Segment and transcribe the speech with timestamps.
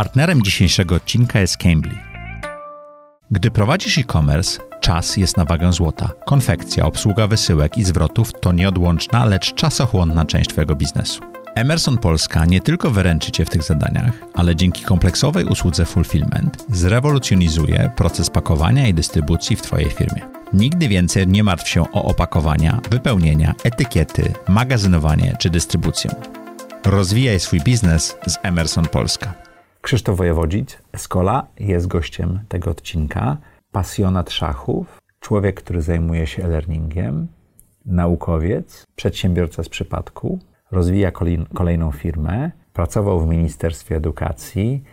[0.00, 1.98] Partnerem dzisiejszego odcinka jest Cambly.
[3.30, 6.10] Gdy prowadzisz e-commerce, czas jest na wagę złota.
[6.26, 11.20] Konfekcja, obsługa wysyłek i zwrotów to nieodłączna, lecz czasochłonna część Twojego biznesu.
[11.54, 17.90] Emerson Polska nie tylko wyręczy Cię w tych zadaniach, ale dzięki kompleksowej usłudze Fulfillment zrewolucjonizuje
[17.96, 20.22] proces pakowania i dystrybucji w Twojej firmie.
[20.52, 26.10] Nigdy więcej nie martw się o opakowania, wypełnienia, etykiety, magazynowanie czy dystrybucję.
[26.84, 29.49] Rozwijaj swój biznes z Emerson Polska.
[29.82, 33.36] Krzysztof Wojewodzic, Escola, jest gościem tego odcinka.
[33.72, 37.26] Pasjonat szachów, człowiek, który zajmuje się e-learningiem,
[37.86, 40.38] naukowiec, przedsiębiorca z przypadku,
[40.70, 41.12] rozwija
[41.54, 44.84] kolejną firmę, pracował w Ministerstwie Edukacji,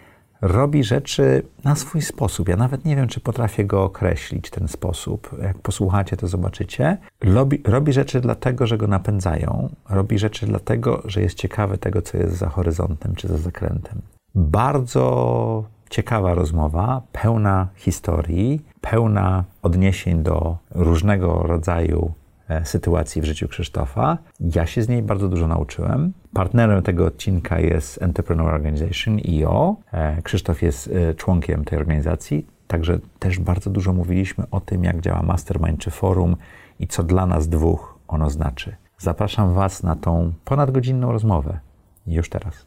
[0.42, 2.50] robi rzeczy na swój sposób.
[2.50, 5.36] Ja nawet nie wiem, czy potrafię go określić, ten sposób.
[5.42, 6.98] Jak posłuchacie, to zobaczycie.
[7.22, 9.70] Robi, robi rzeczy dlatego, że go napędzają.
[9.90, 14.02] Robi rzeczy dlatego, że jest ciekawy tego, co jest za horyzontem czy za zakrętem.
[14.40, 22.12] Bardzo ciekawa rozmowa, pełna historii, pełna odniesień do różnego rodzaju
[22.50, 24.18] e, sytuacji w życiu Krzysztofa.
[24.40, 26.14] Ja się z niej bardzo dużo nauczyłem.
[26.34, 29.76] Partnerem tego odcinka jest Entrepreneur Organization, EO.
[29.92, 35.02] E, Krzysztof jest e, członkiem tej organizacji, także też bardzo dużo mówiliśmy o tym, jak
[35.02, 36.36] działa Mastermind czy Forum
[36.80, 38.76] i co dla nas dwóch ono znaczy.
[38.98, 41.60] Zapraszam Was na tą ponadgodzinną rozmowę.
[42.08, 42.67] Już teraz.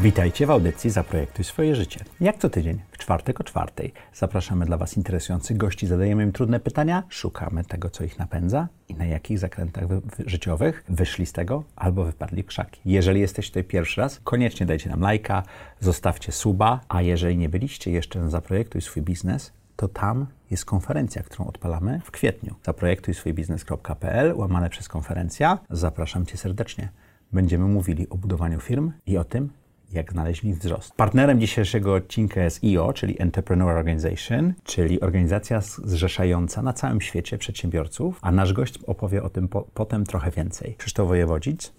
[0.00, 2.04] Witajcie w audycji Zaprojektuj swoje życie.
[2.20, 6.60] Jak co tydzień, w czwartek o czwartej, zapraszamy dla Was interesujących gości, zadajemy im trudne
[6.60, 9.84] pytania, szukamy tego, co ich napędza i na jakich zakrętach
[10.26, 12.80] życiowych wyszli z tego albo wypadli krzaki.
[12.84, 15.42] Jeżeli jesteście tutaj pierwszy raz, koniecznie dajcie nam lajka,
[15.80, 21.22] zostawcie suba, a jeżeli nie byliście jeszcze na Zaprojektuj swój biznes, to tam jest konferencja,
[21.22, 22.54] którą odpalamy w kwietniu.
[22.66, 25.58] Zaprojektuj swój biznes.pl, łamane przez konferencja.
[25.70, 26.88] Zapraszam Cię serdecznie.
[27.32, 29.50] Będziemy mówili o budowaniu firm i o tym,
[29.92, 30.94] jak znaleźć ich wzrost.
[30.94, 38.18] Partnerem dzisiejszego odcinka jest EO, czyli Entrepreneur Organization, czyli organizacja zrzeszająca na całym świecie przedsiębiorców,
[38.22, 40.74] a nasz gość opowie o tym po, potem trochę więcej.
[40.78, 41.72] Krzysztof Wojewodzic,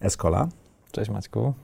[0.00, 0.48] Escola.
[0.92, 1.54] Cześć Maćku.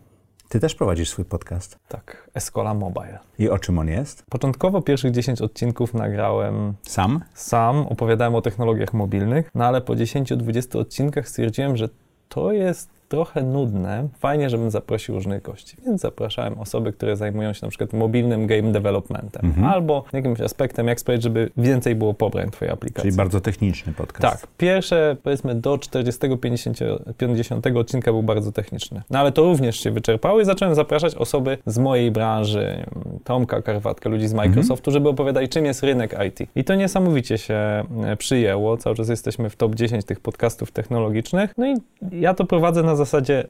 [0.48, 1.78] Ty też prowadzisz swój podcast.
[1.88, 3.18] Tak, Escola Mobile.
[3.38, 4.24] I o czym on jest?
[4.30, 7.20] Początkowo pierwszych 10 odcinków nagrałem sam.
[7.34, 11.88] Sam, opowiadałem o technologiach mobilnych, no ale po 10-20 odcinkach stwierdziłem, że
[12.28, 14.08] to jest trochę nudne.
[14.18, 18.72] Fajnie, żebym zaprosił różnych gości, więc zapraszałem osoby, które zajmują się na przykład mobilnym game
[18.72, 19.66] developmentem mhm.
[19.66, 23.02] albo jakimś aspektem, jak sprawić, żeby więcej było pobrań Twojej aplikacji.
[23.02, 24.40] Czyli bardzo techniczny podcast.
[24.40, 24.50] Tak.
[24.56, 29.02] Pierwsze, powiedzmy, do 40-50 odcinka był bardzo techniczny.
[29.10, 32.84] No ale to również się wyczerpało i zacząłem zapraszać osoby z mojej branży,
[33.24, 34.92] Tomka Karwatkę, ludzi z Microsoftu, mhm.
[34.92, 36.48] żeby opowiadali, czym jest rynek IT.
[36.56, 37.84] I to niesamowicie się e,
[38.18, 38.76] przyjęło.
[38.76, 41.54] Cały czas jesteśmy w top 10 tych podcastów technologicznych.
[41.58, 41.74] No i
[42.20, 43.01] ja to prowadzę na zasadzie,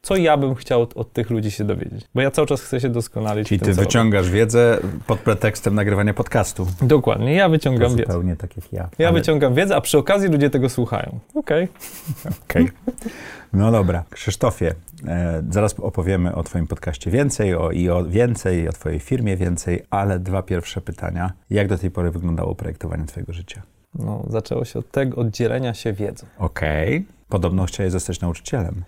[0.03, 2.05] co ja bym chciał od, od tych ludzi się dowiedzieć.
[2.15, 3.49] Bo ja cały czas chcę się doskonalić.
[3.49, 6.67] Czyli ty wyciągasz wiedzdę pod pretekstem nagrywania podcastu.
[6.83, 8.03] Dokładnie, ja wyciągam wiedzę.
[8.03, 8.89] Zupełnie tak jak ja.
[8.99, 9.19] Ja ale...
[9.21, 11.19] wyciągam wiedzę, a przy okazji ludzie tego słuchają.
[11.35, 11.65] Okej.
[11.65, 12.33] Okay.
[12.45, 12.63] Okej.
[12.63, 13.13] Okay.
[13.53, 14.05] No dobra.
[14.11, 14.75] Krzysztofie,
[15.07, 19.83] e, zaraz opowiemy o twoim podcaście więcej, o, i o więcej, o twojej firmie więcej,
[19.91, 21.33] ale dwa pierwsze pytania.
[21.51, 23.63] Jak do tej pory wyglądało projektowanie twojego życia?
[23.95, 26.27] No, zaczęło się od tego oddzielenia się wiedzą.
[26.39, 26.97] Okej.
[26.97, 27.05] Okay.
[27.29, 28.83] Podobno chciałeś zostać nauczycielem.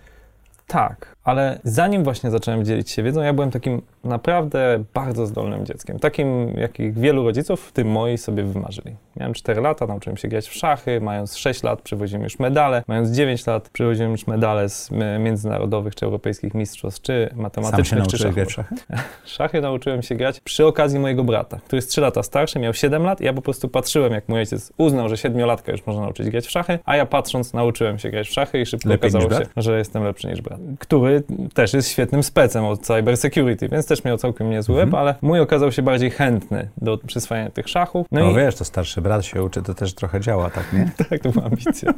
[0.67, 5.99] Tak, ale zanim właśnie zacząłem dzielić się wiedzą, ja byłem takim naprawdę bardzo zdolnym dzieckiem.
[5.99, 8.95] Takim, jakich wielu rodziców, w tym moi, sobie wymarzyli.
[9.15, 13.09] Miałem 4 lata, nauczyłem się grać w szachy, mając 6 lat przywoziłem już medale, mając
[13.09, 18.45] 9 lat przywoziłem już medale z międzynarodowych czy europejskich mistrzostw, czy matematycznych, Sam się czy
[18.45, 18.75] w szachy?
[19.25, 23.03] Szachy nauczyłem się grać przy okazji mojego brata, który jest 3 lata starszy, miał 7
[23.03, 26.29] lat i ja po prostu patrzyłem, jak mój ojciec uznał, że 7-latka już można nauczyć
[26.29, 29.41] grać w szachy, a ja patrząc nauczyłem się grać w szachy i szybko Lepiej okazało
[29.41, 30.54] się, że jestem lepszy niż brat.
[30.79, 31.23] Który
[31.53, 35.01] też jest świetnym specem od cyber security, więc też miał całkiem niezły mhm.
[35.01, 38.07] ale mój okazał się bardziej chętny do przyswajania tych szachów.
[38.11, 38.35] No, no i...
[38.35, 40.91] wiesz, to starszy brat się uczy, to też trochę działa, tak, nie?
[41.09, 41.93] tak, to była ambicja.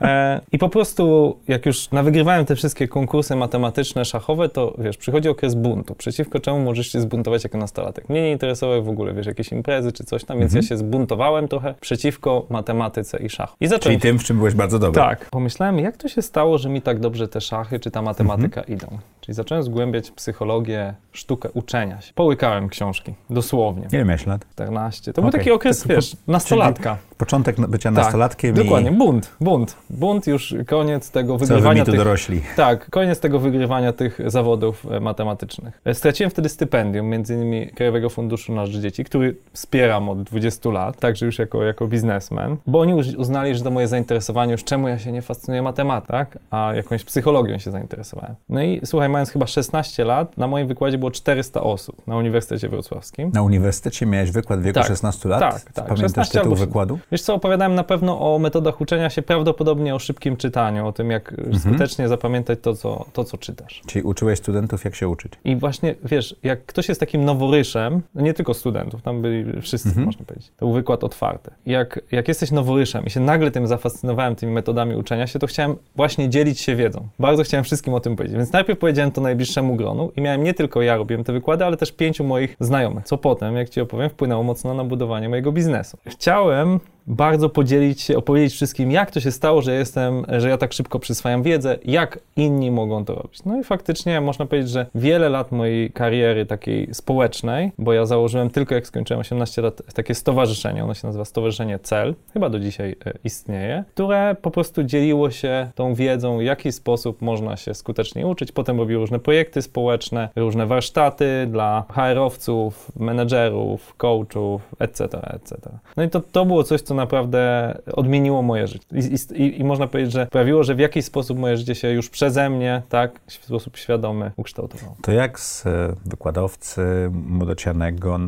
[0.00, 5.28] e, I po prostu, jak już nawygrywałem te wszystkie konkursy matematyczne, szachowe, to wiesz, przychodzi
[5.28, 5.94] okres buntu.
[5.94, 8.08] Przeciwko czemu możesz się zbuntować jako nastolatek?
[8.08, 10.64] Mnie nie interesowały w ogóle, wiesz, jakieś imprezy czy coś tam, więc mhm.
[10.64, 13.56] ja się zbuntowałem trochę przeciwko matematyce i szachu.
[13.60, 14.00] I zacząłem...
[14.00, 15.02] Czyli tym, w czym byłeś bardzo dobry.
[15.02, 15.30] Tak.
[15.30, 18.78] Pomyślałem, jak to się stało, że mi tak dobrze te szachy czy ta matematyka mhm.
[18.78, 18.98] idą.
[19.28, 22.12] Czyli zacząłem zgłębiać psychologię, sztukę uczenia się.
[22.14, 23.88] Połykałem książki, dosłownie.
[23.92, 24.46] Ile miałeś lat?
[24.52, 25.12] 14.
[25.12, 25.30] To okay.
[25.30, 26.96] był taki okres, to, wiesz, nastolatka.
[27.18, 29.76] Początek bycia tak, nastolatkiem dokładnie, bunt, bunt.
[29.90, 31.96] Bunt, już koniec tego wygrywania tych...
[31.96, 32.42] dorośli.
[32.56, 35.80] Tak, koniec tego wygrywania tych zawodów e, matematycznych.
[35.84, 40.70] E, straciłem wtedy stypendium, między innymi Krajowego Funduszu na Rzecz Dzieci, który wspieram od 20
[40.70, 44.88] lat, także już jako, jako biznesmen, bo oni uznali, że to moje zainteresowanie, już czemu
[44.88, 46.38] ja się nie fascynuję matematyką, tak?
[46.50, 48.34] a jakąś psychologią się zainteresowałem.
[48.48, 52.68] No i słuchaj, mając chyba 16 lat, na moim wykładzie było 400 osób na Uniwersytecie
[52.68, 53.30] Wrocławskim.
[53.34, 55.40] Na uniwersytecie miałeś wykład w wieku tak, 16 lat?
[55.40, 55.88] Tak, tak.
[55.88, 56.98] Pamiętasz tytuł wykładu?
[57.12, 61.10] Wiesz co, opowiadałem na pewno o metodach uczenia się, prawdopodobnie o szybkim czytaniu, o tym,
[61.10, 61.58] jak mhm.
[61.58, 63.82] skutecznie zapamiętać to co, to, co czytasz.
[63.86, 65.32] Czyli uczyłeś studentów, jak się uczyć.
[65.44, 69.88] I właśnie, wiesz, jak ktoś jest takim noworyszem, no nie tylko studentów, tam byli wszyscy,
[69.88, 70.06] mhm.
[70.06, 71.50] można powiedzieć, to był wykład otwarty.
[71.66, 75.76] Jak, jak jesteś noworyszem i się nagle tym zafascynowałem, tymi metodami uczenia się, to chciałem
[75.96, 77.08] właśnie dzielić się wiedzą.
[77.18, 78.36] Bardzo chciałem wszystkim o tym powiedzieć.
[78.36, 81.76] Więc najpierw powiedziałem to najbliższemu gronu i miałem nie tylko ja robiłem te wykłady, ale
[81.76, 85.98] też pięciu moich znajomych, co potem, jak ci opowiem, wpłynęło mocno na budowanie mojego biznesu.
[86.06, 90.72] Chciałem bardzo podzielić się, opowiedzieć wszystkim, jak to się stało, że jestem, że ja tak
[90.72, 93.44] szybko przyswajam wiedzę, jak inni mogą to robić.
[93.44, 98.50] No i faktycznie można powiedzieć, że wiele lat mojej kariery takiej społecznej, bo ja założyłem
[98.50, 102.96] tylko jak skończyłem 18 lat takie stowarzyszenie, ono się nazywa Stowarzyszenie CEL, chyba do dzisiaj
[103.06, 108.26] e, istnieje, które po prostu dzieliło się tą wiedzą, w jaki sposób można się skutecznie
[108.26, 108.52] uczyć.
[108.52, 115.56] Potem robił różne projekty społeczne, różne warsztaty dla HR-owców, menedżerów, coachów, etc., etc.
[115.96, 118.86] No i to, to było coś, co naprawdę odmieniło moje życie.
[118.92, 122.08] I, i, I, można powiedzieć, że sprawiło, że w jakiś sposób moje życie się już
[122.10, 124.96] przeze mnie, tak, w sposób świadomy ukształtowało.
[125.02, 128.18] To jak z e, wykładowcy młodocianego,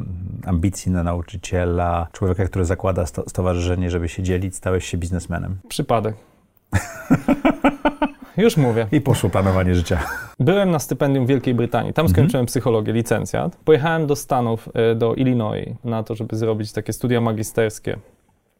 [0.46, 5.58] ambicji na nauczyciela, człowieka, który zakłada sto, stowarzyszenie, żeby się dzielić, stałeś się biznesmenem?
[5.68, 6.14] Przypadek.
[8.36, 8.86] Już mówię.
[8.92, 9.98] I poszło planowanie życia.
[10.40, 11.92] Byłem na stypendium w Wielkiej Brytanii.
[11.92, 12.18] Tam mhm.
[12.18, 13.56] skończyłem psychologię, licencjat.
[13.56, 17.96] Pojechałem do Stanów, e, do Illinois, na to, żeby zrobić takie studia magisterskie.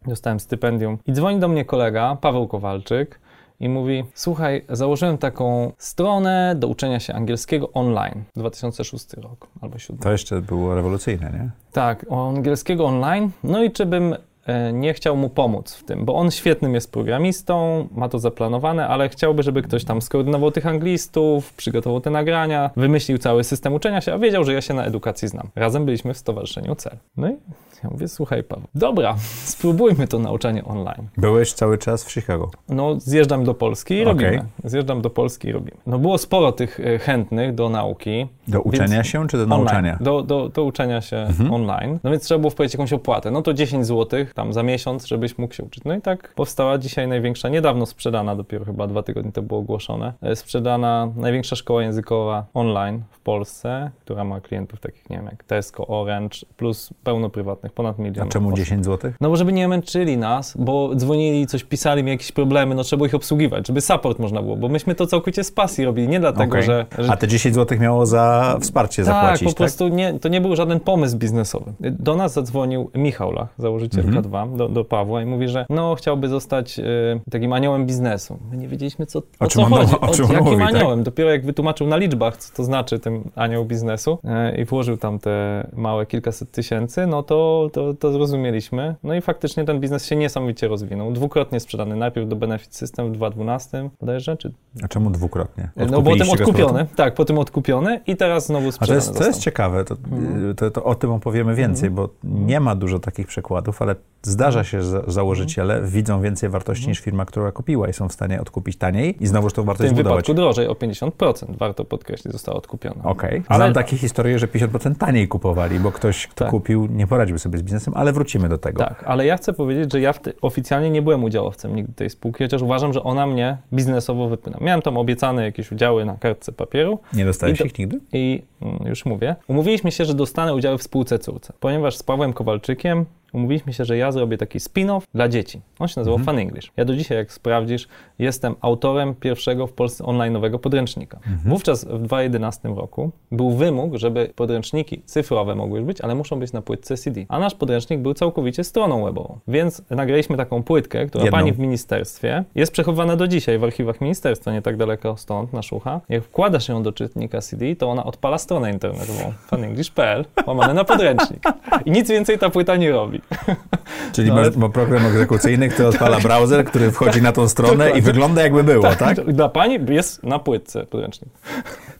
[0.06, 0.99] Dostałem stypendium.
[1.06, 3.20] I dzwoni do mnie kolega, Paweł Kowalczyk,
[3.61, 8.25] i mówi: Słuchaj, założyłem taką stronę do uczenia się angielskiego online.
[8.37, 10.02] 2006 rok albo 2007.
[10.02, 11.50] To jeszcze było rewolucyjne, nie?
[11.73, 13.31] Tak, angielskiego online.
[13.44, 14.14] No i czy bym
[14.47, 18.88] E, nie chciał mu pomóc w tym, bo on świetnym jest programistą, ma to zaplanowane,
[18.88, 24.00] ale chciałby, żeby ktoś tam skoordynował tych anglistów, przygotował te nagrania, wymyślił cały system uczenia
[24.00, 25.49] się, a wiedział, że ja się na edukacji znam.
[25.56, 26.97] Razem byliśmy w Stowarzyszeniu CEL.
[27.17, 27.37] No i
[27.85, 31.09] ja mówię, słuchaj Paweł, dobra, spróbujmy to nauczanie online.
[31.17, 32.50] Byłeś cały czas w Chicago?
[32.69, 34.15] No, zjeżdżam do Polski i okay.
[34.15, 34.44] robimy.
[34.65, 35.77] Zjeżdżam do Polski i robimy.
[35.87, 38.27] No, było sporo tych e, chętnych do nauki.
[38.49, 39.99] Do uczenia się, czy do nauczania?
[40.00, 41.55] Do, do, do uczenia się mhm.
[41.55, 41.99] online.
[42.05, 43.31] No więc trzeba było wpłacić jakąś opłatę.
[43.31, 45.85] No to 10 zł tam za miesiąc, żebyś mógł się uczyć.
[45.85, 50.12] No i tak powstała dzisiaj największa, niedawno sprzedana, dopiero chyba dwa tygodnie to było ogłoszone,
[50.23, 55.44] e, sprzedana największa szkoła językowa online w Polsce, która ma klientów takich, nie wiem, jak
[55.44, 58.26] Tesco, Orange, plus pełno prywatnych, ponad milion.
[58.26, 58.58] A czemu osób.
[58.58, 59.12] 10 zł?
[59.20, 62.99] No bo żeby nie męczyli nas, bo dzwonili, coś pisali mi jakieś problemy, no trzeba
[62.99, 66.20] było ich obsługiwać, żeby support można było, bo myśmy to całkowicie z pasji robili, nie
[66.20, 66.62] dlatego, okay.
[66.62, 67.12] że, że...
[67.12, 69.56] A te 10 zł miało za wsparcie tak, zapłacić, po tak?
[69.56, 71.72] prostu nie, to nie był żaden pomysł biznesowy.
[71.81, 74.25] Do nas zadzwonił Michał Lach, założyciel mhm.
[74.25, 76.82] K2, do, do Pawła i mówi, że no chciałby zostać y,
[77.31, 78.38] takim aniołem biznesu.
[78.50, 80.75] My nie wiedzieliśmy, co, o, o co chodzi, o, o jakim mówi, tak?
[80.75, 80.99] aniołem.
[80.99, 81.05] Tak?
[81.05, 85.19] Dopiero jak wytłumaczył na liczbach, co to znaczy tym anioł biznesu y, i włożył tam
[85.19, 88.95] te małe kilkaset tysięcy, no to, to, to zrozumieliśmy.
[89.03, 91.12] No i faktycznie ten biznes się niesamowicie rozwinął.
[91.12, 91.97] Dwukrotnie sprzedany.
[91.97, 94.52] Najpierw do Benefit System w 2012 bodajże, czy...
[94.83, 95.71] A czemu dwukrotnie?
[95.76, 96.87] No bo potem odkupiony.
[96.97, 98.99] Tak, potem odkupiony i teraz znowu sprzedany.
[98.99, 100.55] A to jest, to jest ciekawe, to, mhm.
[100.55, 101.95] to, to, o tym opowiemy więcej, mhm.
[101.95, 105.93] bo nie ma dużo takich przykładów, ale zdarza się, że założyciele mhm.
[105.93, 106.90] widzą więcej wartości mhm.
[106.90, 110.25] niż firma, która kupiła i są w stanie odkupić taniej i znowuż tą wartość zbudować.
[110.25, 113.05] W tym wypadku drożej o 50%, warto podkreślić, została odkupiona.
[113.05, 113.43] Okej, okay.
[113.49, 113.59] ale...
[113.59, 116.50] Znam takie historie, że 50% taniej kupowali, bo ktoś, kto tak.
[116.50, 118.85] kupił, nie poradził sobie z biznesem, ale wrócimy do tego.
[118.85, 122.62] Tak, ale ja chcę powiedzieć, że ja oficjalnie nie byłem udziałowcem nigdy tej spółki, chociaż
[122.62, 124.59] uważam, że ona mnie biznesowo wypyna.
[124.61, 126.99] Miałem tam obiecane jakieś udziały na kartce papieru.
[127.12, 128.00] Nie dostałeś ich nigdy?
[128.12, 129.37] I mm, już mówię.
[129.49, 133.96] Umówiliśmy się, że dostanę udziały w spółce córce, ponieważ z Pawłem Kowalczykiem umówiliśmy się, że
[133.96, 135.60] ja zrobię taki spin-off dla dzieci.
[135.78, 136.37] On się nazywał mhm.
[136.37, 136.72] Fun English.
[136.76, 141.16] Ja do dzisiaj, jak sprawdzisz, jestem autorem pierwszego w Polsce online'owego podręcznika.
[141.16, 141.38] Mhm.
[141.44, 146.62] Wówczas w 2011 roku był wymóg, żeby podręczniki cyfrowe mogły być, ale muszą być na
[146.62, 147.25] płytce CD.
[147.28, 149.38] A nasz podręcznik był całkowicie stroną webową.
[149.49, 151.38] Więc nagraliśmy taką płytkę, która Jedną.
[151.38, 155.62] pani w ministerstwie jest przechowywana do dzisiaj w archiwach ministerstwa, nie tak daleko stąd, na
[155.62, 156.00] Szucha.
[156.08, 161.42] Jak wkładasz ją do czytnika CD, to ona odpala stronę internetową funenglish.pl, łamane na podręcznik.
[161.84, 163.20] I nic więcej ta płyta nie robi.
[164.12, 166.23] Czyli no, ma program egzekucyjny, który odpala tak.
[166.23, 168.99] browser, który wchodzi na tą stronę i wygląda jakby było, tak?
[168.99, 169.33] tak?
[169.33, 171.31] Dla pani jest na płytce podręcznik.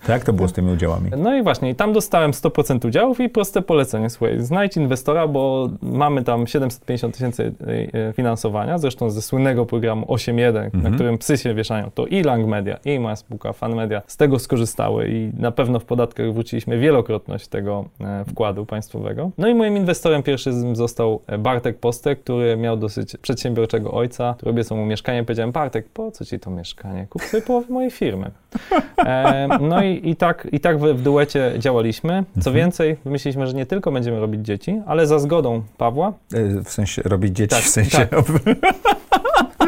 [0.07, 1.11] To jak to było z tymi udziałami?
[1.17, 4.11] No i właśnie, i tam dostałem 100% udziałów i proste polecenie.
[4.11, 7.53] Słuchaj, znajdź inwestora, bo mamy tam 750 tysięcy
[7.93, 10.85] e, finansowania, zresztą ze słynnego programu 8.1, mhm.
[10.85, 11.91] na którym psy się wieszają.
[11.95, 15.81] To i Lang Media, i moja spółka Fan Media z tego skorzystały i na pewno
[15.81, 19.31] w podatkach wróciliśmy wielokrotność tego e, wkładu państwowego.
[19.39, 24.79] No i moim inwestorem pierwszym został Bartek Postek, który miał dosyć przedsiębiorczego ojca, który obiecał
[24.79, 25.25] mu mieszkanie.
[25.25, 27.07] Powiedziałem, Bartek, po co ci to mieszkanie?
[27.11, 28.31] Kup sobie połowę mojej firmy.
[28.99, 32.25] E, no i, i tak, i tak w, w duecie działaliśmy.
[32.35, 32.57] Co mhm.
[32.57, 36.13] więcej, wymyśliliśmy, że nie tylko będziemy robić dzieci, ale za zgodą Pawła.
[36.35, 38.07] E, w sensie robić dzieci, tak, w sensie...
[38.07, 38.25] Tak.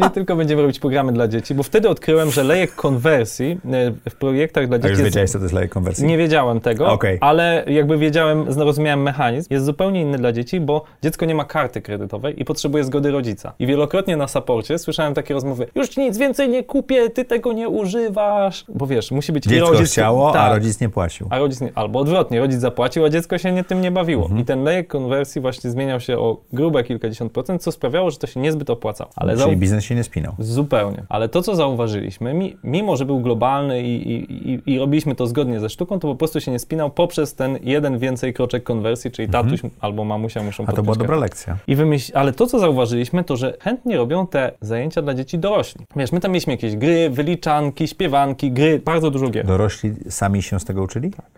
[0.00, 4.14] nie tylko będziemy robić programy dla dzieci, bo wtedy odkryłem, że lejek konwersji e, w
[4.14, 4.88] projektach dla dzieci.
[4.88, 6.06] A już wiedziałeś, co to jest lejek konwersji?
[6.06, 7.18] Nie wiedziałem tego, okay.
[7.20, 9.48] ale jakby wiedziałem, zrozumiałem mechanizm.
[9.50, 13.52] Jest zupełnie inny dla dzieci, bo dziecko nie ma karty kredytowej i potrzebuje zgody rodzica.
[13.58, 17.68] I wielokrotnie na saporcie słyszałem takie rozmowy: Już nic więcej nie kupię, ty tego nie
[17.68, 18.64] używasz.
[18.68, 19.92] Bo wiesz, musi być dziecko rodzic.
[19.92, 21.26] chciało, tak, a rodzic nie płacił.
[21.30, 24.22] A rodzic nie, albo odwrotnie, rodzic zapłacił, a dziecko się nie, tym nie bawiło.
[24.22, 24.40] Mhm.
[24.40, 28.26] I ten lejek konwersji właśnie zmieniał się o grube kilkadziesiąt procent, co sprawiało, że to
[28.26, 29.10] się niezbyt opłacało.
[29.16, 30.34] Ale Czyli biznes się nie spinał.
[30.38, 31.02] Zupełnie.
[31.08, 35.68] Ale to, co zauważyliśmy, mimo że był globalny i, i, i, robiliśmy to zgodnie ze
[35.68, 39.44] sztuką, to po prostu się nie spinał poprzez ten jeden więcej kroczek konwersji, czyli mhm.
[39.44, 41.58] tatuś albo mamusia muszą A to była dobra lekcja.
[41.66, 42.12] I wymyśl...
[42.14, 45.86] Ale to, co zauważyliśmy, to, że chętnie robią te zajęcia dla dzieci dorośli.
[45.96, 49.46] Wiesz, my tam mieliśmy jakieś gry, wyliczanki, śpiewanki, gry, bardzo dużo gier.
[49.46, 51.10] Dorośli sami się z tego uczyli?
[51.10, 51.30] Tak.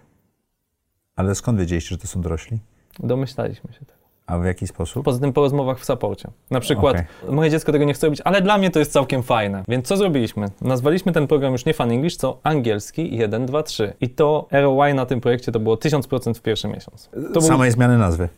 [1.16, 2.58] Ale skąd wiedzieliście, że to są dorośli?
[2.98, 4.01] Domyślaliśmy się tego.
[4.32, 5.04] A w jaki sposób?
[5.04, 6.30] Poza tym po rozmowach w saporcie.
[6.50, 7.34] Na przykład, okay.
[7.34, 9.62] moje dziecko tego nie chce robić, ale dla mnie to jest całkiem fajne.
[9.68, 10.46] Więc co zrobiliśmy?
[10.60, 13.92] Nazwaliśmy ten program już nie Fun English, co angielski 1, 2, 3.
[14.00, 17.10] I to ROI na tym projekcie to było 1000% w pierwszy miesiąc.
[17.34, 17.74] To Samej był...
[17.74, 18.28] zmiany nazwy.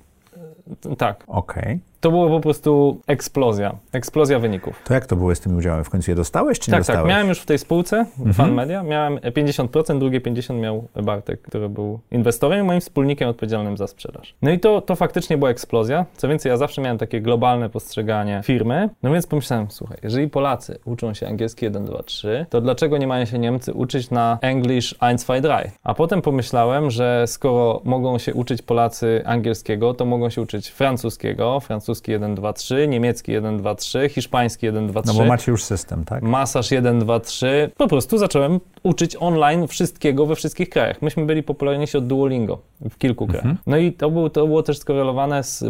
[0.99, 1.25] Tak.
[1.27, 1.63] Okej.
[1.63, 1.79] Okay.
[2.05, 4.83] To było po prostu eksplozja, eksplozja wyników.
[4.85, 5.85] To jak to było z tymi udziałami?
[5.85, 7.03] W końcu je dostałeś, czy nie tak, dostałeś?
[7.03, 8.35] Tak, miałem już w tej spółce mhm.
[8.35, 13.77] Fan Media, miałem 50%, drugie 50% miał Bartek, który był inwestorem i moim wspólnikiem odpowiedzialnym
[13.77, 14.35] za sprzedaż.
[14.43, 16.07] No i to, to faktycznie była eksplozja.
[16.17, 20.79] Co więcej, ja zawsze miałem takie globalne postrzeganie firmy, no więc pomyślałem, słuchaj, jeżeli Polacy
[20.85, 24.95] uczą się angielski 1, 2, 3, to dlaczego nie mają się Niemcy uczyć na English
[25.03, 25.71] 1, 2, 3?
[25.85, 31.61] A potem pomyślałem, że skoro mogą się uczyć Polacy angielskiego, to mogą się uczyć francuskiego,
[31.95, 35.13] francuski 1, 2, 3, niemiecki 1, 2, 3, hiszpański 1, 2, 3.
[35.13, 36.23] No bo macie już system, tak?
[36.23, 37.71] Masaż 1, 2, 3.
[37.77, 41.03] Po prostu zacząłem uczyć online wszystkiego we wszystkich krajach.
[41.03, 42.59] Myśmy byli popularniejsi od Duolingo
[42.91, 43.47] w kilku krajach.
[43.47, 43.63] Mhm.
[43.67, 45.65] No i to, był, to było też skorelowane z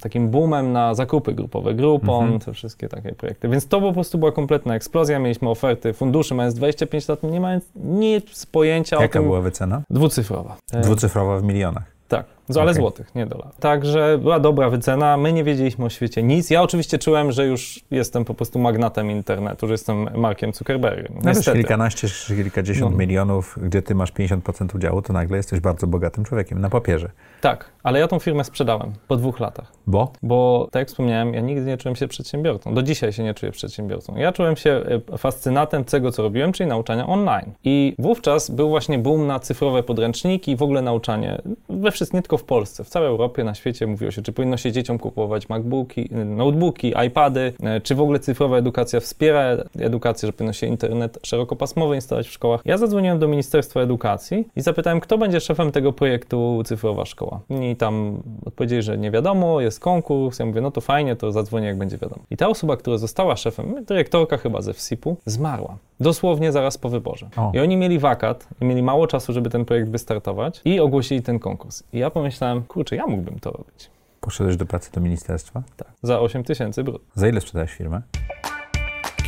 [0.00, 2.40] takim boomem na zakupy grupowe, Groupon, mhm.
[2.40, 3.48] te wszystkie takie projekty.
[3.48, 5.18] Więc to po prostu była kompletna eksplozja.
[5.18, 9.22] Mieliśmy oferty funduszy, mając 25 lat, nie mając nic pojęcia Jaka o tym.
[9.22, 9.82] Jaka była wycena?
[9.90, 10.56] Dwucyfrowa.
[10.82, 11.94] Dwucyfrowa w milionach.
[12.08, 12.74] Tak, ale okay.
[12.74, 13.56] złotych, nie dolarów.
[13.60, 16.50] Także była dobra wycena, my nie wiedzieliśmy o świecie nic.
[16.50, 21.14] Ja oczywiście czułem, że już jestem po prostu magnatem internetu, że jestem Markiem Zuckerbergiem.
[21.24, 22.98] No kilkanaście, kilkadziesiąt no.
[22.98, 27.10] milionów, gdzie ty masz 50% udziału, to nagle jesteś bardzo bogatym człowiekiem na papierze.
[27.40, 29.72] Tak, ale ja tą firmę sprzedałem po dwóch latach.
[29.86, 30.12] Bo?
[30.22, 32.74] Bo, tak jak wspomniałem, ja nigdy nie czułem się przedsiębiorcą.
[32.74, 34.16] Do dzisiaj się nie czuję przedsiębiorcą.
[34.16, 34.82] Ja czułem się
[35.12, 37.52] e, fascynatem tego, co robiłem, czyli nauczania online.
[37.64, 42.22] I wówczas był właśnie boom na cyfrowe podręczniki i w ogóle nauczanie we wszystkim, nie
[42.22, 45.48] tylko w Polsce, w całej Europie, na świecie mówiło się, czy powinno się dzieciom kupować
[45.48, 51.18] MacBooki, notebooki, iPady, e, czy w ogóle cyfrowa edukacja wspiera edukację, że powinno się internet
[51.22, 52.60] szerokopasmowy instalować w szkołach.
[52.64, 57.40] Ja zadzwoniłem do Ministerstwa Edukacji i zapytałem, kto będzie szefem tego projektu Cyfrowa Szkoła.
[57.50, 60.38] I tam odpowiedzieli, że nie wiadomo, jest konkurs.
[60.38, 62.22] Ja mówię, no to fajnie, to zadzwonię, jak będzie wiadomo.
[62.30, 65.76] I ta osoba, która została szefem, dyrektorka chyba ze FSIP-u, zmarła.
[66.00, 67.28] Dosłownie zaraz po wyborze.
[67.36, 67.50] O.
[67.54, 71.38] I oni mieli wakat i mieli mało czasu, żeby ten projekt wystartować i ogłosili ten
[71.38, 71.82] konkurs.
[71.92, 73.90] I ja pomyślałem, kurczę, ja mógłbym to robić.
[74.20, 75.62] Poszedłeś do pracy do ministerstwa?
[75.76, 77.02] Tak, za 8 tysięcy brud.
[77.14, 78.02] Za ile sprzedałeś firmę?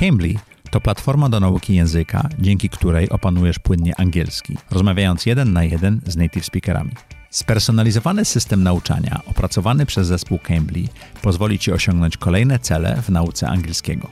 [0.00, 0.34] Cambly
[0.70, 6.16] to platforma do nauki języka, dzięki której opanujesz płynnie angielski, rozmawiając jeden na jeden z
[6.16, 6.90] native speakerami.
[7.30, 10.84] Spersonalizowany system nauczania opracowany przez zespół Cambly
[11.22, 14.08] pozwoli Ci osiągnąć kolejne cele w nauce angielskiego.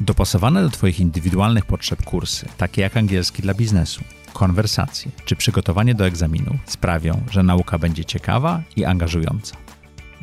[0.00, 6.06] Dopasowane do Twoich indywidualnych potrzeb kursy, takie jak angielski dla biznesu, konwersacje czy przygotowanie do
[6.06, 9.56] egzaminu, sprawią, że nauka będzie ciekawa i angażująca.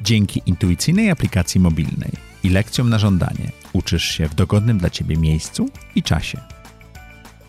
[0.02, 2.12] Dzięki intuicyjnej aplikacji mobilnej
[2.44, 6.42] i lekcjom na żądanie uczysz się w dogodnym dla Ciebie miejscu i czasie.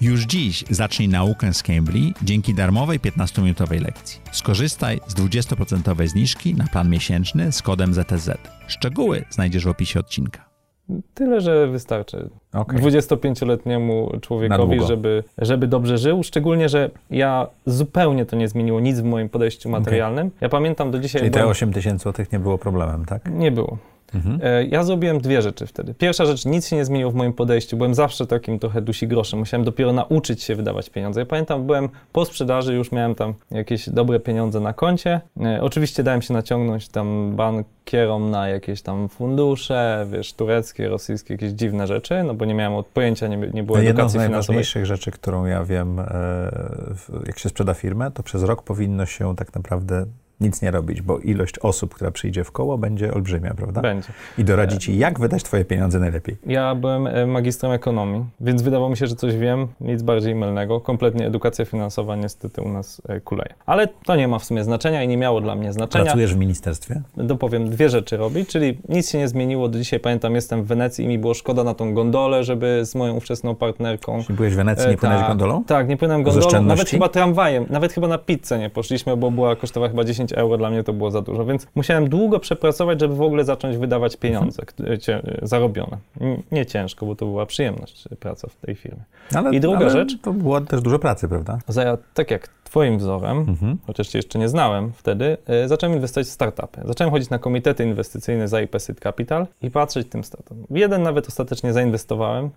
[0.01, 4.21] Już dziś zacznij naukę z Cambly dzięki darmowej 15-minutowej lekcji.
[4.33, 8.31] Skorzystaj z 20% zniżki na plan miesięczny z kodem ZTZ.
[8.67, 10.46] Szczegóły znajdziesz w opisie odcinka.
[11.15, 12.81] Tyle, że wystarczy okay.
[12.81, 16.23] 25-letniemu człowiekowi, żeby, żeby dobrze żył.
[16.23, 20.27] Szczególnie, że ja zupełnie to nie zmieniło nic w moim podejściu materialnym.
[20.27, 20.39] Okay.
[20.41, 21.21] Ja pamiętam do dzisiaj.
[21.21, 23.31] Czyli te 8 tysięcy złotych nie było problemem, tak?
[23.31, 23.79] Nie było.
[24.17, 24.41] Mhm.
[24.43, 25.95] E, ja zrobiłem dwie rzeczy wtedy.
[25.95, 27.77] Pierwsza rzecz, nic się nie zmieniło w moim podejściu.
[27.77, 29.39] Byłem zawsze takim trochę dusi groszem.
[29.39, 31.21] Musiałem dopiero nauczyć się wydawać pieniądze.
[31.21, 35.21] Ja pamiętam, byłem po sprzedaży, już miałem tam jakieś dobre pieniądze na koncie.
[35.41, 41.53] E, oczywiście dałem się naciągnąć tam bankierom na jakieś tam fundusze, wiesz, tureckie, rosyjskie, jakieś
[41.53, 44.15] dziwne rzeczy, no bo nie miałem od pojęcia, nie, nie było no edukacji Jedną z
[44.15, 46.01] najważniejszych rzeczy, którą ja wiem,
[47.27, 50.07] jak się sprzeda firmę, to przez rok powinno się tak naprawdę
[50.41, 53.81] nic nie robić, bo ilość osób, która przyjdzie w koło, będzie olbrzymia, prawda?
[53.81, 54.09] Będzie.
[54.39, 56.37] I doradzi ci, jak wydać twoje pieniądze najlepiej.
[56.47, 60.81] Ja byłem e, magistrem ekonomii, więc wydawało mi się, że coś wiem, nic bardziej mylnego.
[60.81, 63.55] Kompletnie edukacja finansowa niestety u nas e, kuleje.
[63.67, 66.05] Ale to nie ma w sumie znaczenia i nie miało dla mnie znaczenia.
[66.05, 67.03] Pracujesz w ministerstwie?
[67.17, 69.69] Dopowiem, dwie rzeczy robić, czyli nic się nie zmieniło.
[69.69, 72.95] Do dzisiaj pamiętam, jestem w Wenecji i mi było szkoda na tą gondolę, żeby z
[72.95, 74.23] moją ówczesną partnerką...
[74.23, 75.65] Czyli byłeś w Wenecji, nie e, płynąłeś tak, gondolą?
[75.65, 79.57] Tak, nie płynąłem gondolą, nawet chyba tramwajem, nawet chyba na pizzę nie poszliśmy, bo była
[79.57, 83.15] kosztowała chyba 10 euro, dla mnie to było za dużo, więc musiałem długo przepracować, żeby
[83.15, 85.23] w ogóle zacząć wydawać pieniądze mhm.
[85.43, 85.99] zarobione.
[86.53, 89.05] Nie ciężko, bo to była przyjemność praca w tej firmie.
[89.35, 90.21] Ale, I druga rzecz...
[90.23, 91.59] To było też dużo pracy, prawda?
[91.69, 93.79] Za, tak jak twoim wzorem, mhm.
[93.87, 96.81] chociaż cię jeszcze nie znałem wtedy, y, zacząłem inwestować w startupy.
[96.85, 100.67] Zacząłem chodzić na komitety inwestycyjne za IP Seed Capital i patrzeć tym startupom.
[100.71, 102.51] W jeden nawet ostatecznie zainwestowałem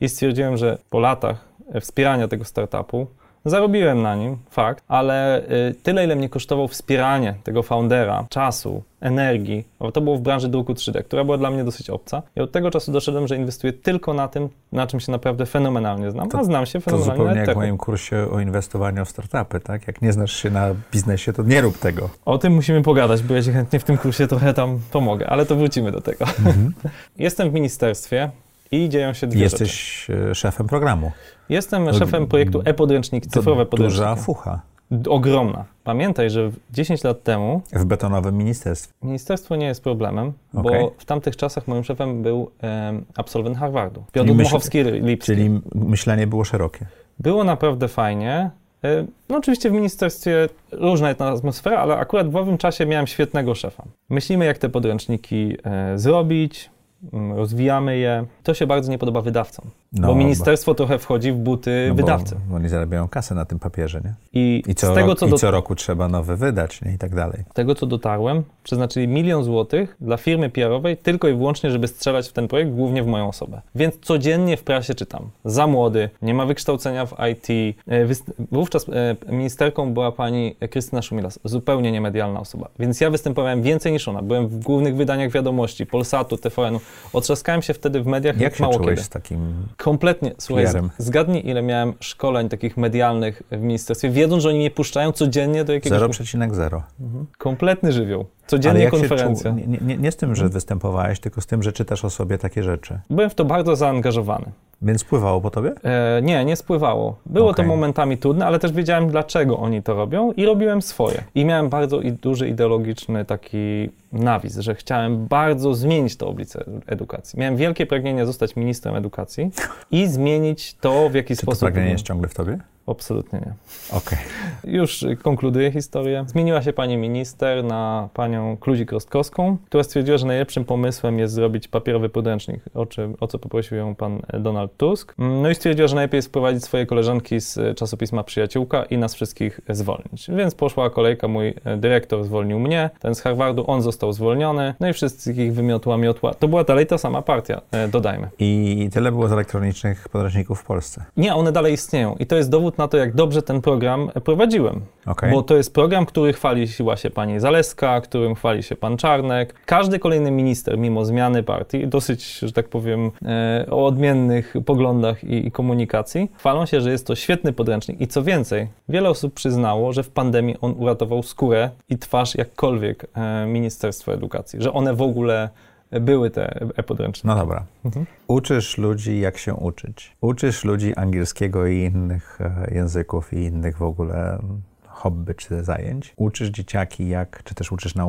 [0.00, 1.44] i stwierdziłem, że po latach
[1.80, 3.06] wspierania tego startupu
[3.46, 9.64] Zarobiłem na nim, fakt, ale y, tyle, ile mnie kosztowało wspieranie tego foundera, czasu, energii,
[9.78, 12.22] bo to było w branży druku 3D, która była dla mnie dosyć obca.
[12.36, 16.10] I od tego czasu doszedłem, że inwestuję tylko na tym, na czym się naprawdę fenomenalnie
[16.10, 19.08] znam, to, a znam się fenomenalnie To zupełnie jak w moim kursie o inwestowaniu w
[19.08, 19.86] startupy, tak?
[19.86, 22.10] Jak nie znasz się na biznesie, to nie rób tego.
[22.24, 25.46] O tym musimy pogadać, bo ja ci chętnie w tym kursie trochę tam pomogę, ale
[25.46, 26.24] to wrócimy do tego.
[26.24, 26.72] Mhm.
[27.18, 28.30] Jestem w ministerstwie,
[28.70, 30.30] i dzieją się dwie Jesteś rzeczy.
[30.30, 31.12] E, szefem programu.
[31.48, 34.00] Jestem szefem projektu e-podręczniki, cyfrowe podręczniki.
[34.00, 34.60] Duża fucha.
[35.08, 35.64] Ogromna.
[35.84, 37.62] Pamiętaj, że 10 lat temu.
[37.72, 38.94] W betonowym ministerstwie.
[39.02, 40.80] Ministerstwo nie jest problemem, okay.
[40.80, 44.04] bo w tamtych czasach moim szefem był um, absolwent Harvardu.
[44.12, 45.24] Piotr Dmuchowski-Lipski.
[45.24, 46.86] Czyli myślenie było szerokie.
[47.18, 48.50] Było naprawdę fajnie.
[48.84, 53.54] E, no oczywiście w ministerstwie różna jest atmosfera, ale akurat w owym czasie miałem świetnego
[53.54, 53.84] szefa.
[54.08, 56.70] Myślimy, jak te podręczniki e, zrobić,
[57.12, 58.24] rozwijamy je.
[58.42, 61.94] To się bardzo nie podoba wydawcom, no, bo ministerstwo bo, trochę wchodzi w buty no
[61.94, 62.36] wydawcy.
[62.48, 64.14] Bo oni zarabiają kasę na tym papierze, nie?
[64.32, 66.92] I, I, co, tego, rok, co, i co roku trzeba nowy wydać, nie?
[66.92, 67.44] I tak dalej.
[67.50, 72.28] Z tego, co dotarłem, przeznaczyli milion złotych dla firmy PR-owej tylko i wyłącznie, żeby strzelać
[72.28, 73.60] w ten projekt, głównie w moją osobę.
[73.74, 77.76] Więc codziennie w prasie czytam, za młody, nie ma wykształcenia w IT.
[77.88, 78.06] E,
[78.52, 82.68] wówczas e, ministerką była pani Krystyna Szumilas, zupełnie niemedialna osoba.
[82.78, 84.22] Więc ja występowałem więcej niż ona.
[84.22, 86.80] Byłem w głównych wydaniach wiadomości, Polsatu, TVN-u.
[87.12, 89.02] Otrzaskałem się wtedy w mediach jak mało się kiedy.
[89.02, 90.34] z takim Kompletnie.
[90.38, 90.66] Słuchaj,
[90.98, 95.72] zgadnij ile miałem szkoleń takich medialnych w ministerstwie, wiedząc, że oni nie puszczają codziennie do
[95.72, 96.00] jakiegoś...
[96.00, 96.82] 0,0.
[97.00, 97.26] Mhm.
[97.38, 98.26] Kompletny żywioł.
[98.46, 99.50] Codziennie konferencja.
[99.50, 102.62] Nie, nie, nie, z tym, że występowałeś, tylko z tym, że czytasz o sobie takie
[102.62, 102.98] rzeczy.
[103.10, 104.46] Byłem w to bardzo zaangażowany.
[104.82, 105.72] Więc spływało po tobie?
[105.84, 107.16] E, nie, nie spływało.
[107.26, 107.64] Było okay.
[107.64, 111.24] to momentami trudne, ale też wiedziałem, dlaczego oni to robią i robiłem swoje.
[111.34, 117.38] I miałem bardzo duży ideologiczny taki nawis, że chciałem bardzo zmienić to oblicze edukacji.
[117.38, 119.50] Miałem wielkie pragnienie zostać ministrem edukacji
[119.90, 121.60] i zmienić to, w jaki Czy sposób...
[121.60, 122.58] to pragnienie jest ciągle w tobie?
[122.86, 123.52] Absolutnie nie.
[123.98, 124.18] Okej.
[124.18, 124.72] Okay.
[124.72, 126.24] Już konkluduję historię.
[126.28, 132.08] Zmieniła się pani minister na panią Kludzik-Rostkowską, która stwierdziła, że najlepszym pomysłem jest zrobić papierowy
[132.08, 135.14] podręcznik, o, czym, o co poprosił ją pan Donald Tusk.
[135.18, 139.60] No i stwierdziła, że najlepiej jest wprowadzić swoje koleżanki z czasopisma Przyjaciółka i nas wszystkich
[139.68, 140.26] zwolnić.
[140.28, 144.92] Więc poszła kolejka, mój dyrektor zwolnił mnie, ten z Harvardu, on został zwolniony, no i
[144.92, 146.34] wszystkich wymiotła miotła.
[146.34, 148.28] To była dalej ta sama partia, e, dodajmy.
[148.38, 151.04] I tyle było z elektronicznych podręczników w Polsce?
[151.16, 154.80] Nie, one dalej istnieją i to jest dowód na to, jak dobrze ten program prowadziłem.
[155.06, 155.30] Okay.
[155.30, 159.54] Bo to jest program, który chwaliła się pani Zaleska, którym chwali się pan Czarnek.
[159.66, 165.46] Każdy kolejny minister, mimo zmiany partii, dosyć, że tak powiem, e, o odmiennych poglądach i,
[165.46, 168.00] i komunikacji, chwalą się, że jest to świetny podręcznik.
[168.00, 173.06] I co więcej, wiele osób przyznało, że w pandemii on uratował skórę i twarz jakkolwiek
[173.14, 175.48] e, Ministerstwa Edukacji, że one w ogóle
[175.90, 177.26] były te e-podręczniki.
[177.28, 177.64] No dobra.
[177.84, 178.06] Mhm.
[178.28, 180.16] Uczysz ludzi, jak się uczyć.
[180.20, 184.38] Uczysz ludzi angielskiego i innych e, języków i innych w ogóle
[184.86, 186.14] hobby czy zajęć.
[186.16, 188.06] Uczysz dzieciaki, jak, czy też uczysz na,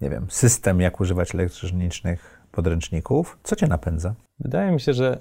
[0.00, 3.38] nie wiem, system, jak używać elektronicznych podręczników.
[3.42, 4.14] Co cię napędza?
[4.40, 5.18] Wydaje mi się, że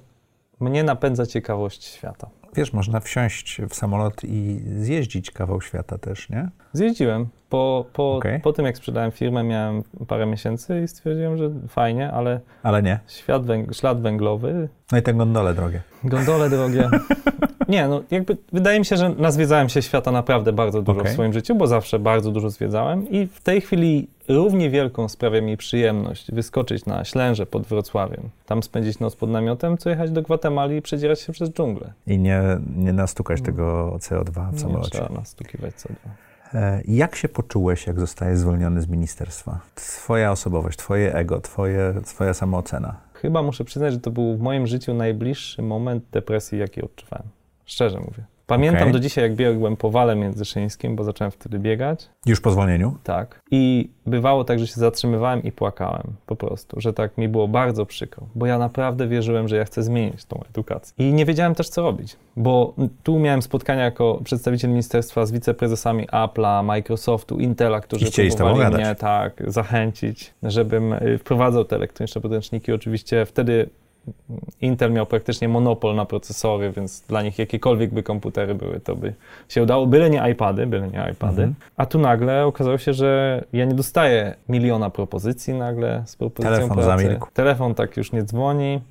[0.60, 2.30] mnie napędza ciekawość świata.
[2.56, 6.50] Wiesz, można wsiąść w samolot i zjeździć kawał świata też, nie?
[6.74, 7.28] Zjeździłem.
[7.52, 8.40] Po, po, okay.
[8.40, 12.40] po tym, jak sprzedałem firmę, miałem parę miesięcy i stwierdziłem, że fajnie, ale...
[12.64, 13.00] Ale nie.
[13.08, 14.70] Świat węg ślad węglowy...
[14.92, 15.82] No i te gondole drogie.
[16.04, 16.90] Gondole drogie.
[17.68, 21.12] Nie, no jakby wydaje mi się, że nazwiedzałem się świata naprawdę bardzo dużo Okej.
[21.12, 25.42] w swoim życiu, bo zawsze bardzo dużo zwiedzałem i w tej chwili równie wielką sprawia
[25.42, 30.22] mi przyjemność wyskoczyć na Ślęże pod Wrocławiem, tam spędzić noc pod namiotem, co jechać do
[30.22, 31.94] Gwatemali i przedzierać się przez dżunglę.
[32.08, 32.42] I nie,
[32.76, 34.90] nie nastukać tego CO2 w Nie samolocie.
[34.90, 36.10] trzeba nastukiwać co dwa.
[36.10, 36.31] E,
[36.88, 39.60] Jak się poczułeś, jak zostajesz zwolniony z ministerstwa?
[39.76, 42.96] Twoja osobowość, twoje ego, twoje, twoja samoocena.
[43.14, 47.28] Chyba muszę przyznać, że to był w moim życiu najbliższy moment depresji, jaki odczuwałem.
[47.66, 48.24] Szczerze mówię.
[48.52, 48.94] Pamiętam Okej.
[48.94, 52.10] do dzisiaj, jak biegłem po wale międzyszyńskim, bo zacząłem wtedy biegać.
[52.26, 52.96] Już po zwolnieniu?
[53.04, 53.42] Tak.
[53.52, 57.86] I bywało tak, że się zatrzymywałem i płakałem po prostu, że tak mi było bardzo
[57.86, 61.08] przykro, bo ja naprawdę wierzyłem, że ja chcę zmienić tą edukację.
[61.08, 66.08] I nie wiedziałem też, co robić, bo tu miałem spotkania jako przedstawiciel ministerstwa z wiceprezesami
[66.08, 72.72] Apple'a, Microsoftu, Intela, którzy I próbowali mnie tak zachęcić, żebym y, wprowadzał te elektroniczne podręczniki.
[72.72, 73.70] Oczywiście wtedy
[74.62, 79.14] Intel miał praktycznie monopol na procesory, więc dla nich jakiekolwiek by komputery były, to by
[79.50, 81.44] się udało, byle nie iPady, byle nie iPady.
[81.44, 81.56] Mhm.
[81.78, 86.78] A tu nagle okazało się, że ja nie dostaję miliona propozycji nagle z propozycją Telefon
[86.78, 87.04] pracy.
[87.04, 87.28] zamilkł.
[87.34, 88.82] Telefon tak już nie dzwoni.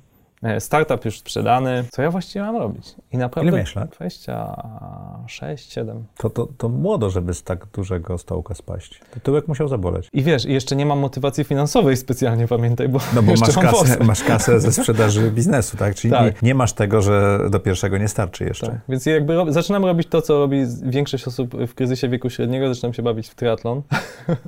[0.43, 1.83] E, Startup już sprzedany.
[1.91, 2.95] Co ja właściwie mam robić?
[3.11, 3.89] I naprawdę Ile miałeś lat?
[3.89, 6.05] 26, 7.
[6.17, 9.01] To, to, to młodo, żeby z tak dużego stołka spaść.
[9.13, 10.09] To tyłek musiał zaboleć.
[10.13, 14.03] I wiesz, i jeszcze nie mam motywacji finansowej specjalnie, pamiętaj, bo, No bo masz kasę,
[14.03, 15.95] masz kasę ze sprzedaży biznesu, tak?
[15.95, 16.41] Czyli Tak.
[16.41, 18.67] Nie, nie masz tego, że do pierwszego nie starczy jeszcze.
[18.67, 18.79] Tak.
[18.89, 22.93] Więc jakby rob, zaczynam robić to, co robi większość osób w kryzysie wieku średniego, zaczynam
[22.93, 23.81] się bawić w triatlon.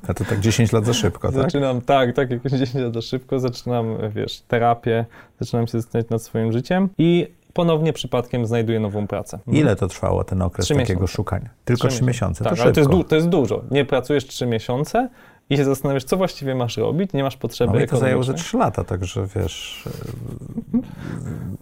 [0.08, 1.42] A to tak 10 lat za szybko, tak?
[1.42, 5.06] Zaczynam, tak, tak, jakoś 10 lat za szybko, zaczynam, wiesz, terapię,
[5.40, 9.40] zaczynam się zastanawiać nad swoim życiem i ponownie przypadkiem znajduję nową pracę.
[9.48, 11.14] Ile to trwało, ten okres Trzy takiego miesiące.
[11.14, 11.50] szukania?
[11.66, 13.62] Tylko trzy miesiące, Tak, to ale to jest, to jest dużo.
[13.72, 15.10] Nie pracujesz 3 miesiące
[15.50, 18.34] i się zastanawiasz, co właściwie masz robić, nie masz potrzeby No mi to zajęło ze.
[18.34, 19.84] 3 lata, także wiesz...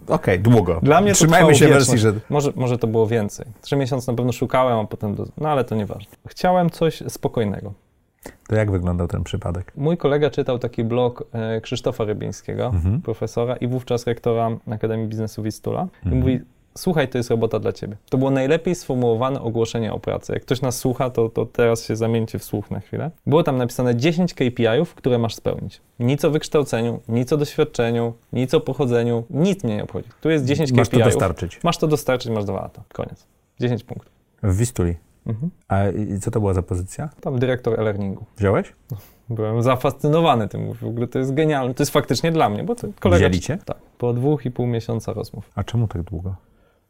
[0.08, 0.80] e, Okej, długo.
[0.82, 2.12] Dla mnie Trzymajmy się wersji, że...
[2.30, 3.46] Może, może to było więcej.
[3.60, 5.14] Trzy miesiące na pewno szukałem, a potem...
[5.14, 5.26] Do...
[5.38, 6.12] No ale to nieważne.
[6.28, 7.72] Chciałem coś spokojnego.
[8.48, 9.72] To jak wyglądał ten przypadek?
[9.76, 13.02] Mój kolega czytał taki blog e, Krzysztofa Rybińskiego, Mhm.
[13.02, 15.82] profesora i wówczas rektora Akademii Biznesu Wistula.
[15.82, 16.18] I Mhm.
[16.20, 16.40] mówi,
[16.78, 17.96] słuchaj, to jest robota dla ciebie.
[18.10, 20.32] To było najlepiej sformułowane ogłoszenie o pracy.
[20.32, 23.10] Jak ktoś nas słucha, to, to teraz się zamieńcie w słuch na chwilę.
[23.26, 25.80] Było tam napisane 10 KPI-ów, które masz spełnić.
[26.00, 30.08] Nic o wykształceniu, nic o doświadczeniu, nic o pochodzeniu, nic mnie nie obchodzi.
[30.20, 31.04] Tu jest 10 Masz to KPI-ów.
[31.12, 31.60] dostarczyć.
[31.64, 32.82] Masz to dostarczyć, masz dwa lata.
[32.92, 33.26] Koniec.
[33.60, 34.12] 10 punktów.
[34.42, 34.94] W Wistuli.
[35.26, 35.50] Mhm.
[35.68, 35.80] A
[36.20, 37.08] co to była za pozycja?
[37.20, 38.24] Tam dyrektor e-learningu.
[38.36, 38.72] Wziąłeś?
[39.28, 40.64] Byłem zafascynowany tym.
[40.64, 41.74] Mówię, W ogóle to jest genialne.
[41.74, 43.28] To jest faktycznie dla mnie, bo to kolega...
[43.28, 43.58] Wzięli cię?
[43.64, 43.76] Tak.
[43.98, 45.50] Po dwóch i pół miesiąca rozmów.
[45.54, 46.34] A czemu tak długo?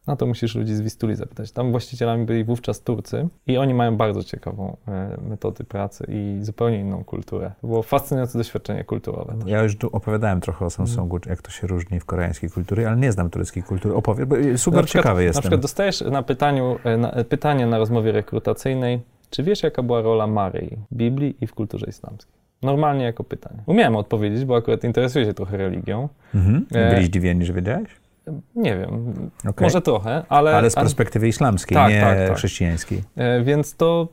[0.07, 1.53] No to musisz ludzi z Wistuli zapytać.
[1.53, 6.79] Tam właścicielami byli wówczas Turcy i oni mają bardzo ciekawą e, metody pracy i zupełnie
[6.81, 7.53] inną kulturę.
[7.61, 9.35] To było fascynujące doświadczenie kulturowe.
[9.47, 12.97] Ja już tu opowiadałem trochę o Samsungu, jak to się różni w koreańskiej kulturze, ale
[12.97, 13.95] nie znam tureckiej kultury.
[13.95, 15.43] Opowie, bo super Na przykład- ciekawy Na jestem.
[15.43, 20.01] przykład dostajesz na, pytaniu, e, na e, pytanie na rozmowie rekrutacyjnej, czy wiesz, jaka była
[20.03, 22.33] rola Maryi w Biblii i w kulturze islamskiej?
[22.63, 23.63] Normalnie jako pytanie.
[23.67, 26.09] Umiałem odpowiedzieć, bo akurat interesuję się trochę religią.
[26.35, 26.67] Mhm.
[26.95, 28.02] Byli zdziwieni, że wiedziałeś?
[28.55, 29.13] Nie wiem,
[29.49, 29.65] Okej.
[29.67, 30.57] może trochę, ale...
[30.57, 32.37] Ale z perspektywy islamskiej, Tak, nie tak, tak.
[32.37, 33.03] chrześcijańskiej.
[33.17, 34.09] E, Więc to,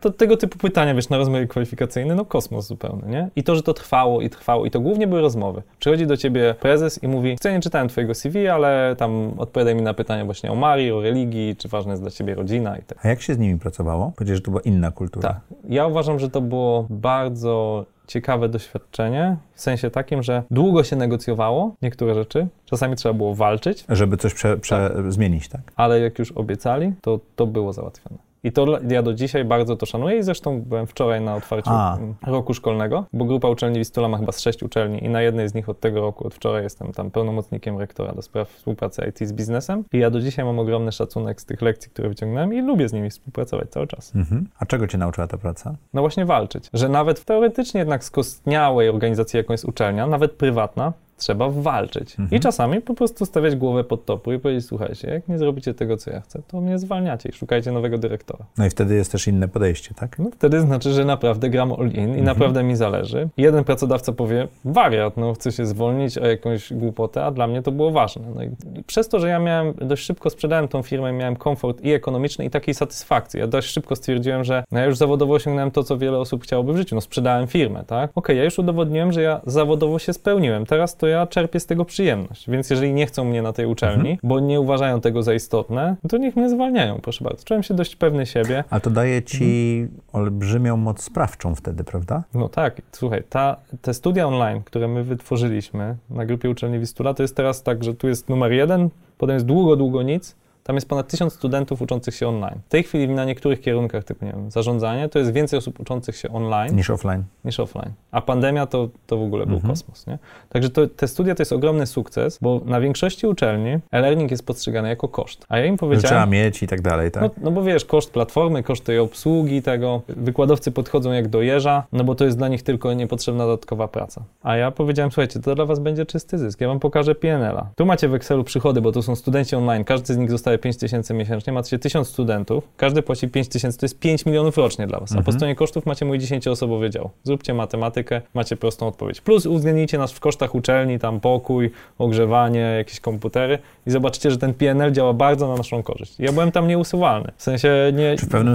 [0.00, 3.28] to tego typu pytania, wiesz, na rozmowie kwalifikacyjny, no kosmos zupełny, nie?
[3.36, 5.62] I to, że to trwało i trwało, i to głównie były rozmowy.
[5.78, 9.74] Przychodzi do ciebie prezes i mówi, co ja nie czytałem twojego CV, ale tam odpowiadaj
[9.74, 12.82] mi na pytania właśnie o Marii, o religii, czy ważna jest dla ciebie rodzina i
[12.82, 12.98] tak.
[13.06, 14.12] A jak się z nimi pracowało?
[14.16, 15.28] Powiedziałeś, że to była inna kultura.
[15.28, 15.40] Tak.
[15.68, 21.74] Ja uważam, że to było bardzo ciekawe doświadczenie, w sensie takim, że długo się negocjowało
[21.82, 25.60] niektóre rzeczy, czasami trzeba było walczyć, Żeby coś prze, prze, zmienić, tak?
[25.76, 28.25] ale jak już obiecali, to to było załatwione.
[28.46, 31.98] I to ja do dzisiaj bardzo to szanuję i zresztą byłem wczoraj na otwarciu A.
[32.26, 35.54] roku szkolnego, bo grupa uczelni Wistula ma chyba z sześć uczelni i na jednej z
[35.54, 39.32] nich od tego roku, od wczoraj jestem tam pełnomocnikiem rektora do spraw współpracy IT z
[39.32, 42.88] biznesem i ja do dzisiaj mam ogromny szacunek z tych lekcji, które wyciągnąłem i lubię
[42.88, 44.16] z nimi współpracować cały czas.
[44.16, 44.48] Mhm.
[44.58, 45.76] A czego cię nauczyła ta praca?
[45.94, 50.92] No właśnie walczyć, że nawet w teoretycznie jednak skostniałej organizacji, jaką jest uczelnia, nawet prywatna,
[51.16, 52.10] trzeba walczyć.
[52.20, 52.28] Mhm.
[52.30, 55.96] I czasami po prostu stawiać głowę pod topór i powiedzieć, słuchajcie, jak nie zrobicie tego,
[55.96, 58.44] co ja chcę, to mnie zwalniacie i szukajcie nowego dyrektora.
[58.58, 60.18] No i wtedy jest też inne podejście, tak?
[60.18, 62.24] No wtedy znaczy, że naprawdę gram all in i Mhm.
[62.24, 63.28] naprawdę mi zależy.
[63.36, 67.72] Jeden pracodawca powie, wariat, no chce się zwolnić o jakąś głupotę, a dla mnie to
[67.72, 68.22] było ważne.
[68.34, 68.50] No i
[68.86, 72.50] przez to, że ja miałem, dość szybko sprzedałem tą firmę, miałem komfort i ekonomiczny i
[72.50, 73.40] takiej satysfakcji.
[73.40, 76.72] Ja dość szybko stwierdziłem, że no ja już zawodowo osiągnąłem to, co wiele osób chciałoby
[76.72, 76.94] w życiu.
[76.94, 78.10] No sprzedałem firmę, tak?
[78.14, 80.66] Okej, ja już udowodniłem, że ja zawodowo się spełniłem.
[80.66, 82.50] Teraz to ja czerpię z tego przyjemność.
[82.50, 84.18] Więc jeżeli nie chcą mnie na tej uczelni, Mhm.
[84.22, 87.44] bo nie uważają tego za istotne, to niech mnie zwalniają, proszę bardzo.
[87.44, 88.64] Czułem się dość pewny siebie.
[88.70, 89.44] A to daje ci
[89.82, 90.00] Mhm.
[90.12, 92.22] olbrzymią moc sprawczą wtedy, prawda?
[92.34, 97.22] No tak, słuchaj, ta, te studia online, które my wytworzyliśmy na grupie uczelni Wistula, to
[97.22, 98.88] jest teraz tak, że tu jest numer jeden,
[99.18, 102.58] potem jest długo, długo nic, Tam jest ponad tysiąc studentów uczących się online.
[102.66, 106.16] W tej chwili na niektórych kierunkach, typu nie wiem, zarządzanie, to jest więcej osób uczących
[106.16, 107.22] się online Niż offline.
[107.44, 107.90] niż offline.
[108.10, 109.72] A pandemia to, to w ogóle był Mhm.
[109.74, 110.18] kosmos, nie?
[110.48, 114.88] Także to, te studia to jest ogromny sukces, bo na większości uczelni e-learning jest postrzegany
[114.88, 115.44] jako koszt.
[115.48, 116.30] A ja im Że trzeba powiedziałem...
[116.30, 117.22] mieć i tak dalej, tak?
[117.22, 120.02] No, no bo wiesz, koszt platformy, koszt tej obsługi tego.
[120.08, 124.22] Wykładowcy podchodzą jak do jeża, no bo to jest dla nich tylko niepotrzebna dodatkowa praca.
[124.42, 126.60] A ja powiedziałem, słuchajcie, to dla was będzie czysty zysk.
[126.60, 127.66] Ja wam pokażę PNL-a.
[127.76, 129.84] Tu macie w Excelu przychody, bo to są studenci online.
[129.84, 131.52] Każdy z nich dostaje 5 tysięcy miesięcznie.
[131.52, 132.64] Macie 1000 studentów.
[132.76, 133.78] Każdy płaci 5 tysięcy.
[133.78, 135.12] To jest 5 milionów rocznie dla was.
[135.12, 135.36] A po Mhm.
[135.36, 137.10] stronie kosztów macie mój 10-osobowy dział.
[137.24, 139.20] Zróbcie matematykę, macie prostą odpowiedź.
[139.20, 144.54] Plus uwzględnijcie nas w kosztach uczelni, tam pokój, ogrzewanie, jakieś komputery i zobaczycie, że ten
[144.54, 146.14] PNL działa bardzo na naszą korzyść.
[146.18, 147.32] Ja byłem tam nieusuwalny.
[147.36, 148.16] W sensie nie...
[148.18, 148.54] Czy w pewnym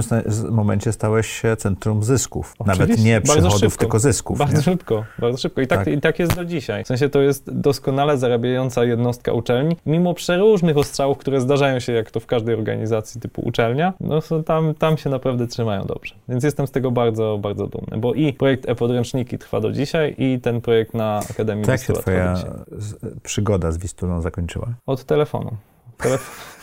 [0.50, 2.54] momencie stałeś się centrum zysków?
[2.60, 4.38] Nawet Oczywiście, nie bardzo przychodów, tylko zysków.
[4.38, 4.62] Bardzo nie?
[4.62, 5.60] szybko, bardzo szybko.
[5.60, 5.88] I tak, Tak.
[5.94, 6.84] I tak jest do dzisiaj.
[6.84, 12.10] W sensie to jest doskonale zarabiająca jednostka uczelni, mimo przeróżnych ostrzałów, które zdarzają się, jak
[12.10, 16.14] to w każdej organizacji typu uczelnia, no tam, tam się naprawdę trzymają dobrze.
[16.28, 20.40] Więc jestem z tego bardzo, bardzo dumny, bo i projekt e-podręczniki trwa do dzisiaj i
[20.40, 23.10] ten projekt na Akademii się Wistula trwa do dzisiaj.
[23.22, 24.68] przygoda z Wistulą zakończyła?
[24.86, 25.50] Od telefonu.
[25.98, 26.58] Telef-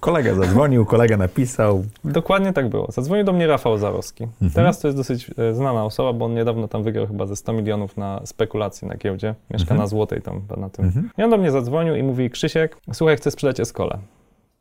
[0.00, 1.84] Kolega zadzwonił, kolega napisał.
[2.04, 2.92] Dokładnie tak było.
[2.92, 4.24] Zadzwonił do mnie Rafał Zarowski.
[4.24, 4.50] Mhm.
[4.54, 7.52] Teraz to jest dosyć e, znana osoba, bo on niedawno tam wygrał chyba ze 100
[7.52, 9.34] milionów na spekulacji na giełdzie.
[9.50, 9.80] Mieszka Mhm.
[9.80, 10.84] na Złotej tam na tym.
[10.84, 11.10] Mhm.
[11.18, 13.98] I on do mnie zadzwonił i mówi, Krzysiek, słuchaj, chcę sprzedać Eskolę.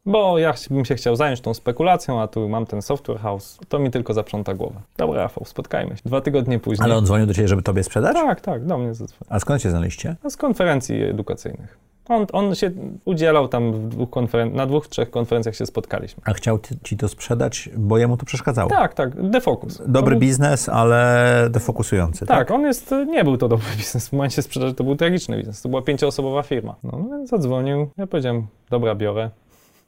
[0.05, 3.79] Bo ja bym się chciał zająć tą spekulacją, a tu mam ten software house, to
[3.79, 4.79] mi tylko zaprząta głowę.
[4.97, 6.01] Dobra, Rafał, spotkajmy się.
[6.05, 6.85] Dwa tygodnie później.
[6.85, 8.13] Ale on dzwonił do ciebie, żeby tobie sprzedać?
[8.13, 9.25] Tak, tak, do mnie zadzwonił.
[9.29, 10.15] A skąd się znaliście?
[10.23, 11.77] No, z konferencji edukacyjnych.
[12.09, 12.71] On, on się
[13.05, 14.09] udzielał tam w dwóch
[14.53, 16.23] na dwóch, trzech konferencjach się spotkaliśmy.
[16.25, 18.69] A chciał ci to sprzedać, bo jemu to przeszkadzało.
[18.69, 19.81] Tak, tak, defocus.
[19.87, 22.25] Dobry był- biznes, ale defokusujący.
[22.25, 22.37] Tak.
[22.37, 24.09] Tak, on jest, nie był to dobry biznes.
[24.09, 25.61] W momencie sprzedaży to był tragiczny biznes.
[25.61, 26.75] To była pięcioosobowa firma.
[26.83, 29.29] No, no więc zadzwonił, ja powiedziałem, dobra, biorę.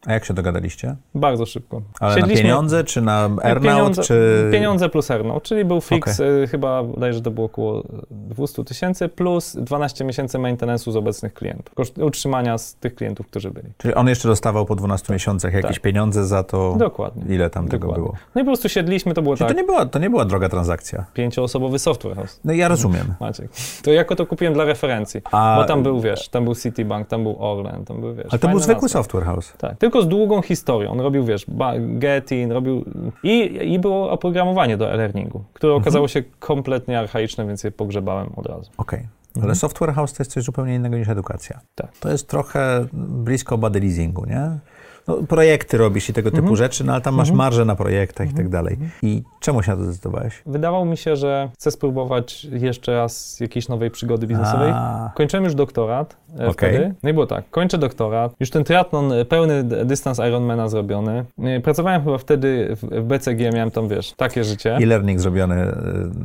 [0.05, 0.95] A jak się dogadaliście?
[1.15, 1.81] Bardzo szybko.
[1.99, 4.49] Ale na pieniądze, czy na earnout, pieniądze, czy...
[4.51, 9.55] pieniądze plus earnout, czyli był fix, y, chyba bodajże to było około 200 tysięcy plus
[9.55, 11.75] 12 miesięcy maintenance'u z obecnych klientów.
[11.75, 13.67] Koszt utrzymania z tych klientów, którzy byli.
[13.77, 15.81] Czyli on jeszcze dostawał po 12 miesiącach jakieś Tak.
[15.81, 17.35] pieniądze za to, Dokładnie.
[17.35, 18.03] ile tam tego Dokładnie.
[18.03, 18.15] było.
[18.35, 20.25] No i po prostu siedliśmy, to było Czyli tak, to, nie była, to nie była
[20.25, 21.05] droga transakcja.
[21.13, 22.39] pięcioosobowy software house.
[22.45, 23.13] No ja rozumiem.
[23.19, 23.51] Maciek.
[23.83, 25.21] To jako to kupiłem dla referencji.
[25.31, 28.39] A, Bo tam był, wiesz, tam był Citibank, tam był Orlen, tam był, wiesz, ale
[28.39, 28.89] to był zwykły nazwy.
[28.89, 29.53] software house.
[29.57, 30.91] Tak, tylko z długą historią.
[30.91, 31.45] On robił, wiesz,
[31.79, 32.85] Getin, robił...
[33.23, 35.81] I, I było oprogramowanie do e-learningu, które Mhm.
[35.81, 38.71] okazało się kompletnie archaiczne, więc je pogrzebałem od razu.
[38.77, 38.99] Okej.
[38.99, 39.45] Mhm.
[39.45, 41.59] Ale software house to jest coś zupełnie innego niż edukacja.
[41.75, 41.97] Tak.
[41.99, 44.59] To jest trochę blisko body leasingu, nie?
[45.07, 46.55] No, projekty robisz i tego typu Mhm.
[46.55, 47.37] rzeczy, no ale tam masz Mhm.
[47.37, 48.49] marżę na projektach i tak Mhm.
[48.51, 48.77] dalej.
[49.01, 50.41] I czemu się na to zdecydowałeś?
[50.45, 54.71] Wydawało mi się, że chcę spróbować jeszcze raz jakiejś nowej przygody biznesowej.
[54.75, 56.69] A, Kończyłem już doktorat e, Okej.
[56.73, 56.93] wtedy.
[57.03, 61.25] No i było tak, kończę doktorat, już ten triatlon, e, pełny dystans Ironmana zrobiony.
[61.43, 64.75] E, Pracowałem chyba wtedy w, BCG, miałem tam, wiesz, takie życie.
[64.75, 65.73] e-learning zrobiony y,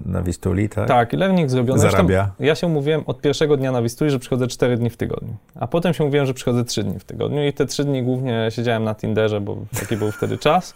[0.07, 0.89] na Wistuli, tak?
[0.89, 1.81] Tak, i learning zrobiony.
[1.81, 2.31] Zresztą Zarabia.
[2.41, 5.35] Ja się umówiłem od pierwszego dnia na Wistuli, że przychodzę 4 dni w tygodniu.
[5.61, 8.47] A potem się umówiłem, że przychodzę 3 dni w tygodniu i te 3 dni głównie
[8.51, 10.75] siedziałem na Tinderze, bo taki był wtedy czas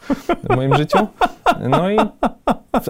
[0.50, 0.98] w moim życiu.
[1.68, 1.96] No i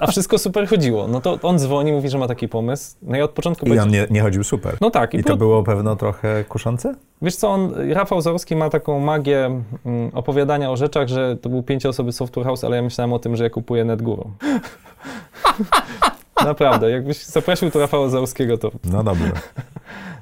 [0.00, 1.08] a wszystko super chodziło.
[1.08, 2.96] No to on dzwoni, mówi, że ma taki pomysł.
[3.02, 4.76] No i od początku I on nie, nie chodził super.
[4.80, 5.14] No tak.
[5.14, 6.94] I I, to po- było pewno trochę kuszące?
[7.22, 11.62] Wiesz co, on, Rafał Zorowski ma taką magię mm, opowiadania o rzeczach, że to był
[11.62, 14.30] pięcioosoby software house, ale ja myślałem o tym, że ja kupuję NetGuru.
[16.44, 19.32] Naprawdę, jakbyś zaprosił tu Rafała Zorowskiego, to No dobrze.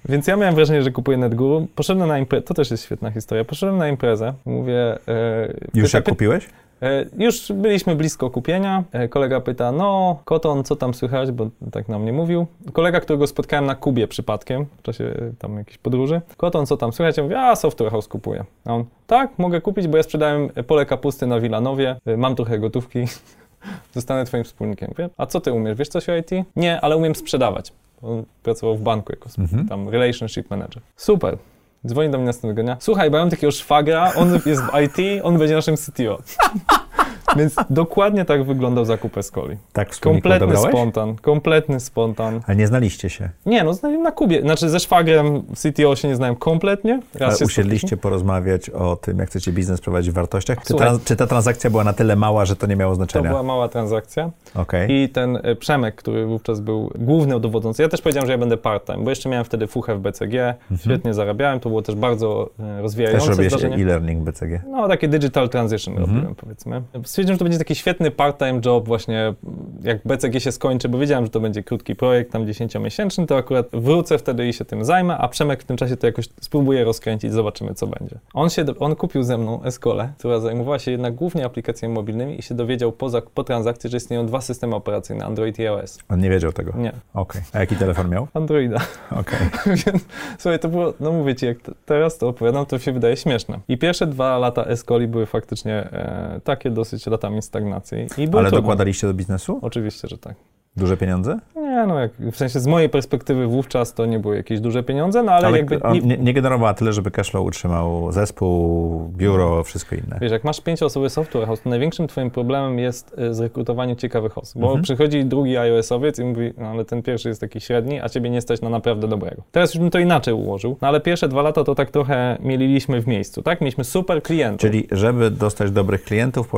[0.08, 1.66] Więc ja miałem wrażenie, że kupuję NetGuru.
[1.74, 3.44] Poszedłem na imprezę, to też jest świetna historia.
[3.44, 4.98] Poszedłem na imprezę, mówię...
[5.08, 6.48] E, Już pyta- jak kupiłeś?
[6.82, 8.84] e, już byliśmy blisko kupienia.
[8.92, 12.46] E, kolega pyta, no Koton, co tam słychać, bo tak nam nie mówił.
[12.72, 16.20] Kolega, którego spotkałem na Kubie przypadkiem, w czasie tam jakiejś podróży.
[16.36, 17.16] Koton, co tam słychać?
[17.16, 18.44] Ja mówię, a Software House kupuję.
[18.64, 23.04] A on, tak, mogę kupić, bo ja sprzedałem pole kapusty na Wilanowie, mam trochę gotówki.
[23.94, 24.88] Zostanę twoim wspólnikiem.
[24.88, 25.78] Mówię, a co ty umiesz?
[25.78, 26.30] Wiesz coś o IT?
[26.56, 27.72] Nie, ale umiem sprzedawać.
[28.02, 29.68] On pracował w banku jako Mhm.
[29.68, 30.82] tam relationship manager.
[30.96, 31.38] Super.
[31.86, 32.76] Dzwoni do mnie następnego dnia.
[32.80, 36.18] Słuchaj, bo ja mam takiego szwagra, on jest w IT, on będzie naszym CTO.
[37.36, 39.56] Więc dokładnie tak wyglądał zakup Escoli.
[39.72, 42.40] Tak Kompletny spontan, kompletny spontan.
[42.46, 43.30] Ale nie znaliście się.
[43.46, 44.40] Nie, no znałem na Kubie.
[44.42, 47.00] Znaczy ze szwagrem CTO się nie znałem kompletnie.
[47.14, 50.58] Raz Ale usiedliście porozmawiać o tym, jak chcecie biznes prowadzić w wartościach?
[50.62, 50.88] Czy, Słuchaj.
[51.04, 53.28] czy ta transakcja była na tyle mała, że to nie miało To znaczenia?
[53.30, 54.30] była mała transakcja.
[54.54, 54.92] Okej.
[55.02, 58.56] I ten e, Przemek, który wówczas był główny dowodzący, ja też powiedziałem, że ja będę
[58.56, 62.62] part-time, bo jeszcze miałem wtedy fuchę w BCG, świetnie zarabiałem, to było też bardzo e,
[62.62, 63.76] Też rozwijające robisz zdarzenie.
[63.76, 64.62] e-learning BCG.
[64.70, 66.14] No, takie digital transition Mhm.
[66.14, 66.82] robiłem, powiedzmy.
[67.18, 69.34] Stwierdziłem, że to będzie taki świetny part-time job właśnie,
[69.82, 73.66] jak BCG się skończy, bo wiedziałem, że to będzie krótki projekt, tam 10-miesięczny, to akurat
[73.72, 77.32] wrócę wtedy i się tym zajmę, a Przemek w tym czasie to jakoś spróbuje rozkręcić,
[77.32, 78.18] zobaczymy, co będzie.
[78.34, 82.42] On się, on kupił ze mną Eskolę, która zajmowała się jednak głównie aplikacjami mobilnymi i
[82.42, 85.98] się dowiedział poza, po transakcji, że istnieją dwa systemy operacyjne, Android i iOS.
[86.08, 86.72] On nie wiedział tego?
[86.76, 86.92] Nie.
[87.14, 87.42] Okej.
[87.52, 88.28] A jaki telefon miał?
[88.34, 88.80] Androida.
[89.10, 89.38] Okej.
[89.86, 90.04] Więc
[90.38, 93.58] słuchaj, to było, no mówię ci, jak teraz to opowiadam, to się wydaje śmieszne.
[93.68, 98.06] I pierwsze dwa lata Escoli były faktycznie e, takie dosyć latami stagnacji.
[98.18, 99.58] I Ale dokładaliście do biznesu?
[99.62, 100.34] Oczywiście, że tak.
[100.78, 101.38] Duże pieniądze?
[101.56, 105.22] Nie, no jak, w sensie z mojej perspektywy wówczas to nie były jakieś duże pieniądze,
[105.22, 105.80] no ale, Ale jakby...
[106.02, 110.18] Nie, nie, generowała tyle, żeby Cashflow utrzymał zespół, biuro, wszystko inne.
[110.20, 114.60] Wiesz, jak masz pięcioosobowy software house, to największym twoim problemem jest e, zrekrutowanie ciekawych osób,
[114.60, 114.82] bo Mhm.
[114.82, 118.40] przychodzi drugi iOS-owiec i mówi, no ale ten pierwszy jest taki średni, a ciebie nie
[118.40, 119.42] stać na naprawdę dobrego.
[119.52, 123.02] Teraz już bym to inaczej ułożył, no ale pierwsze dwa lata to tak trochę mieliliśmy
[123.02, 123.60] w miejscu, tak?
[123.60, 124.60] Mieliśmy super klientów.
[124.60, 126.48] Czyli, żeby dostać dobrych klientów,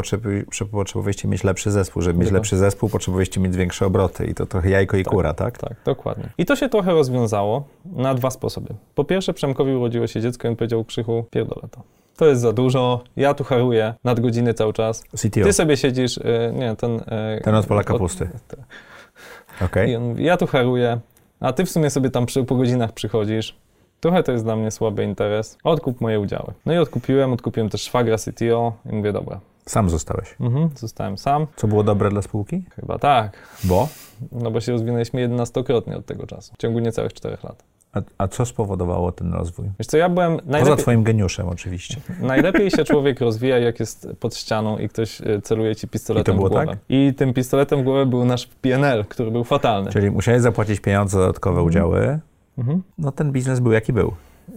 [0.70, 2.02] potrzebowaliście mieć lepszy zespół.
[2.02, 4.09] Żeby mieć lepszy zespół, potrzebowaliście mieć większe obroty.
[4.20, 5.58] I to trochę jajko i kura, tak?
[5.58, 6.28] Tak, dokładnie.
[6.38, 8.74] I to się trochę rozwiązało na dwa sposoby.
[8.94, 11.82] Po pierwsze, Przemkowi urodziło się dziecko i on powiedział, Krzychu, pierdolę to.
[12.16, 15.02] To jest za dużo, ja tu haruję nadgodziny cały czas.
[15.16, 15.44] CTO.
[15.44, 16.96] Ty sobie siedzisz, y, nie, ten...
[16.96, 18.28] y, Ten od pola kapusty.
[19.96, 21.00] On mówi, ja tu haruję,
[21.40, 23.56] a ty w sumie sobie tam przy, po godzinach przychodzisz.
[24.00, 25.58] Trochę to jest dla mnie słaby interes.
[25.64, 26.52] Odkup moje udziały.
[26.66, 30.34] No i odkupiłem, odkupiłem też szwagra CTO i mówię, dobra, Sam zostałeś.
[30.40, 31.46] mhm, zostałem sam.
[31.56, 32.64] Co było dobre dla spółki?
[32.76, 33.88] Chyba tak, Bo?
[34.32, 37.64] no bo się rozwinęliśmy jedenastokrotnie od tego czasu, w ciągu niecałych czterech lat.
[37.92, 39.66] A, a co spowodowało ten rozwój?
[39.78, 40.76] Wiesz co, ja byłem Poza najlepiej...
[40.76, 41.96] twoim geniuszem oczywiście.
[42.20, 46.36] Najlepiej się człowiek rozwija, jak jest pod ścianą i ktoś e, celuje ci pistoletem I
[46.36, 46.66] to było w głowę.
[46.66, 46.78] tak?
[46.88, 49.90] I tym pistoletem w głowę był nasz PNL, który był fatalny.
[49.90, 52.18] Czyli musiałeś zapłacić pieniądze za dodatkowe udziały.
[52.58, 52.82] Mhm.
[52.98, 54.12] No ten biznes był jaki był.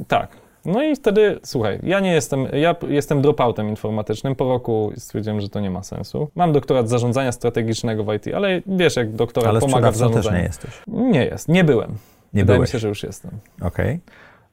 [0.07, 0.42] Tak.
[0.65, 4.35] No i wtedy, słuchaj, ja nie jestem, ja jestem dropoutem informatycznym.
[4.35, 6.27] Po roku stwierdziłem, że to nie ma sensu.
[6.35, 10.23] Mam doktorat zarządzania strategicznego w IT, ale wiesz, jak doktorat Ale pomaga w sprzedawcą też
[10.25, 10.37] zarządzaniu.
[10.37, 10.81] nie jesteś.
[10.87, 11.89] nie jest, nie byłem.
[12.33, 12.69] Nie Wydaje byłeś.
[12.69, 13.31] mi się, że już jestem.
[13.61, 13.99] Okej.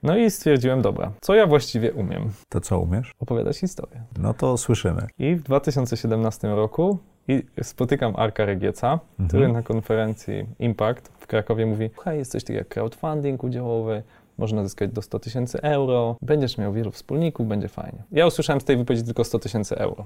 [0.03, 2.31] No i stwierdziłem, dobra, co ja właściwie umiem?
[2.49, 3.13] To co umiesz?
[3.21, 4.03] Opowiadać historię.
[4.19, 5.07] No to słyszymy.
[5.19, 9.29] I w 2017 roku i spotykam Arka Regieca, Mhm.
[9.29, 14.03] który na konferencji Impact w Krakowie mówi, hej, jest coś takiego jak crowdfunding udziałowy,
[14.41, 18.03] można zyskać do 100 tysięcy euro, będziesz miał wielu wspólników, będzie fajnie.
[18.13, 20.05] Ja usłyszałem z tej wypowiedzi tylko 100 tysięcy euro.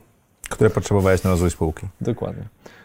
[0.51, 1.87] Które potrzebowałeś na rozwój spółki.
[2.01, 2.43] Dokładnie.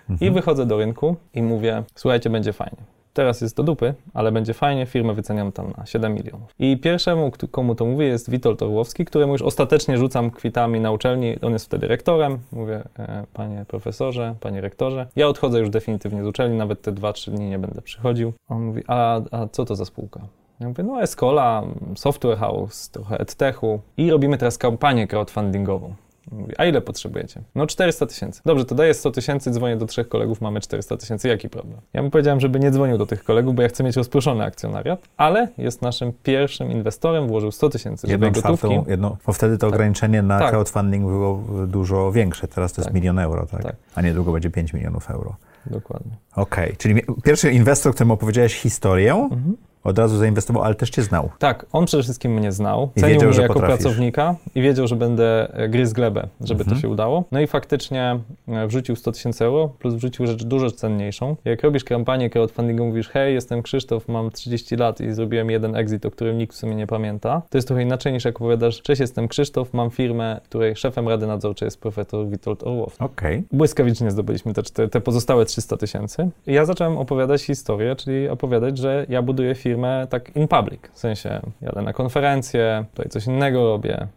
[0.09, 0.33] I Mhm.
[0.33, 2.77] wychodzę do rynku i mówię, słuchajcie, będzie fajnie.
[3.13, 6.53] Teraz jest do dupy, ale będzie fajnie, firmę wyceniam tam na 7 milionów.
[6.59, 11.41] I pierwszemu, komu to mówię, jest Witold Orłowski, któremu już ostatecznie rzucam kwitami na uczelni.
[11.41, 12.39] On jest wtedy rektorem.
[12.51, 17.31] Mówię, e, panie profesorze, panie rektorze, ja odchodzę już definitywnie z uczelni, nawet te 2-3
[17.31, 18.33] dni nie będę przychodził.
[18.49, 20.19] On mówi, a, a co to za spółka?
[20.59, 21.63] Ja mówię, no Escola,
[21.95, 25.93] Software House, trochę EdTechu i robimy teraz kampanię crowdfundingową.
[26.31, 27.41] Mówi, a ile potrzebujecie?
[27.55, 28.41] No 400 tysięcy.
[28.45, 31.79] Dobrze, to daję 100 tysięcy, dzwonię do trzech kolegów, mamy 400 tysięcy, jaki problem?
[31.93, 34.99] Ja mu powiedziałem, żeby nie dzwonił do tych kolegów, bo ja chcę mieć rozproszony akcjonariat,
[35.17, 38.67] ale jest naszym pierwszym inwestorem, włożył 100 tysięcy, żeby Jedną gotówki.
[38.67, 40.49] czwartą, jedno, bo wtedy to ograniczenie na Tak.
[40.49, 42.47] crowdfunding było dużo większe.
[42.47, 42.95] Teraz to jest Tak.
[42.95, 43.63] milion euro, tak?
[43.63, 43.75] Tak.
[43.95, 45.35] A niedługo będzie 5 milionów euro.
[45.65, 46.11] Dokładnie.
[46.35, 49.57] Okej, czyli mi- pierwszy inwestor, któremu opowiedziałeś historię, Mhm.
[49.83, 51.29] Od razu zainwestował, ale też cię znał.
[51.39, 53.77] Tak, on przede wszystkim mnie znał, I cenił wiedział, mnie jako potrafisz.
[53.83, 56.77] pracownika i wiedział, że będę e, gryzł glebę, żeby Mhm.
[56.77, 57.23] to się udało.
[57.31, 61.35] No i faktycznie e, wrzucił 100 tysięcy euro, plus wrzucił rzecz dużo cenniejszą.
[61.45, 66.05] Jak robisz kampanię crowdfundingu, mówisz, hej, jestem Krzysztof, mam 30 lat i zrobiłem jeden exit,
[66.05, 67.41] o którym nikt w sumie nie pamięta.
[67.49, 71.27] To jest trochę inaczej niż jak opowiadasz, cześć, jestem Krzysztof, mam firmę, której szefem rady
[71.27, 73.03] nadzorczej jest profesor Witold Orłowski.
[73.03, 73.43] Okej.
[73.51, 76.29] Błyskawicznie zdobyliśmy te, te pozostałe 300 tysięcy.
[76.47, 79.68] I ja zacząłem opowiadać historię, czyli opowiadać, że ja buduję firmę
[80.09, 80.79] tak in public.
[80.93, 84.07] W sensie jadę na konferencje, tutaj coś innego robię.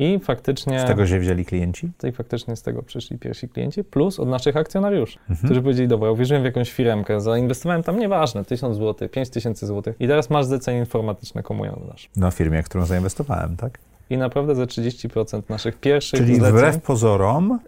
[0.00, 1.90] I faktycznie, Z tego się wzięli klienci?
[2.08, 5.38] i faktycznie z tego przyszli pierwsi klienci, plus od naszych akcjonariuszy, Mhm.
[5.48, 10.08] którzy powiedzieli, dobra, uwierzyłem w jakąś firmkę, zainwestowałem tam, nieważne, 1000 zł, 5000 zł i
[10.08, 12.10] teraz masz zlecenie informatyczne, komu ją dasz.
[12.16, 13.78] Na firmie, którą zainwestowałem, tak?
[14.10, 16.56] I naprawdę ze 30% naszych pierwszych Czyli zleceń...
[16.56, 17.58] wbrew pozorom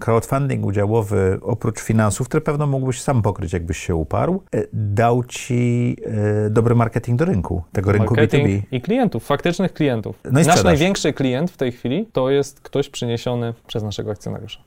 [0.00, 5.96] crowdfunding udziałowy, oprócz finansów, które pewno mógłbyś sam pokryć, jakbyś się uparł, e, dał ci
[6.46, 8.62] e, dobry marketing do rynku, tego rynku marketing B2B.
[8.70, 10.20] i klientów, faktycznych klientów.
[10.24, 14.60] No Nasz największy klient w tej chwili to jest ktoś przyniesiony przez naszego akcjonariusza.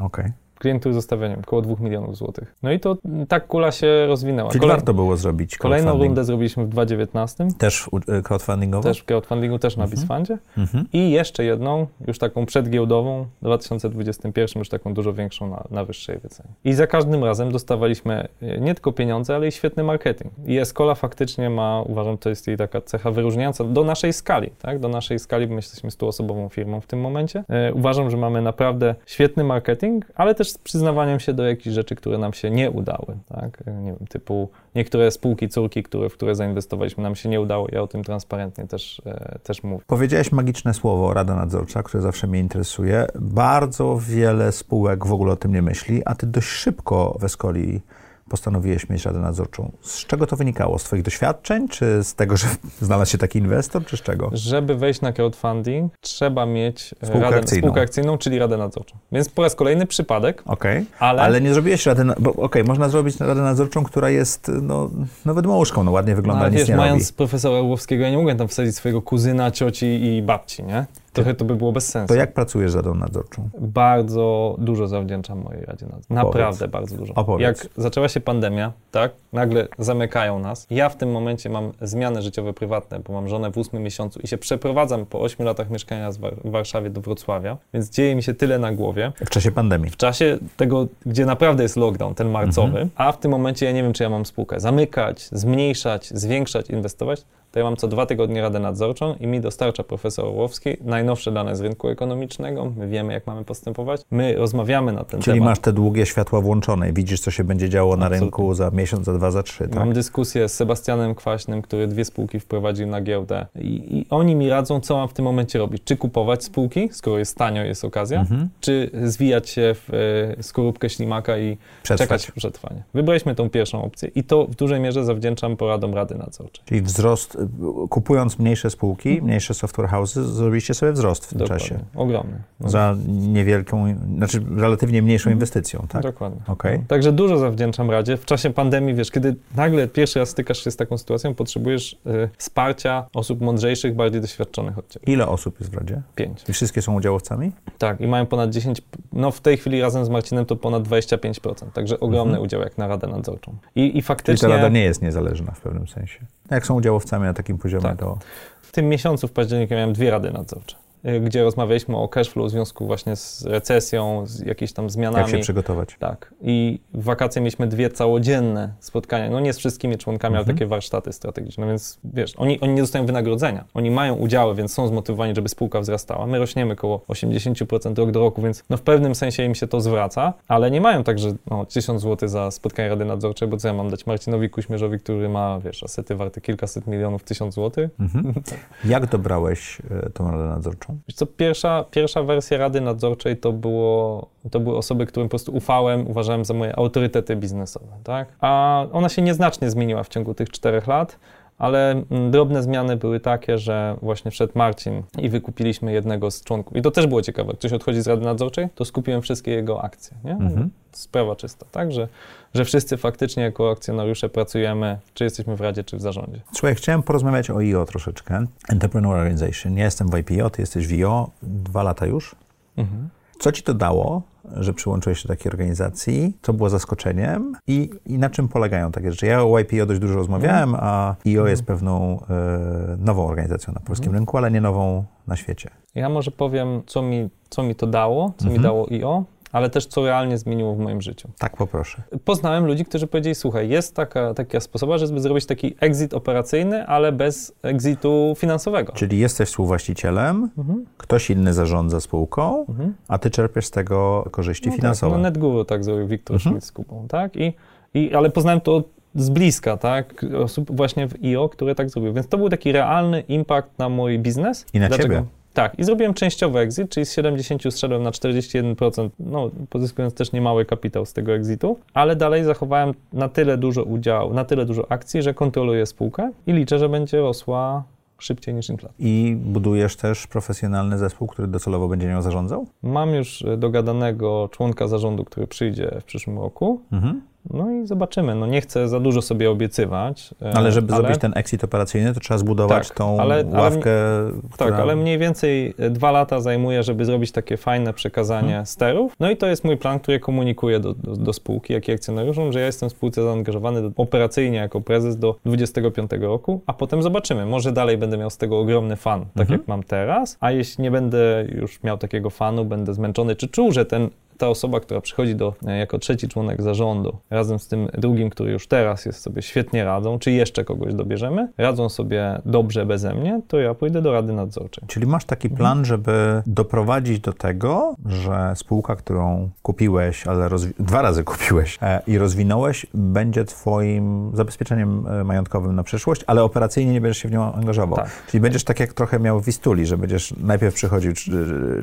[0.00, 0.24] Okej.
[0.24, 0.43] Klient,
[0.80, 2.54] który zostawia, nie wiem, około 2 milionów złotych.
[2.62, 2.96] No i to
[3.28, 4.50] tak kula się rozwinęła.
[4.50, 8.82] Czyli Kolej- warto było zrobić Kolejną rundę zrobiliśmy w 2019, Też y, crowdfundingową?
[8.82, 10.38] też w crowdfundingu, też na Bizfundzie.
[10.58, 10.84] Mhm.
[10.92, 16.18] I jeszcze jedną, już taką przedgiełdową, w 2021, już taką dużo większą na, na wyższej
[16.18, 16.48] wycenie.
[16.64, 20.32] I za każdym razem dostawaliśmy e, nie tylko pieniądze, ale i świetny marketing.
[20.46, 24.78] I Escola faktycznie ma, uważam, to jest jej taka cecha wyróżniająca do naszej skali, tak?
[24.78, 27.44] Do naszej skali, bo my jesteśmy stuosobową firmą w tym momencie.
[27.48, 31.94] E, uważam, że mamy naprawdę świetny marketing, ale też z przyznawaniem się do jakichś rzeczy,
[31.94, 33.64] które nam się nie udały, tak?
[33.66, 37.66] Nie wiem, typu niektóre spółki, córki, które, w które zainwestowaliśmy, nam się nie udało.
[37.72, 39.84] Ja o tym transparentnie też, e, też mówię.
[39.86, 43.06] Powiedziałeś magiczne słowo, Rada Nadzorcza, które zawsze mnie interesuje.
[43.20, 47.80] Bardzo wiele spółek w ogóle o tym nie myśli, a ty dość szybko w Escoli
[48.28, 49.72] postanowiłeś mieć Radę Nadzorczą.
[49.82, 50.78] Z czego to wynikało?
[50.78, 52.46] Z twoich doświadczeń, czy z tego, że
[52.80, 54.30] znalazł się taki inwestor, czy z czego?
[54.32, 57.66] Żeby wejść na crowdfunding, trzeba mieć e, Spółkę radę, akcyjną.
[57.66, 58.96] spółkę akcyjną, czyli radę nadzorczą.
[59.12, 63.20] Więc po raz kolejny przypadek, Okej, ale, ale nie zrobiłeś Rady, bo okej, można zrobić
[63.20, 64.90] Radę Nadzorczą, która jest, no,
[65.24, 67.16] no wydmuszką, no ładnie wygląda, no, ale nic wiesz, nie mając robi.
[67.16, 70.86] profesora Orłowskiego, ja nie mogłem tam wsadzić swojego kuzyna, cioci i babci, nie?
[71.14, 72.08] Trochę to by było bez sensu.
[72.08, 73.48] To jak pracujesz z Radą Nadzorczą?
[73.60, 76.16] Bardzo dużo zawdzięczam mojej Radzie Nadzorczej.
[76.16, 77.14] Naprawdę bardzo dużo.
[77.14, 77.42] Opowiedz.
[77.62, 80.66] Jak zaczęła się pandemia, tak, nagle zamykają nas.
[80.70, 84.26] Ja w tym momencie mam zmiany życiowe prywatne, bo mam żonę w ósmym miesiącu i
[84.28, 88.22] się przeprowadzam po ośmiu latach mieszkania z War- w Warszawie do Wrocławia, więc dzieje mi
[88.22, 89.12] się tyle na głowie.
[89.26, 89.90] W czasie pandemii.
[89.90, 92.90] w czasie tego, gdzie naprawdę jest lockdown, ten marcowy, Mhm.
[92.96, 97.24] a w tym momencie ja nie wiem, czy ja mam spółkę zamykać, zmniejszać, zwiększać, inwestować,
[97.54, 101.56] to ja mam co dwa tygodnie radę nadzorczą i mi dostarcza profesor Orłowski najnowsze dane
[101.56, 102.72] z rynku ekonomicznego.
[102.76, 104.00] My wiemy, jak mamy postępować.
[104.10, 105.48] My rozmawiamy na ten Czyli temat.
[105.50, 108.24] masz te długie światła włączone i widzisz, co się będzie działo na Absolutnie.
[108.26, 109.74] rynku za miesiąc, za dwa, za trzy, tak?
[109.74, 114.48] Mam dyskusję z Sebastianem Kwaśnym, który dwie spółki wprowadził na giełdę I, i oni mi
[114.48, 115.82] radzą, co mam w tym momencie robić.
[115.84, 118.48] Czy kupować spółki, skoro jest tanio, jest okazja, Mhm.
[118.60, 119.90] czy zwijać się w
[120.38, 122.22] e, skorupkę ślimaka i Przetrwać.
[122.22, 122.82] czekać przetrwanie.
[122.94, 126.64] Wybraliśmy tą pierwszą opcję i to w dużej mierze zawdzięczam poradom Rady Nadzorczej.
[126.64, 127.43] Czyli wzrost, y,
[127.90, 131.68] kupując mniejsze spółki, mniejsze software houses, zrobiliście sobie wzrost w tym Dokładnie.
[131.68, 131.78] czasie.
[131.94, 132.42] Ogromny.
[132.60, 136.02] No, Za niewielką, znaczy relatywnie mniejszą inwestycją, tak?
[136.02, 136.40] Dokładnie.
[136.48, 136.78] Okej.
[136.78, 138.16] No, także dużo zawdzięczam Radzie.
[138.16, 142.28] W czasie pandemii, wiesz, kiedy nagle pierwszy raz stykasz się z taką sytuacją, potrzebujesz y,
[142.38, 145.12] wsparcia osób mądrzejszych, bardziej doświadczonych od ciebie.
[145.12, 146.02] Ile osób jest w Radzie?
[146.14, 146.44] Pięć.
[146.48, 147.52] I wszystkie są udziałowcami?
[147.78, 148.82] Tak, i mają ponad 10,
[149.12, 152.42] no w tej chwili razem z Marcinem to ponad 25%, także ogromny Mhm.
[152.44, 153.52] udział jak na Radę Nadzorczą.
[153.76, 154.48] I, i Czyli faktycznie...
[154.48, 156.18] ta Rada nie jest niezależna w pewnym sensie.
[156.50, 157.98] Jak są udziałowcami na takim poziomie, Tak.
[157.98, 158.18] to
[158.62, 160.76] W tym miesiącu, w październiku, miałem dwie rady nadzorcze,
[161.20, 165.22] gdzie rozmawialiśmy o cashflow w związku właśnie z recesją, z jakimiś tam zmianami.
[165.22, 165.96] jak się przygotować?
[165.98, 166.34] Tak.
[166.42, 170.56] I w wakacje mieliśmy dwie całodzienne spotkania, no nie z wszystkimi członkami, ale Mhm.
[170.56, 173.64] takie warsztaty strategiczne, więc wiesz, oni, oni nie dostają wynagrodzenia.
[173.74, 176.26] Oni mają udziały, więc są zmotywowani, żeby spółka wzrastała.
[176.26, 179.80] My rośniemy około 80% rok do roku, więc no w pewnym sensie im się to
[179.80, 183.68] zwraca, ale nie mają tak, że no 1000 zł za spotkanie Rady Nadzorczej, bo co
[183.68, 187.90] ja mam dać Marcinowi Kuśmierzowi, który ma, wiesz, asety warte kilkaset milionów, tysiąc złotych?
[188.00, 188.34] Mhm.
[188.84, 190.93] Jak dobrałeś e, tą Radę Nadzorczą?
[191.08, 195.56] Wiesz co, pierwsza, pierwsza wersja Rady Nadzorczej to, było, to były osoby, którym po prostu
[195.56, 198.28] ufałem, uważałem za moje autorytety biznesowe, tak?
[198.40, 201.18] A ona się nieznacznie zmieniła w ciągu tych czterech lat,
[201.58, 206.76] ale mm, drobne zmiany były takie, że właśnie wszedł Marcin i wykupiliśmy jednego z członków.
[206.76, 207.52] I to też było ciekawe.
[207.52, 210.32] Ktoś odchodzi z Rady Nadzorczej, to skupiłem wszystkie jego akcje, nie?
[210.32, 210.70] Mhm.
[210.92, 211.92] Sprawa czysta, tak?
[211.92, 212.08] Że,
[212.54, 216.40] że wszyscy faktycznie jako akcjonariusze pracujemy, czy jesteśmy w Radzie, czy w zarządzie.
[216.52, 218.46] Słuchaj, chciałem porozmawiać o IO troszeczkę.
[218.68, 219.76] Entrepreneur Organization.
[219.76, 222.36] Ja jestem w IPO, ty jesteś w IO, dwa lata już.
[222.76, 223.08] Mhm.
[223.38, 224.22] Co ci to dało,
[224.56, 226.36] że przyłączyłeś się do takiej organizacji?
[226.42, 227.56] Co było zaskoczeniem?
[227.66, 229.26] I, I na czym polegają takie rzeczy?
[229.26, 234.12] Ja o YPO dość dużo rozmawiałem, a IO jest pewną e, nową organizacją na polskim
[234.12, 235.70] rynku, ale nie nową na świecie.
[235.94, 238.62] Ja może powiem, co mi, co mi to dało, co mi Mhm.
[238.62, 239.24] dało IO,
[239.54, 241.28] ale też co realnie zmieniło w moim życiu.
[241.38, 242.02] Tak poproszę.
[242.24, 247.12] Poznałem ludzi, którzy powiedzieli, słuchaj, jest taka, taka sposoba, żeby zrobić taki exit operacyjny, ale
[247.12, 248.92] bez exitu finansowego.
[248.92, 250.84] Czyli jesteś współwłaścicielem, Mhm.
[250.98, 252.94] ktoś inny zarządza spółką, Mhm.
[253.08, 255.10] a ty czerpiesz z tego korzyści No finansowe.
[255.12, 256.50] Tak, no NetGuru tak zrobił Wiktor Mhm.
[256.52, 257.36] Schmidt z Kubą, tak?
[257.36, 257.52] I,
[257.94, 258.82] i, ale poznałem to
[259.14, 260.26] z bliska, tak?
[260.44, 262.12] Osób właśnie w IO, które tak zrobiły.
[262.14, 264.66] Więc to był taki realny impact na mój biznes.
[264.72, 265.24] I na ciebie.
[265.54, 270.64] Tak, i zrobiłem częściowy exit, czyli z 70 zszedłem na 41%, no pozyskując też niemały
[270.64, 275.22] kapitał z tego exitu, ale dalej zachowałem na tyle dużo udziału, na tyle dużo akcji,
[275.22, 277.84] że kontroluję spółkę i liczę, że będzie rosła
[278.18, 278.96] szybciej niż inflacja.
[278.98, 282.66] I budujesz też profesjonalny zespół, który docelowo będzie nią zarządzał?
[282.82, 286.80] Mam już e, dogadanego członka zarządu, który przyjdzie w przyszłym roku.
[286.92, 287.22] Mhm.
[287.50, 288.34] No i zobaczymy.
[288.34, 290.34] No nie chcę za dużo sobie obiecywać.
[290.42, 291.02] E, ale żeby ale...
[291.02, 293.90] zrobić ten exit operacyjny, to trzeba zbudować tak, tą ale, ławkę.
[293.90, 294.70] Ale, która...
[294.70, 298.66] Tak, ale mniej więcej dwa lata zajmuje, żeby zrobić takie fajne przekazanie hmm.
[298.66, 299.12] sterów.
[299.20, 302.52] No i to jest mój plan, który komunikuję do, do, do spółki, jak i akcjonariuszom,
[302.52, 307.02] że ja jestem w spółce zaangażowany do, operacyjnie jako prezes do 25 roku, a potem
[307.02, 307.46] zobaczymy.
[307.46, 309.60] Może dalej będę miał z tego ogromny fan, tak hmm.
[309.60, 313.72] jak mam teraz, a jeśli nie będę już miał takiego fanu, będę zmęczony, czy czuł,
[313.72, 317.88] że ten ta osoba, która przychodzi do, e, jako trzeci członek zarządu, razem z tym
[317.98, 322.86] drugim, który już teraz jest sobie świetnie radzą, czy jeszcze kogoś dobierzemy, radzą sobie dobrze
[322.86, 324.84] beze mnie, to ja pójdę do Rady Nadzorczej.
[324.86, 325.58] Czyli masz taki mhm.
[325.58, 332.18] plan, żeby doprowadzić do tego, że spółka, którą kupiłeś, ale dwa razy kupiłeś e, i
[332.18, 337.52] rozwinąłeś, będzie twoim zabezpieczeniem e, majątkowym na przyszłość, ale operacyjnie nie będziesz się w nią
[337.52, 337.96] angażował.
[337.96, 338.10] Tak.
[338.30, 341.12] Czyli będziesz tak jak trochę miał w Wistuli, że będziesz najpierw przychodził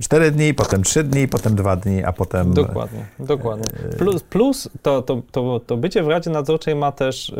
[0.01, 3.65] cztery dni, potem trzy dni, potem dwa dni, a potem Dokładnie, dokładnie.
[3.97, 7.33] Plus, plus to, to, to, to bycie w Radzie Nadzorczej ma też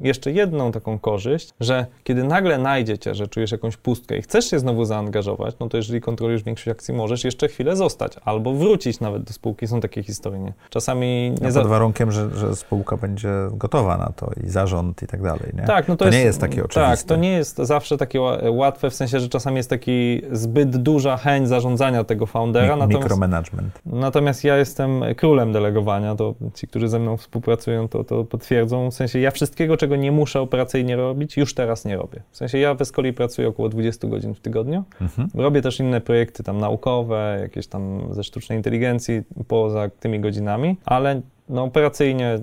[0.00, 4.58] jeszcze jedną taką korzyść, że kiedy nagle najdziecie, że czujesz jakąś pustkę i chcesz się
[4.58, 9.22] znowu zaangażować, no to jeżeli kontrolujesz większość akcji, możesz jeszcze chwilę zostać albo wrócić nawet
[9.22, 9.66] do spółki.
[9.66, 10.40] Są takie historie.
[10.40, 10.52] Nie?
[10.70, 11.60] Czasami nie za...
[11.60, 15.52] Pod warunkiem, że, że spółka będzie gotowa na to i zarząd i tak dalej.
[15.54, 15.62] Nie?
[15.62, 16.96] Tak, no to, to jest, nie jest takie oczywiste.
[16.96, 21.16] Tak, to nie jest zawsze takie łatwe, w sensie, że czasami jest taki zbyt duża
[21.16, 22.74] chęć zarządzania tego foundera.
[22.74, 23.80] Mi natomiast, micromanagement.
[23.86, 28.90] Natomiast ja jestem królem delegowania, to ci, którzy ze mną współpracują, to, to potwierdzą.
[28.90, 32.22] W sensie ja wszystkiego, czego nie muszę operacyjnie robić, już teraz nie robię.
[32.30, 34.84] W sensie ja w Escoli pracuję około 20 godzin w tygodniu.
[35.00, 35.28] Mhm.
[35.34, 41.20] Robię też inne projekty tam naukowe, jakieś tam ze sztucznej inteligencji poza tymi godzinami, ale
[41.48, 42.38] no operacyjnie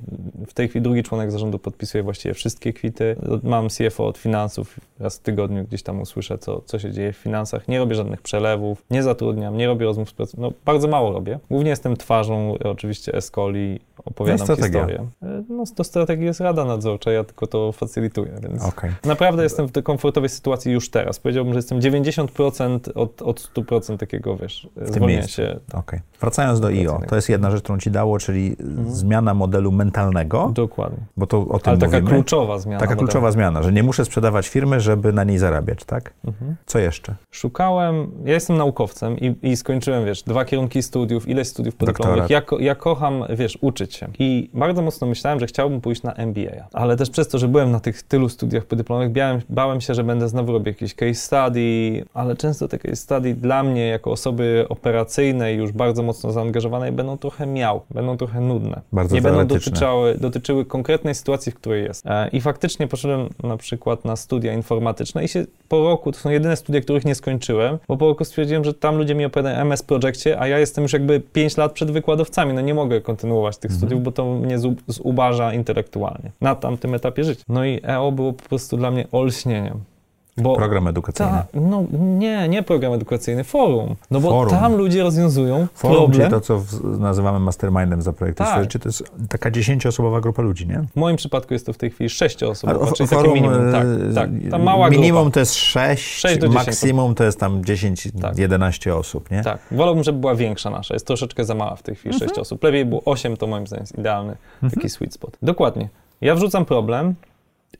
[0.48, 3.16] w tej chwili drugi członek zarządu podpisuje właściwie wszystkie kwity.
[3.44, 7.18] Mam CFO od finansów, raz w tygodniu gdzieś tam usłyszę, co, co się dzieje w
[7.18, 7.68] finansach.
[7.68, 10.54] Nie robię żadnych przelewów, nie zatrudniam, nie robię rozmów z pracownikami.
[10.54, 11.40] No bardzo mało robię.
[11.52, 15.08] Głównie jestem twarzą oczywiście Escoli, opowiadam no historię.
[15.50, 18.94] No do strategii jest Rada Nadzorcza, ja tylko to facylituję, więc okay.
[19.06, 21.20] naprawdę jestem w tej komfortowej sytuacji już teraz.
[21.20, 25.60] Powiedziałbym, że jestem 90% od, od 100% takiego, wiesz, zwolnienia się.
[25.74, 26.02] Okay.
[26.22, 30.52] Wracając do IO, to jest jedna rzecz, którą ci dało, czyli mhm zmiana modelu mentalnego.
[30.54, 31.00] Dokładnie.
[31.18, 32.10] Bo to o tym Ale taka mówimy.
[32.10, 32.80] kluczowa zmiana.
[32.80, 33.08] Taka modelu.
[33.08, 36.14] kluczowa zmiana, że nie muszę sprzedawać firmy, żeby na niej zarabiać, tak?
[36.28, 36.56] Mhm.
[36.66, 37.16] Co jeszcze?
[37.32, 42.30] Szukałem, ja jestem naukowcem i, i skończyłem, wiesz, dwa kierunki studiów, ileś studiów podyplomowych.
[42.30, 44.08] Ja, ja kocham, wiesz, uczyć się.
[44.20, 46.68] I bardzo mocno myślałem, że chciałbym pójść na MBA.
[46.74, 50.04] Ale też przez to, że byłem na tych tylu studiach podyplomowych, bałem, bałem się, że
[50.04, 54.66] będę znowu robił jakieś case study, ale często te case study dla mnie, jako osoby
[54.70, 58.82] operacyjnej, już bardzo mocno zaangażowanej, będą trochę miał, będą trochę nudne.
[58.92, 62.06] Bardzo nie będą dotyczyły, dotyczyły konkretnej sytuacji, w której jest.
[62.06, 66.30] E, I faktycznie poszedłem na przykład na studia informatyczne i się po roku, to są
[66.30, 69.84] jedyne studia, których nie skończyłem, bo po roku stwierdziłem, że tam ludzie mi opowiadają MS
[69.84, 73.72] Projekcie, a ja jestem już jakby 5 lat przed wykładowcami, no nie mogę kontynuować tych
[73.72, 73.80] mhm.
[73.80, 77.44] studiów, bo to mnie zubaża intelektualnie na tamtym etapie życia.
[77.48, 79.93] No i EO było po prostu dla mnie olśnieniem.
[80.38, 81.32] Bo program edukacyjny.
[81.32, 83.96] Ta, no nie, nie program edukacyjny, forum.
[84.12, 84.54] No bo forum.
[84.54, 86.20] tam ludzie rozwiązują forum, problem.
[86.20, 88.72] Czyli to, co w, nazywamy mastermindem za projekty tak.
[88.72, 90.84] to jest taka dziesięcioosobowa grupa ludzi, nie?
[90.94, 93.72] W moim przypadku jest to w tej chwili sześcioosobowa, czyli forum, takie minimum.
[93.72, 95.34] Tak, e, tak, ta mała minimum grupa.
[95.34, 98.38] to jest sześć, 6 do maksimum to jest tam 10, tak.
[98.38, 99.44] 11 osób, nie?
[99.44, 102.30] Tak, wolałbym, żeby była większa nasza, jest troszeczkę za mała w tej chwili, mhm.
[102.30, 102.64] 6 osób.
[102.64, 104.72] Lepiej było 8, to moim zdaniem jest idealny mhm.
[104.72, 105.38] taki sweet spot.
[105.42, 105.90] Dokładnie.
[106.22, 107.16] Ja wrzucam problem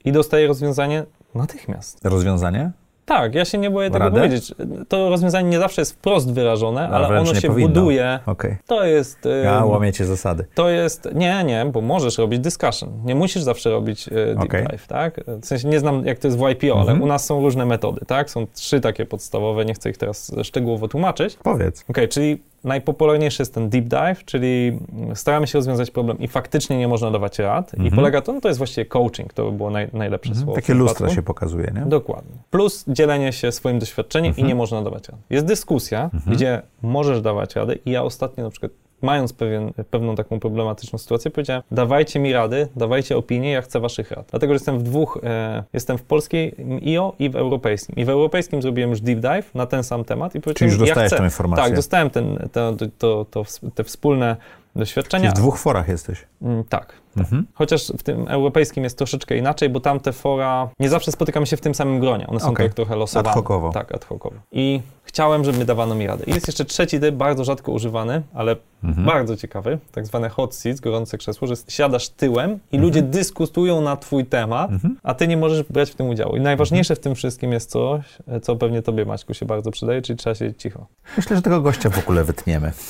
[0.06, 1.04] i dostaję rozwiązanie
[1.36, 2.00] natychmiast.
[2.04, 2.72] Rozwiązanie?
[3.06, 4.56] Tak, ja się nie boję tego powiedzieć.
[4.88, 7.68] To rozwiązanie nie zawsze jest wprost wyrażone, no, ale ono się powinno.
[7.70, 8.20] buduje.
[8.26, 8.58] Okay.
[8.68, 9.28] To jest...
[9.44, 10.46] Ja łamiecie zasady.
[10.56, 11.10] To jest...
[11.16, 12.90] Nie, nie, bo możesz robić discussion.
[13.06, 14.64] Nie musisz zawsze robić deep okay.
[14.64, 15.22] dive, tak?
[15.42, 17.02] W sensie nie znam, jak to jest w YPO, ale mhm.
[17.02, 18.30] u nas są różne metody, tak?
[18.30, 21.38] Są trzy takie podstawowe, nie chcę ich teraz szczegółowo tłumaczyć.
[21.44, 21.82] Powiedz.
[21.82, 24.80] Okej, okay, czyli najpopularniejszy jest ten deep dive, czyli
[25.14, 27.74] staramy się rozwiązać problem i faktycznie nie można dawać rad.
[27.74, 27.94] Mhm.
[27.94, 30.46] I polega to, no to jest właściwie coaching, to by było naj, najlepsze mhm.
[30.46, 30.62] słowo.
[30.62, 31.82] Takie lustra się pokazuje, nie?
[31.82, 32.32] Dokładnie.
[32.52, 34.46] Plus dzielenie się swoim doświadczeniem mhm.
[34.46, 35.20] i nie można dawać rad.
[35.30, 36.36] Jest dyskusja, mhm.
[36.36, 38.72] gdzie możesz dawać radę i ja ostatnio na przykład
[39.04, 44.12] mając pewien, pewną taką problematyczną sytuację, powiedziałem, dawajcie mi rady, dawajcie opinie, ja chcę waszych
[44.12, 44.28] rad.
[44.32, 47.96] Dlatego, że jestem w dwóch, e, jestem w polskiej IO i w europejskim.
[47.96, 50.90] I w europejskim zrobiłem już deep dive na ten sam temat i powiedziałem, Czyli już
[50.90, 51.66] dostajesz ja chcę, informację.
[51.66, 53.46] Tak, dostałem ten, to, to, to,
[53.76, 54.36] te wspólne
[54.76, 55.24] doświadczenia.
[55.24, 56.26] Czyli w dwóch forach jesteś.
[56.42, 57.03] Mm, tak.
[57.18, 57.46] Mhm.
[57.54, 61.58] Chociaż w tym europejskim jest troszeczkę inaczej, bo tam te fora nie zawsze spotykamy się
[61.58, 62.28] w tym samym gronie.
[62.28, 62.66] One są okay.
[62.66, 63.30] tak trochę losowane.
[63.30, 63.72] Ad hocowo.
[63.72, 64.36] Tak, ad hocowo.
[64.52, 66.24] I chciałem, żeby dawano mi radę.
[66.28, 69.08] I jest jeszcze trzeci typ, bardzo rzadko używany, ale mhm.
[69.08, 72.82] bardzo ciekawy, tak zwane hot seats, gorące krzesło, że siadasz tyłem i mhm.
[72.84, 74.98] ludzie dyskutują na twój temat, mhm.
[75.04, 76.36] a ty nie możesz brać w tym udziału.
[76.36, 78.06] I najważniejsze w tym wszystkim jest coś,
[78.42, 80.86] co pewnie tobie, Maćku, się bardzo przydaje, czyli trzeba siedzieć cicho.
[81.18, 82.72] Myślę, że tego gościa w ogóle wytniemy.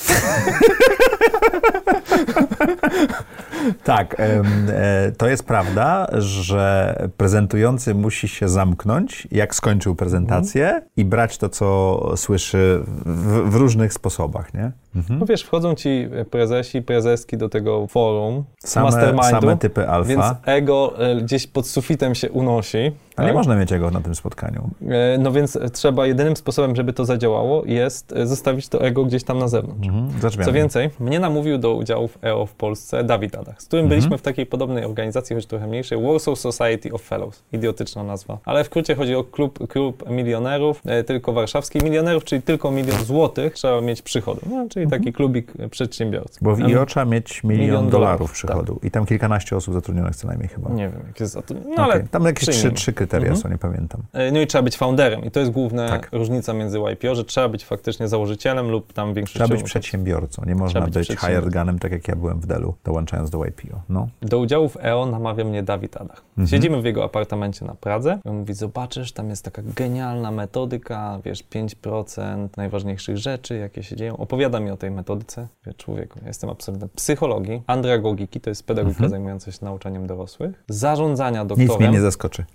[3.83, 10.83] tak, e, to jest prawda, że prezentujący musi się zamknąć, jak skończył prezentację mhm.
[10.97, 14.71] i brać to, co słyszy w, w różnych sposobach, nie?
[14.95, 15.19] Mhm.
[15.19, 20.09] No wiesz, wchodzą ci prezesi, prezeski do tego forum, same, mastermindu, same typy alfa.
[20.09, 22.91] Więc ego e, gdzieś pod sufitem się unosi.
[23.13, 23.25] A tak?
[23.25, 24.69] nie można mieć ego na tym spotkaniu.
[24.89, 29.23] E, no więc trzeba, jedynym sposobem, żeby to zadziałało, jest e, zostawić to ego gdzieś
[29.23, 29.87] tam na zewnątrz.
[29.87, 30.45] Mhm.
[30.45, 33.99] Co więcej, mnie namówił do udziału w EO w Polsce Dawid Adach, z którym mhm.
[33.99, 37.43] byliśmy w takiej podobnej organizacji, choć trochę mniejszej, Warsaw Society of Fellows.
[37.53, 38.37] Idiotyczna nazwa.
[38.45, 43.53] Ale w skrócie chodzi o klub, klub milionerów, tylko warszawskich milionerów, czyli tylko milion złotych
[43.53, 44.41] trzeba mieć przychody.
[44.49, 45.13] No, czyli taki mhm.
[45.13, 46.43] klubik przedsiębiorców.
[46.43, 48.83] Bo w IO trzeba mieć milion, milion dolarów przychodu tak.
[48.83, 50.69] i tam kilkanaście osób zatrudnionych co najmniej chyba.
[50.69, 51.77] Nie wiem, jak jest zatrudnionych.
[51.77, 51.95] No, okay.
[51.95, 53.41] ale tam jakieś trzy, trzy kryteria mhm.
[53.41, 54.01] są, nie pamiętam.
[54.13, 56.09] E, no i trzeba być founderem i to jest główna tak.
[56.11, 59.45] różnica między YPO, że trzeba być faktycznie założycielem lub tam większością...
[59.45, 62.75] Trzeba być przedsiębiorcą, nie można być, być hired gunem, tak jak ja byłem w Delu,
[62.83, 63.81] dołączając do YPO.
[63.89, 64.07] No.
[64.21, 66.21] Do udziału w EO namawia mnie Dawid Adach.
[66.29, 66.47] Mhm.
[66.47, 68.19] Siedzimy w jego apartamencie na Pradze.
[68.25, 74.17] On mówi, zobaczysz, tam jest taka genialna metodyka, wiesz, 5% najważniejszych rzeczy, jakie się dzieją.
[74.17, 75.47] Opowiada mi o tej metodyce.
[75.65, 79.09] Wie, człowieku, ja jestem absolwentem psychologii, andragogiki, to jest pedagogika mhm.
[79.09, 81.71] zajmująca się nauczaniem dorosłych, zarządzania doktorem.
[81.71, 82.45] Nic mnie nie zaskoczy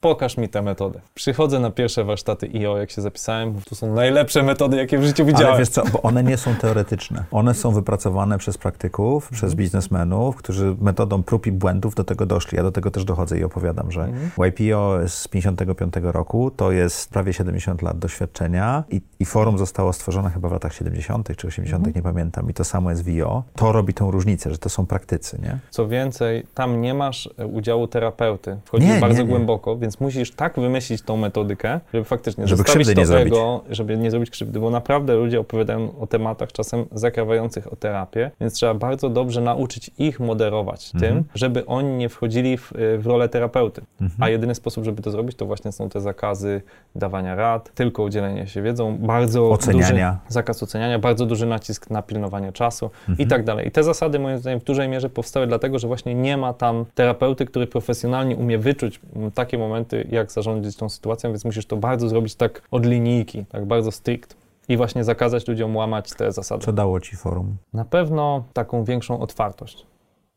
[0.00, 1.00] pokaż mi tę metodę.
[1.14, 5.24] Przychodzę na pierwsze warsztaty IO, jak się zapisałem, to są najlepsze metody, jakie w życiu
[5.24, 5.48] widziałem.
[5.48, 7.24] Ale wiesz co, bo one nie są teoretyczne.
[7.30, 9.36] One są wypracowane przez praktyków, mhm.
[9.36, 12.56] przez biznesmenów, którzy metodą prób i błędów do tego doszli.
[12.56, 14.30] Ja do tego też dochodzę i opowiadam, że mhm.
[14.48, 20.30] YPO z 55 roku to jest prawie 70 lat doświadczenia i, i forum zostało stworzone
[20.30, 21.36] chyba w latach 70.
[21.36, 21.96] czy 80., mhm.
[21.96, 22.50] nie pamiętam.
[22.50, 23.42] I to samo jest w IO.
[23.56, 25.58] To robi tą różnicę, że to są praktycy, nie?
[25.70, 28.56] Co więcej, tam nie masz udziału terapeuty.
[28.64, 29.30] Wchodzisz bardzo nie, nie.
[29.30, 33.34] głęboko, więc więc musisz tak wymyślić tą metodykę, żeby faktycznie żeby krzywdy nie zrobić.
[33.70, 38.54] żeby nie zrobić krzywdy, bo naprawdę ludzie opowiadają o tematach czasem zakrawających o terapię, więc
[38.54, 41.14] trzeba bardzo dobrze nauczyć ich moderować mhm.
[41.14, 43.82] tym, żeby oni nie wchodzili w, w rolę terapeuty.
[44.00, 44.22] Mhm.
[44.22, 46.62] A jedyny sposób, żeby to zrobić, to właśnie są te zakazy
[46.96, 50.10] dawania rad, tylko udzielenie się wiedzą, bardzo oceniania.
[50.12, 53.18] duży zakaz oceniania, bardzo duży nacisk na pilnowanie czasu mhm.
[53.18, 53.68] i tak dalej.
[53.68, 56.84] I te zasady moim zdaniem w dużej mierze powstały dlatego, że właśnie nie ma tam
[56.94, 59.00] terapeuty, który profesjonalnie umie wyczuć
[59.34, 59.79] takie momenty,
[60.10, 64.36] jak zarządzić tą sytuacją, więc musisz to bardzo zrobić tak od linijki, tak bardzo strict
[64.68, 66.64] i właśnie zakazać ludziom łamać te zasady.
[66.64, 67.56] Co dało ci forum?
[67.72, 69.86] Na pewno taką większą otwartość.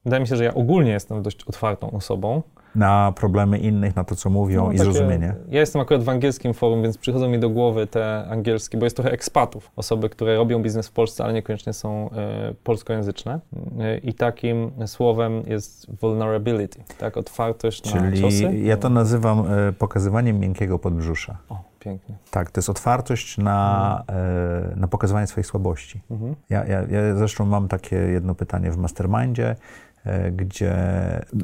[0.05, 2.41] Wydaje mi się, że ja ogólnie jestem dość otwartą osobą,
[2.75, 5.35] na problemy innych, na to, co mówią no, i takie, zrozumienie.
[5.49, 8.95] Ja jestem akurat w angielskim forum, więc przychodzą mi do głowy te angielskie, bo jest
[8.95, 12.09] trochę ekspatów, osoby, które robią biznes w Polsce, ale niekoniecznie są
[12.51, 13.39] y, polskojęzyczne.
[13.55, 18.57] Y, I takim słowem jest vulnerability, tak, otwartość Czyli na ciosy.
[18.57, 21.37] ja to nazywam y, pokazywaniem miękkiego podbrzusza.
[21.49, 22.15] O, pięknie.
[22.31, 24.79] Tak, to jest otwartość na, mhm.
[24.79, 26.01] na pokazywanie swoich słabości.
[26.11, 26.35] Mhm.
[26.49, 29.55] Ja, ja, ja zresztą mam takie jedno pytanie w mastermindzie,
[30.31, 30.75] gdzie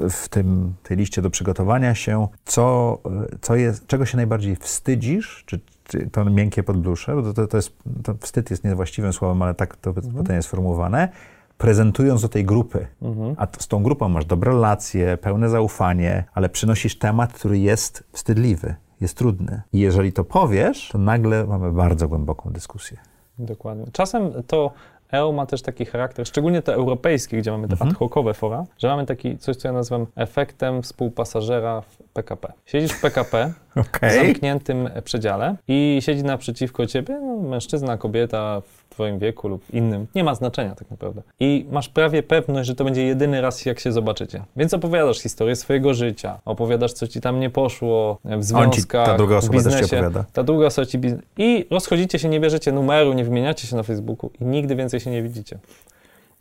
[0.10, 2.98] w tym, tej liście do przygotowania się, co,
[3.42, 7.78] co jest, czego się najbardziej wstydzisz, czy, czy to miękkie podblusze, bo to, to, jest,
[8.04, 10.16] to wstyd jest niewłaściwym słowem, ale tak to mhm.
[10.16, 11.10] pytanie jest sformułowane,
[11.58, 12.88] prezentując do tej grupy.
[13.02, 13.36] Mhm.
[13.38, 18.04] A to, z tą grupą masz dobre relacje, pełne zaufanie, ale przynosisz temat, który jest
[18.12, 19.62] wstydliwy, jest trudny.
[19.74, 22.98] I jeżeli to powiesz, to nagle mamy bardzo głęboką dyskusję.
[23.40, 23.86] Dokładnie.
[23.92, 24.72] Czasem to
[25.12, 27.90] EO ma też taki charakter, szczególnie te europejskie, gdzie mamy te mhm.
[27.90, 32.54] ad hocowe fora, że mamy taki coś, co ja nazywam efektem współpasażera w PKP.
[32.66, 33.54] Siedzisz w PKP
[33.96, 34.10] okay.
[34.10, 40.08] w zamkniętym przedziale i siedzi naprzeciwko ciebie no, mężczyzna, kobieta w twoim wieku lub innym.
[40.16, 41.22] Nie ma znaczenia tak naprawdę.
[41.40, 44.44] I masz prawie pewność, że to będzie jedyny raz, jak się zobaczycie.
[44.56, 49.38] Więc opowiadasz historię swojego życia, opowiadasz, co ci tam nie poszło w związkach, ta druga
[49.38, 49.80] osoba w biznesie.
[49.80, 50.26] Też ci opowiada.
[50.34, 51.22] Ta druga osoba ci biznes...
[51.38, 55.12] I rozchodzicie się, nie bierzecie numeru, nie wymieniacie się na Facebooku i nigdy więcej się
[55.12, 55.60] nie widzicie.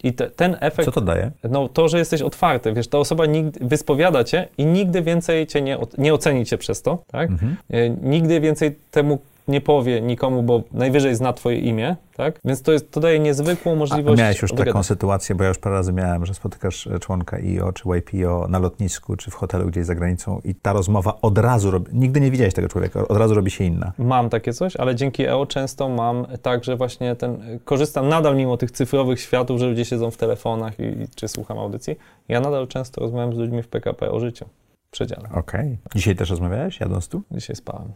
[0.04, 0.84] I te, ten efekt.
[0.84, 1.30] Co to daje?
[1.50, 2.72] No to, że jesteś otwarty.
[2.72, 6.82] Wiesz, ta osoba nigdy, wyspowiada cię i nigdy więcej cię nie, nie oceni cię przez
[6.82, 7.30] to, tak?
[7.30, 7.56] Mhm.
[7.70, 9.18] E, nigdy więcej temu
[9.48, 12.38] nie powie nikomu, bo najwyżej zna twoje imię, tak?
[12.44, 14.20] Więc to, jest, to daje niezwykłą możliwość...
[14.20, 17.36] A miałeś już taką sytuację, bo ja już parę razy miałem, że spotykasz e, członka
[17.36, 21.38] IO czy YPO na lotnisku, czy w hotelu gdzieś za granicą i ta rozmowa od
[21.38, 21.90] razu robi...
[21.92, 23.92] Nigdy nie widziałeś tego człowieka, od razu robi się inna.
[23.98, 27.58] Mam takie coś, ale dzięki EO często mam tak, że właśnie ten...
[27.64, 31.96] Korzystam nadal mimo tych cyfrowych światów, że ludzie siedzą w telefonach i, czy słucham audycji.
[32.28, 34.46] Ja nadal często rozmawiam z ludźmi w PKP o życiu.
[34.90, 35.28] przedziale.
[35.34, 35.78] Okej.
[35.94, 37.22] Dzisiaj też rozmawiałeś, jadąc tu?
[37.30, 37.92] Dzisiaj spałem.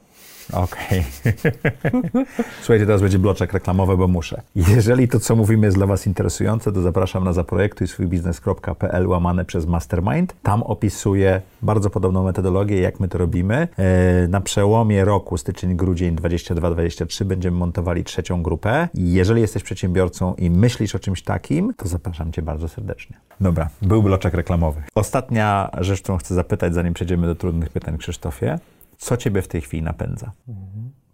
[0.53, 1.05] Okej.
[2.63, 4.43] Słuchajcie, teraz będzie bloczek reklamowy, bo muszę.
[4.57, 9.45] Jeżeli to, co mówimy, jest dla Was interesujące, to zapraszam na zaprojektuj swój biznes.pl łamane
[9.45, 10.35] przez Mastermind.
[10.43, 13.69] Tam opisuję bardzo podobną metodologię, jak my to robimy.
[13.79, 18.89] E, Na przełomie roku, styczeń, grudzień 22-23 będziemy montowali trzecią grupę.
[18.95, 23.17] Jeżeli jesteś przedsiębiorcą i myślisz o czymś takim, to zapraszam Cię bardzo serdecznie.
[23.41, 24.83] Dobra, był bloczek reklamowy.
[24.95, 28.59] Ostatnia rzecz, którą chcę zapytać, zanim przejdziemy do trudnych pytań, Krzysztofie.
[29.03, 30.33] Co Ciebie w tej chwili napędza?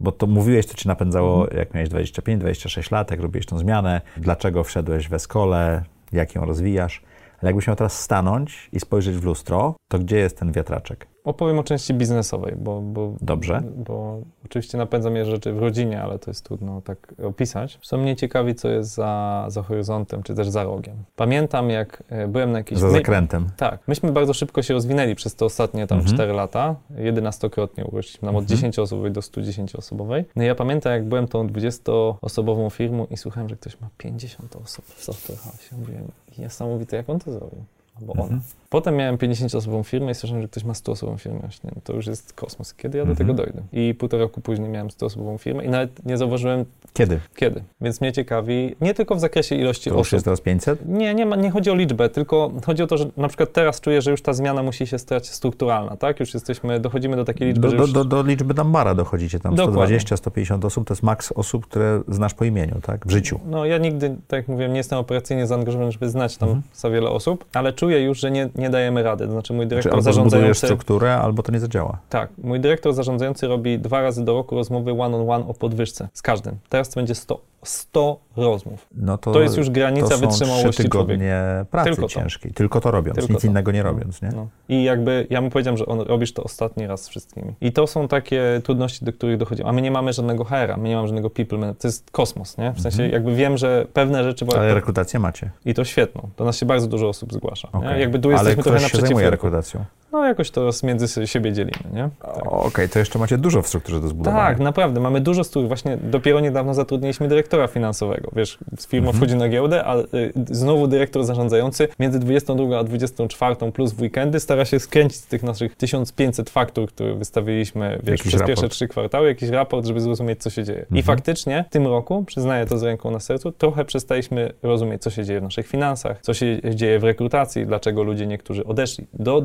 [0.01, 4.65] Bo to mówiłeś, co Cię napędzało, jak miałeś 25-26 lat, jak robiłeś tą zmianę, dlaczego
[4.65, 5.83] wszedłeś w eskolę,
[6.13, 7.03] jak ją rozwijasz.
[7.43, 11.07] Ale jakbyś miał teraz stanąć i spojrzeć w lustro, to gdzie jest ten wiatraczek?
[11.29, 13.63] Opowiem o części biznesowej, bo, bo, Dobrze.
[13.77, 17.79] bo oczywiście napędza mnie rzeczy w rodzinie, ale to jest trudno tak opisać.
[17.83, 20.97] Co mnie ciekawi, co jest za, za horyzontem, czy też za rogiem.
[21.17, 22.81] Pamiętam, jak e, byłem na jakiejś...
[22.81, 23.47] Za my- zakrętem.
[23.57, 26.17] Tak, myśmy bardzo szybko się rozwinęli przez te ostatnie tam Mhm.
[26.17, 26.75] 4 lata.
[26.97, 28.73] Jedenastokrotnie urośliśmy nam od Mhm.
[28.73, 30.25] 10-osobowej do 110-osobowej.
[30.37, 34.57] No i ja pamiętam, jak byłem tą 20-osobową firmą i słuchałem, że ktoś ma 50
[34.65, 35.73] osób w Software House.
[35.79, 36.05] Mówiłem,
[36.39, 37.65] niesamowite, jak on to zrobił.
[38.01, 38.23] Albo ona.
[38.23, 38.41] Mhm.
[38.71, 41.41] Potem miałem 50-osobową firmę i słyszałem, że ktoś ma 100-osobową firmę.
[41.47, 42.75] Myślę, to już jest kosmos.
[42.75, 43.29] Kiedy ja do Mhm.
[43.29, 43.63] tego dojdę?
[43.73, 47.21] I półtora roku później miałem 100-osobową firmę i nawet nie zauważyłem Kiedy?
[47.37, 47.63] kiedy.
[47.81, 50.89] Więc mnie ciekawi, nie tylko w zakresie ilości To już osób, jest teraz 500?
[50.89, 53.81] nie, nie, ma, nie chodzi o liczbę, tylko chodzi o to, że na przykład teraz
[53.81, 56.21] czuję, że już ta zmiana musi się stać strukturalna, tak?
[56.21, 57.93] Już jesteśmy, dochodzimy do takiej liczby, Do, do, już...
[57.93, 59.55] do, do liczby Dambara dochodzicie tam.
[59.55, 59.99] Dokładnie.
[59.99, 63.07] 120-150 osób to jest maks osób, które znasz po imieniu, tak?
[63.07, 63.41] W życiu.
[63.47, 66.63] No ja nigdy, tak jak mówiłem, nie jestem operacyjnie zaangażowany, żeby znać tam Mhm.
[66.75, 69.27] za wiele osób, ale czuję już, że nie, nie dajemy rady.
[69.27, 70.67] To znaczy mój dyrektor albo zbudujesz zarządzający...
[70.67, 71.99] strukturę, albo to nie zadziała.
[72.09, 76.57] Tak, mój dyrektor zarządzający robi dwa razy do roku rozmowy one-on-one o podwyżce z każdym.
[76.69, 78.87] Teraz to będzie 100, 100 rozmów.
[78.97, 82.09] No to, To jest już granica to są wytrzymałości trzy tygodnie pracy Tylko to.
[82.09, 82.53] ciężkiej.
[82.53, 83.49] Tylko to robiąc, Tylko nic to.
[83.49, 84.29] innego nie robiąc, nie?
[84.37, 84.47] No.
[84.69, 87.55] I jakby ja mu powiedziałem, że on, robisz to ostatni raz z wszystkimi.
[87.61, 89.69] I to są takie trudności, do których dochodzimy.
[89.69, 91.75] A my nie mamy żadnego HR-a, my nie mamy żadnego people.
[91.79, 92.73] To jest kosmos, nie?
[92.73, 93.13] W sensie Mhm.
[93.13, 94.47] jakby wiem, że pewne rzeczy...
[94.57, 95.51] Ale rekrutację macie.
[95.65, 96.29] I to świetną.
[96.37, 97.69] Do nas się bardzo dużo osób zgłasza.
[97.79, 98.01] Okej.
[98.01, 99.85] Jakby tu Ale jesteśmy trochę ktoś się zajmuje rekrutacją.
[100.13, 102.09] No jakoś to między siebie dzielimy, nie?
[102.23, 104.47] O, Okej, to jeszcze macie dużo w strukturze do zbudowania.
[104.47, 105.01] Tak, naprawdę.
[105.01, 105.69] Mamy dużo struktur.
[105.69, 108.31] Właśnie dopiero niedawno zatrudniliśmy dyrektora finansowego.
[108.37, 109.17] Wiesz, firma Mhm.
[109.17, 110.05] wchodzi na giełdę, a y,
[110.51, 115.43] znowu dyrektor zarządzający między 22 a 24 plus w weekendy stara się skręcić z tych
[115.43, 118.47] naszych 1500 faktur, które wystawiliśmy wiesz, Jakiś przez raport.
[118.49, 120.79] pierwsze trzy kwartały, jakiś raport, żeby zrozumieć, co się dzieje.
[120.79, 121.05] I Mhm.
[121.05, 125.25] faktycznie w tym roku, przyznaję to z ręką na sercu, trochę przestaliśmy rozumieć, co się
[125.25, 129.07] dzieje w naszych finansach, co się dzieje w rekrutacji, dlaczego ludzie niektórzy odeszli.
[129.15, 129.41] Do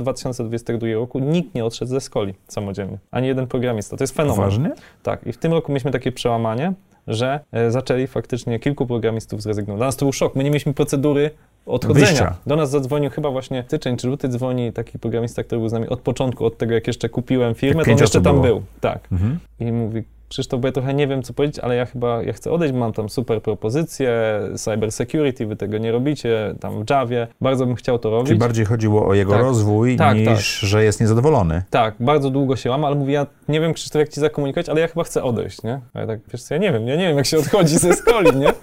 [0.57, 2.97] 2022 roku nikt nie odszedł ze skoli samodzielnie.
[3.11, 3.97] Ani jeden programista.
[3.97, 4.35] To jest fenomen.
[4.35, 4.71] Poważnie?
[5.03, 6.73] Tak, i w tym roku mieliśmy takie przełamanie,
[7.07, 9.79] że e, zaczęli faktycznie kilku programistów zrezygnować.
[9.79, 10.35] Dla nas to był szok.
[10.35, 11.31] My nie mieliśmy procedury
[11.65, 12.05] odchodzenia.
[12.05, 12.35] Wyjścia.
[12.47, 15.87] Do nas zadzwonił chyba właśnie styczeń czy luty dzwoni taki programista, który był z nami
[15.87, 18.47] od początku, od tego jak jeszcze kupiłem firmę, Jak to on jeszcze tam było.
[18.47, 18.63] był.
[18.81, 18.99] Tak.
[19.11, 19.39] Mhm.
[19.59, 22.51] I mówi, Krzysztof, bo ja trochę nie wiem, co powiedzieć, ale ja chyba ja chcę
[22.51, 27.65] odejść, mam tam super propozycje, cyber security, wy tego nie robicie, tam w Javie, bardzo
[27.65, 28.27] bym chciał to robić.
[28.27, 29.41] Czyli bardziej chodziło o jego Tak.
[29.41, 30.25] rozwój Tak, niż,
[30.61, 30.69] tak.
[30.69, 31.63] że jest niezadowolony.
[31.69, 34.81] Tak, bardzo długo się łam, ale mówi, ja nie wiem, Krzysztof, jak ci zakomunikować, ale
[34.81, 35.79] ja chyba chcę odejść, nie?
[35.93, 37.93] A ja tak, wiesz co, ja nie wiem, ja nie wiem, jak się odchodzi ze
[37.93, 38.53] skoli, nie?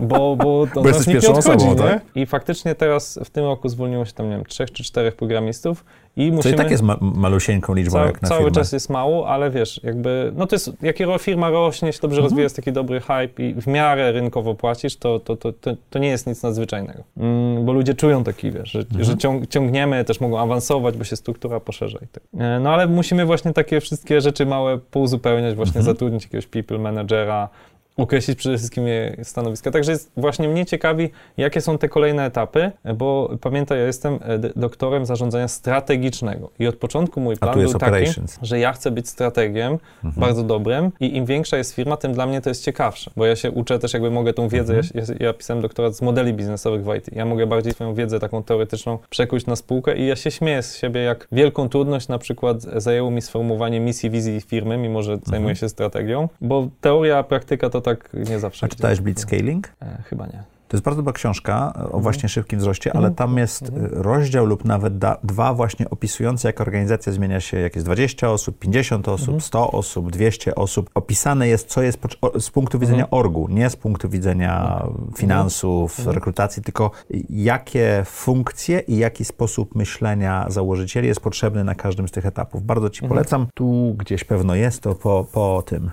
[0.00, 1.90] Bo, bo to Bo nas nikt nie odchodzi, osobą, nie?
[1.90, 2.02] tak?
[2.14, 5.84] I faktycznie teraz w tym roku zwolniło się tam, nie wiem, trzech czy czterech programistów
[6.26, 6.54] i Co musimy...
[6.54, 8.54] i tak jest ma- malusieńką liczbą Ca- jak na cały firmę.
[8.54, 12.24] czas jest mało, ale wiesz, jakby, no to jest, jak firma rośnie, się dobrze Mhm.
[12.24, 15.98] rozwija, jest taki dobry hype i w miarę rynkowo płacisz, to, to, to, to, to
[15.98, 17.02] nie jest nic nadzwyczajnego.
[17.16, 19.04] Mm, bo ludzie czują taki, wiesz, że, Mhm.
[19.04, 22.22] że ciąg, ciągniemy, też mogą awansować, bo się struktura poszerza i tak.
[22.38, 25.84] E, No ale musimy właśnie takie wszystkie rzeczy małe pouzupełniać, właśnie Mhm.
[25.94, 27.48] zatrudnić jakiegoś people managera,
[27.96, 29.70] określić przede wszystkim je stanowiska.
[29.70, 34.38] Także jest, właśnie mnie ciekawi, jakie są te kolejne etapy, bo pamiętaj, ja jestem e,
[34.38, 39.78] doktorem zarządzania strategicznego i od początku mój plan był taki, że ja chcę być strategiem
[40.04, 40.20] Mhm.
[40.20, 43.36] bardzo dobrym i im większa jest firma, tym dla mnie to jest ciekawsze, bo ja
[43.36, 45.16] się uczę też, jakby mogę tą wiedzę, Mhm.
[45.20, 48.42] ja, ja, pisałem doktorat z modeli biznesowych w IT, ja mogę bardziej swoją wiedzę taką
[48.42, 52.62] teoretyczną przekuć na spółkę i ja się śmieję z siebie, jak wielką trudność na przykład
[52.62, 55.30] zajęło mi sformułowanie misji, wizji firmy, mimo że Mhm.
[55.30, 58.66] zajmuję się strategią, bo teoria, praktyka to tak nie zawsze.
[58.66, 59.68] A czytałeś Blitzscaling?
[59.82, 60.42] E, chyba nie.
[60.68, 62.02] To jest bardzo dobra książka o Mhm.
[62.02, 63.04] właśnie szybkim wzroście, Mhm.
[63.04, 63.84] ale tam jest Mhm.
[63.84, 68.30] y, rozdział lub nawet da, dwa właśnie opisujące, jak organizacja zmienia się, jak jest 20
[68.30, 69.40] osób, 50 osób, Mhm.
[69.40, 70.90] 100 osób, 200 osób.
[70.94, 73.20] Opisane jest, co jest potrze- o- z punktu widzenia Mhm.
[73.20, 74.84] orgu, nie z punktu widzenia
[75.16, 76.14] finansów, Mhm.
[76.14, 76.90] rekrutacji, tylko
[77.30, 82.62] jakie funkcje i jaki sposób myślenia założycieli jest potrzebny na każdym z tych etapów.
[82.66, 83.08] Bardzo Ci Mhm.
[83.08, 83.46] polecam.
[83.54, 85.90] Tu gdzieś pewno jest to po, po tym.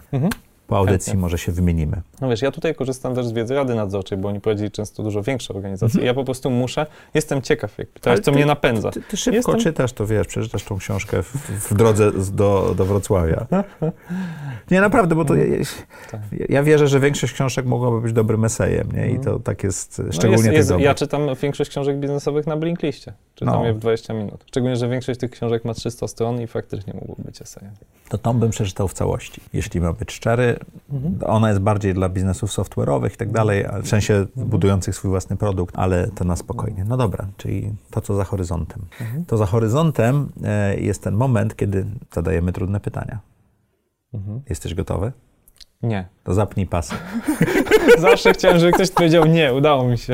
[0.68, 0.70] Mhm.
[0.70, 1.22] Po audycji Chętnie.
[1.22, 2.02] może się wymienimy.
[2.22, 5.24] No wiesz, ja tutaj korzystam też z wiedzy Rady Nadzorczej, bo oni prowadzili często dużo
[5.24, 6.04] większe organizacje.
[6.06, 8.92] Ja po prostu muszę, jestem ciekaw, jak pytałeś, Ale co ty- mnie napędza.
[8.92, 11.34] Ty, ty szybko Jestem- czytasz, to wiesz, przeczytasz tą książkę w,
[11.70, 13.48] w drodze do, do Wrocławia.
[14.72, 15.46] Nie, naprawdę, bo to ja,
[16.12, 16.22] Tak.
[16.50, 19.10] ja wierzę, że większość książek mogłaby być dobrym esejem, nie?
[19.12, 20.86] I to tak jest, No szczególnie jest, tych jest, dobrych.
[20.86, 23.14] ja czytam większość książek biznesowych na Blinkliście.
[23.36, 23.66] Czytam No.
[23.66, 24.44] je w 20 minut.
[24.48, 27.72] Szczególnie, że większość tych książek ma 300 stron i faktycznie mógłby być esejem.
[28.10, 29.42] To tą bym przeczytał w całości.
[29.54, 30.57] Jeśli mam być szczery,
[30.90, 31.20] Mhm.
[31.26, 35.76] ona jest bardziej dla biznesów software'owych i tak dalej, w sensie budujących swój własny produkt,
[35.78, 36.86] ale to na spokojnie.
[36.86, 38.82] No dobra, czyli to, co za horyzontem.
[39.02, 39.26] Mhm.
[39.26, 43.20] To za horyzontem e, jest ten moment, kiedy zadajemy trudne pytania.
[44.14, 44.42] Mhm.
[44.50, 45.12] Jesteś gotowy?
[45.84, 46.08] Nie.
[46.24, 46.96] To zapnij pasy.
[48.00, 50.14] Zawsze chciałem, żeby ktoś powiedział nie, udało mi się.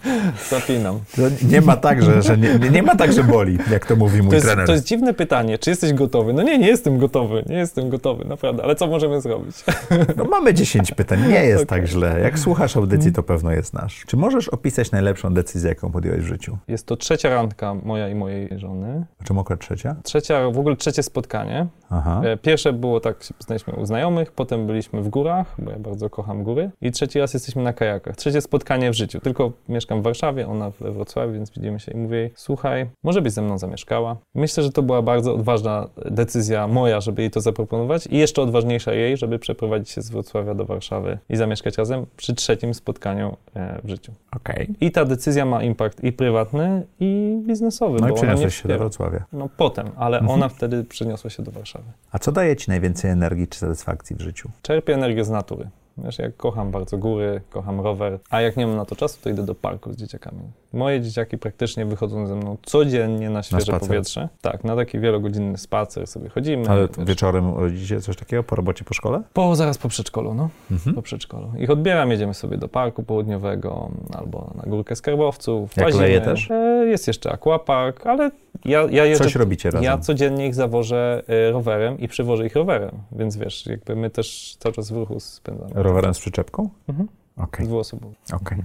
[0.50, 1.00] Zapinam.
[1.16, 4.18] To nie ma tak, że, że nie, nie- ma tak, że boli, jak to mówi
[4.22, 4.66] mój To jest, trener.
[4.66, 6.32] to jest dziwne pytanie, czy jesteś gotowy?
[6.32, 9.56] No nie, nie jestem gotowy, nie jestem gotowy, naprawdę, ale co możemy zrobić?
[10.16, 11.80] No mamy 10 pytań, nie jest Okej.
[11.80, 12.20] tak źle.
[12.20, 14.04] Jak słuchasz audycji, to pewno jest nasz.
[14.06, 16.58] Czy możesz opisać najlepszą decyzję, jaką podjąłeś w życiu?
[16.68, 19.06] Jest to trzecia randka moja i mojej żony.
[19.20, 19.96] A czemu akurat trzecia?
[20.02, 21.66] Trzecia, w ogóle trzecie spotkanie.
[21.90, 22.20] Aha.
[22.24, 26.10] E, Pierwsze było tak, się poznaliśmy u znajomych, potem byliśmy w górach, bo ja bardzo
[26.10, 26.70] kocham góry.
[26.80, 28.16] I trzeci raz jesteśmy na kajakach.
[28.16, 29.20] Trzecie spotkanie w życiu.
[29.20, 33.22] Tylko mieszkam w Warszawie, ona we Wrocławiu, więc widzimy się i mówię jej, słuchaj, może
[33.22, 34.16] byś ze mną zamieszkała.
[34.34, 38.92] Myślę, że to była bardzo odważna decyzja moja, żeby jej to zaproponować i jeszcze odważniejsza
[38.92, 43.80] jej, żeby przeprowadzić się z Wrocławia do Warszawy i zamieszkać razem przy trzecim spotkaniu e,
[43.84, 44.12] w życiu.
[44.36, 44.68] Okej.
[44.80, 47.98] I ta decyzja ma impact i prywatny, i biznesowy.
[48.00, 48.78] No i przeniosłeś się do.
[48.78, 49.24] Wrocławia.
[49.32, 50.34] No potem, ale Mhm.
[50.38, 51.84] ona wtedy przeniosła się do Warszawy.
[52.12, 54.50] A co daje ci najwięcej energii czy satysfakcji w życiu?
[54.62, 55.70] Czerpię energię z natury.
[56.04, 59.30] Wiesz, ja kocham bardzo góry, kocham rower, a jak nie mam na to czasu, to
[59.30, 60.40] idę do parku z dzieciakami.
[60.72, 63.88] Moje dzieciaki praktycznie wychodzą ze mną codziennie na świeże spacer.
[63.88, 64.28] powietrze.
[64.42, 66.68] Tak, na taki wielogodzinny spacer sobie chodzimy.
[66.68, 67.06] Ale wiesz.
[67.06, 69.22] wieczorem rodzicie coś takiego po robocie, po szkole?
[69.32, 70.48] Po, zaraz po przedszkolu, no.
[70.70, 70.94] Mhm.
[70.96, 71.52] Po przedszkolu.
[71.58, 75.76] Ich odbieram, jedziemy sobie do parku południowego albo na górkę skarbowców.
[75.76, 76.50] Jak leje też?
[76.50, 78.30] E, Jest jeszcze aquapark, ale
[78.64, 79.24] ja, ja jeżdżę...
[79.24, 79.84] Coś robicie razem?
[79.84, 84.56] Ja codziennie ich zawożę e, rowerem i przywożę ich rowerem, więc wiesz, jakby my też
[84.58, 85.70] cały czas w ruchu spędzamy.
[85.88, 86.68] Rowerem z przyczepką?
[86.88, 87.08] Mhm.
[87.36, 88.14] Okej, Dwuosobowy.
[88.32, 88.58] okej.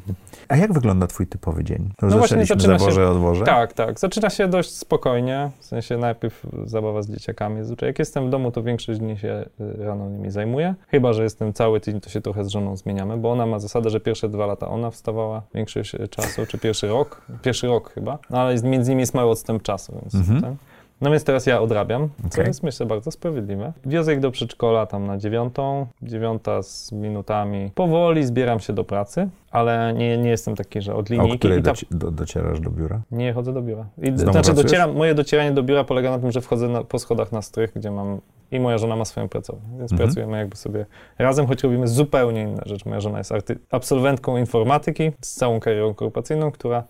[0.48, 1.90] A jak wygląda twój typowy dzień?
[2.02, 3.46] No właśnie zaczęliśmy, zaczyna się- zawożę, odwożę?
[3.46, 4.00] Tak, tak.
[4.00, 7.58] Zaczyna się dość spokojnie, w sensie najpierw zabawa z dzieciakami.
[7.60, 9.46] Zazwyczaj jak jestem w domu, to większość dni się
[9.80, 10.76] y, rano nimi zajmuję.
[10.88, 13.90] Chyba, że jestem cały tydzień, to się trochę z żoną zmieniamy, bo ona ma zasadę,
[13.90, 18.18] że pierwsze dwa lata ona wstawała większość y, czasu, czy pierwszy rok, pierwszy rok chyba,
[18.30, 20.42] no ale między nimi jest mały odstęp czasu, więc Mhm.
[20.42, 20.56] ten.
[21.02, 22.48] No więc teraz ja odrabiam, co Okej.
[22.48, 23.74] jest myślę bardzo sprawiedliwe.
[23.86, 27.72] Wiozę ich do przedszkola tam na dziewiątą, dziewiąta z minutami.
[27.76, 31.64] Powoli zbieram się do pracy, ale nie, nie jestem taki, że od A o której
[31.64, 33.02] ta doci- do, docierasz do biura?
[33.12, 33.86] nie chodzę do biura.
[33.98, 34.64] I, Znowu znaczy, pracujesz?
[34.64, 37.72] docieram, moje docieranie do biura polega na tym, że wchodzę na, po schodach na strych,
[37.76, 38.20] gdzie mam.
[38.52, 39.98] I moja żona ma swoją pracownię, więc Mhm.
[40.10, 40.86] pracujemy jakby sobie
[41.20, 42.90] razem, choć robimy zupełnie inne rzeczy.
[42.90, 43.32] Moja żona jest
[43.72, 46.84] absolwentką informatyki z całą karierą korporacyjną, która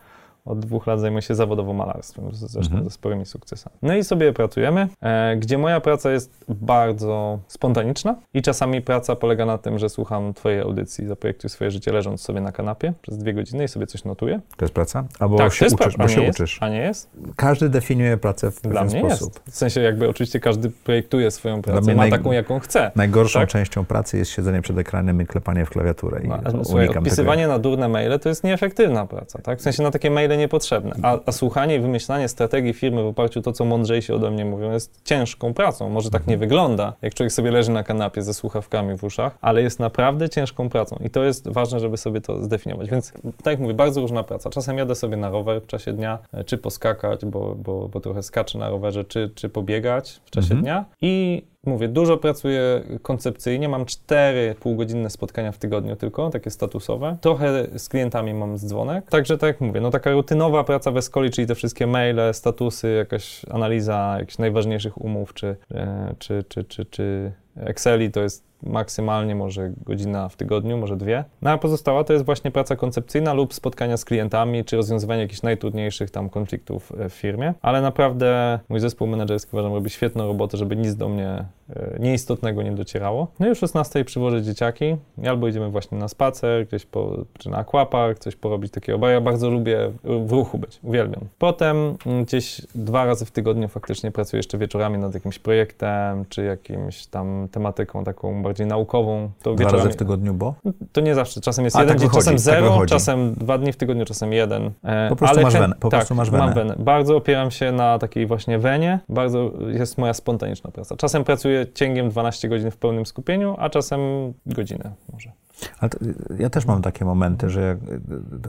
[0.46, 2.84] od dwóch lat zajmuje się zawodowo malarstwem, zresztą Mhm.
[2.84, 3.76] ze sporymi sukcesami.
[3.82, 9.46] No i sobie pracujemy, e, gdzie moja praca jest bardzo spontaniczna i czasami praca polega
[9.46, 13.34] na tym, że słucham twojej audycji, zaprojektuj swoje życie leżąc sobie na kanapie przez dwie
[13.34, 14.40] godziny i sobie coś notuję.
[14.58, 15.04] To jest praca?
[15.20, 16.40] Albo tak, się uczysz, bo się nie jest?
[16.40, 16.58] uczysz.
[16.62, 17.10] A nie jest?
[17.36, 19.34] Każdy definiuje pracę w Dla pewien sposób.
[19.46, 19.56] jest.
[19.56, 22.92] W sensie jakby oczywiście każdy projektuje swoją pracę, naj- taką jaką chce.
[22.96, 23.50] Najgorszą Tak.
[23.50, 26.22] częścią pracy jest siedzenie przed ekranem i klepanie w klawiaturę.
[26.24, 29.60] I No, słuchaj, odpisywanie na durne maile to jest nieefektywna praca, tak?
[29.60, 30.96] W sensie na takie maile niepotrzebne.
[31.02, 34.46] A, a słuchanie i wymyślanie strategii firmy w oparciu o to, co mądrzejsi ode mnie
[34.46, 35.90] mówią, jest ciężką pracą.
[35.90, 39.62] Może tak nie wygląda, jak człowiek sobie leży na kanapie ze słuchawkami w uszach, ale
[39.62, 41.00] jest naprawdę ciężką pracą.
[41.06, 42.90] I to jest ważne, żeby sobie to zdefiniować.
[42.90, 44.50] Więc tak jak mówię, bardzo różna praca.
[44.50, 48.24] Czasem jadę sobie na rower w czasie dnia, e, czy poskakać, bo, bo, bo trochę
[48.24, 50.62] skaczę na rowerze, czy, czy pobiegać w czasie Mhm.
[50.62, 50.86] dnia.
[51.02, 57.18] I Mówię, dużo pracuję koncepcyjnie, mam cztery półgodzinne spotkania w tygodniu tylko, takie statusowe.
[57.22, 59.10] Trochę z klientami mam dzwonek.
[59.10, 62.92] Także tak jak mówię, no taka rutynowa praca w Escoli, czyli te wszystkie maile, statusy,
[62.92, 69.36] jakaś analiza jakichś najważniejszych umów, czy, e, czy, czy, czy, czy Exceli, to jest maksymalnie
[69.36, 71.24] może godzina w tygodniu, może dwie.
[71.42, 75.42] No a pozostała to jest właśnie praca koncepcyjna lub spotkania z klientami, czy rozwiązywanie jakichś
[75.42, 77.54] najtrudniejszych tam konfliktów e, w firmie.
[77.62, 82.62] Ale naprawdę mój zespół menedżerski uważam robi świetną robotę, żeby nic do mnie e, nieistotnego
[82.62, 83.28] nie docierało.
[83.40, 84.98] No i o 16 przywożę dzieciaki
[85.28, 89.22] albo idziemy właśnie na spacer, gdzieś po, czy na aquapark, coś porobić takiego, bo ja
[89.22, 91.22] bardzo lubię w ruchu być, uwielbiam.
[91.40, 96.44] Potem mm, gdzieś dwa razy w tygodniu faktycznie pracuję jeszcze wieczorami nad jakimś projektem, czy
[96.44, 99.30] jakimś tam tematyką taką bardziej bardziej naukową.
[99.42, 100.56] To Dwa razy w tygodniu, bo?
[100.92, 101.42] To nie zawsze.
[101.42, 102.90] Czasem jest A, jeden tak dzień, wychodzi, czasem tak zero, wychodzi.
[102.94, 104.72] czasem dwa dni w tygodniu, czasem jeden.
[104.84, 106.76] E, Po prostu ale masz chę- wenę, po tak, prostu masz mam wenę.
[106.80, 109.00] Bardzo opieram się na takiej właśnie wenie.
[109.10, 110.96] Bardzo jest moja spontaniczna praca.
[110.96, 114.00] Czasem pracuję cięgiem 12 godzin w pełnym skupieniu, a czasem
[114.46, 115.32] godzinę może.
[115.80, 115.98] Ale to,
[116.40, 117.78] ja też mam takie momenty, że jak,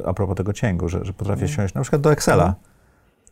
[0.07, 2.55] a propos tego cięgu, że, że potrafię siąść na przykład do Excela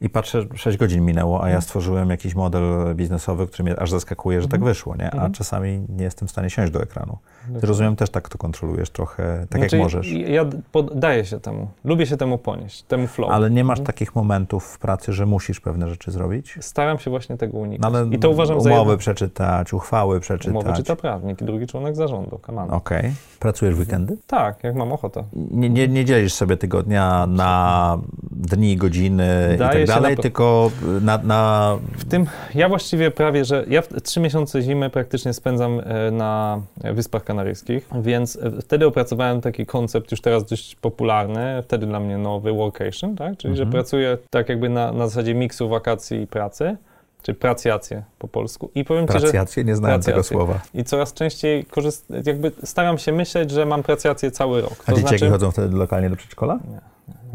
[0.02, 4.42] i patrzę, 6 godzin minęło, a ja stworzyłem jakiś model biznesowy, który mnie aż zaskakuje,
[4.42, 5.10] że tak wyszło, nie?
[5.10, 5.32] A Mhm.
[5.32, 7.18] czasami nie jestem w stanie siąść do ekranu.
[7.62, 10.12] Rozumiem, też tak to kontrolujesz trochę, tak Znaczy, jak możesz.
[10.12, 11.68] Ja poddaję się temu.
[11.84, 13.30] Lubię się temu ponieść, temu flow.
[13.30, 13.86] Ale nie masz Mhm.
[13.86, 16.58] takich momentów w pracy, że musisz pewne rzeczy zrobić?
[16.60, 17.92] Staram się właśnie tego unikać.
[17.92, 20.50] No I to uważam za umowy przeczytać, uchwały przeczytać.
[20.64, 22.40] Umowy czyta prawnik i drugi członek zarządu.
[22.48, 22.70] On.
[22.70, 23.12] Okej.
[23.38, 24.16] Pracujesz w weekendy?
[24.26, 25.24] Tak, jak mam ochotę.
[25.32, 27.98] Nie, nie, nie dzielisz sobie tygodnia na
[28.30, 30.70] dni, godziny i Daje tak dalej, na- tylko
[31.00, 36.10] na, na W tym ja właściwie prawie, że ja trzy miesiące zimy praktycznie spędzam e,
[36.10, 36.60] na
[36.94, 42.18] Wyspach Kanaryjskich, więc e, wtedy opracowałem taki koncept już teraz dość popularny, wtedy dla mnie
[42.18, 43.36] nowy, workation, tak?
[43.36, 43.72] Czyli, że Mhm.
[43.72, 46.76] pracuję tak jakby na, na zasadzie miksu wakacji i pracy,
[47.22, 48.70] czy pracjacje po polsku.
[48.74, 50.36] I powiem ci, że nie znałem tego Pracjację.
[50.36, 50.60] słowa.
[50.74, 54.74] i coraz częściej korzyst, jakby staram się myśleć, że mam pracjację cały rok.
[54.86, 56.58] A dzieciaki chodzą wtedy lokalnie do przedszkola?
[56.70, 56.80] Nie,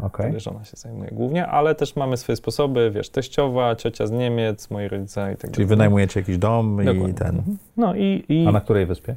[0.06, 0.26] Okej.
[0.26, 4.70] Wtedy żona się zajmuje głównie, ale też mamy swoje sposoby, wiesz, teściowa, ciocia z Niemiec,
[4.70, 5.54] moi rodzice i tak dalej.
[5.54, 7.14] Czyli wynajmujecie jakiś dom i Dokładnie.
[7.14, 7.28] ten.
[7.36, 7.58] Mhm.
[7.76, 9.14] No i, i A na której wyspie?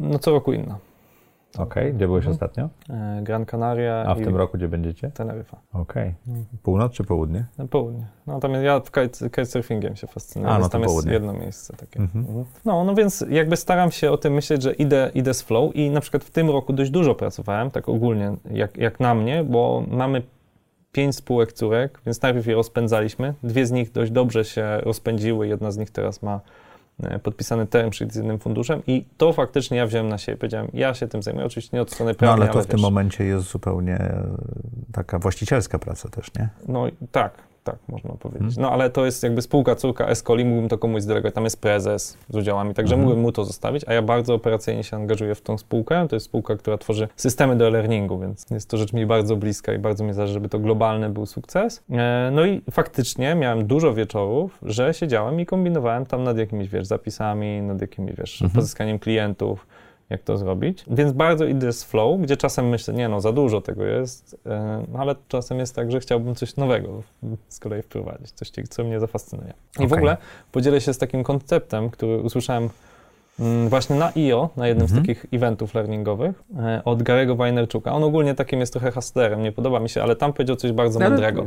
[0.00, 0.78] No co roku inna.
[1.58, 2.34] Okej, gdzie byłeś Mhm.
[2.34, 2.68] ostatnio?
[2.90, 5.10] E, Gran Canaria A w tym roku gdzie będziecie?
[5.10, 5.56] Teneryfa.
[5.72, 6.14] Okej.
[6.62, 7.44] Północ czy południe?
[7.58, 8.06] Na południe.
[8.26, 11.12] No tam ja kite- kitesurfingiem się fascynuję, A, no tam jest południe.
[11.12, 12.00] jedno miejsce takie.
[12.00, 12.24] Mhm.
[12.26, 12.44] Mhm.
[12.64, 15.90] No, no więc jakby staram się o tym myśleć, że idę, idę z flow i
[15.90, 19.84] na przykład w tym roku dość dużo pracowałem, tak ogólnie, jak, jak na mnie, bo
[19.90, 20.22] mamy
[20.92, 23.34] pięć spółek córek, więc najpierw je rozpędzaliśmy.
[23.42, 26.40] Dwie z nich dość dobrze się rozpędziły, jedna z nich teraz ma
[27.22, 30.38] podpisany term sheet z jednym funduszem i to faktycznie ja wziąłem na siebie.
[30.38, 32.76] Powiedziałem, ja się tym zajmuję, oczywiście nie od strony No prawnej, ale to w tym
[32.76, 34.28] wiesz, momencie jest zupełnie e,
[34.92, 36.48] taka właścicielska praca też, nie?
[36.68, 38.42] No tak, tak można powiedzieć.
[38.48, 38.62] Mhm.
[38.62, 42.18] No ale to jest jakby spółka córka Escoli, mógłbym to komuś zdelegować, tam jest prezes
[42.30, 43.00] z udziałami, także Mhm.
[43.00, 46.06] mógłbym mu to zostawić, a ja bardzo operacyjnie się angażuję w tą spółkę.
[46.08, 49.72] To jest spółka, która tworzy systemy do e-learningu, więc jest to rzecz mi bardzo bliska
[49.72, 51.82] i bardzo mi zależy, żeby to globalny był sukces.
[51.90, 56.86] E, No i faktycznie miałem dużo wieczorów, że siedziałem i kombinowałem tam nad jakimiś, wiesz,
[56.86, 58.56] zapisami, nad jakimiś, wiesz, Mhm.
[58.56, 59.66] pozyskaniem klientów,
[60.10, 60.84] jak to zrobić.
[60.90, 64.84] Więc bardzo idę z flow, gdzie czasem myślę, nie no, za dużo tego jest, e,
[64.92, 67.02] no ale czasem jest tak, że chciałbym coś nowego
[67.48, 69.52] z kolei wprowadzić, coś, co mnie zafascynuje.
[69.80, 69.98] I w Okej.
[69.98, 70.16] ogóle
[70.52, 72.68] podzielę się z takim konceptem, który usłyszałem
[73.40, 75.04] mm, właśnie na IO, na jednym Mhm.
[75.04, 77.92] z takich eventów learningowych e, od Garego Wajnerczuka.
[77.92, 81.00] On ogólnie takim jest trochę hustlerem, nie podoba mi się, ale tam powiedział coś bardzo
[81.00, 81.46] Ale mądrego.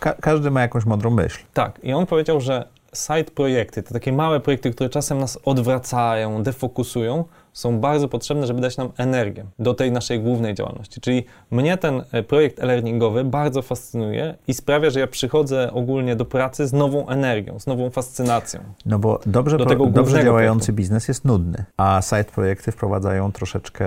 [0.00, 1.44] Ka- każdy ma jakąś mądrą myśl.
[1.54, 2.64] Tak, i on powiedział, że
[2.94, 8.60] side projekty, te takie małe projekty, które czasem nas odwracają, defokusują, są bardzo potrzebne, żeby
[8.60, 11.00] dać nam energię do tej naszej głównej działalności.
[11.00, 16.24] Czyli mnie ten e, projekt e-learningowy bardzo fascynuje i sprawia, że ja przychodzę ogólnie do
[16.24, 18.60] pracy z nową energią, z nową fascynacją.
[18.86, 20.72] No bo dobrze, pro- dobrze działający projektu.
[20.76, 23.86] biznes jest nudny, a side projekty wprowadzają troszeczkę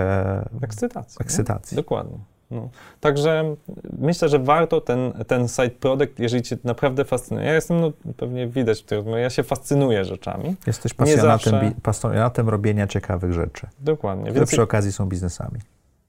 [0.62, 1.18] Ekscytacja.
[1.20, 1.24] nie?
[1.24, 1.76] ekscytacji.
[1.76, 2.18] Dokładnie.
[2.50, 2.68] No.
[3.00, 3.54] Także
[3.98, 7.46] myślę, że warto ten, ten side product, jeżeli cię naprawdę fascynuje.
[7.46, 10.56] Ja jestem, no, pewnie widać w tej rozmowie, ja się fascynuję rzeczami.
[10.66, 11.72] Jesteś pasjonatem, zawsze.
[11.82, 14.24] pasjonatem robienia ciekawych rzeczy, Dokładnie.
[14.24, 15.60] które Więc przy okazji są biznesami.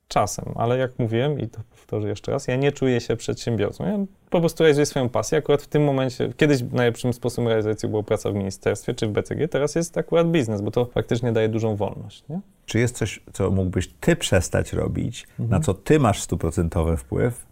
[0.07, 3.85] czasem, ale jak mówiłem i to powtórzę jeszcze raz, ja nie czuję się przedsiębiorcą.
[3.85, 3.97] Ja
[4.29, 5.37] po prostu realizuję swoją pasję.
[5.37, 9.47] Akurat w tym momencie, kiedyś najlepszym sposobem realizacji była praca w ministerstwie czy w BCG,
[9.47, 12.23] teraz jest akurat biznes, bo to faktycznie daje dużą wolność.
[12.29, 12.39] Nie?
[12.67, 15.49] Czy jest coś, co mógłbyś ty przestać robić, Mhm.
[15.49, 17.47] na co ty masz stuprocentowy wpływ?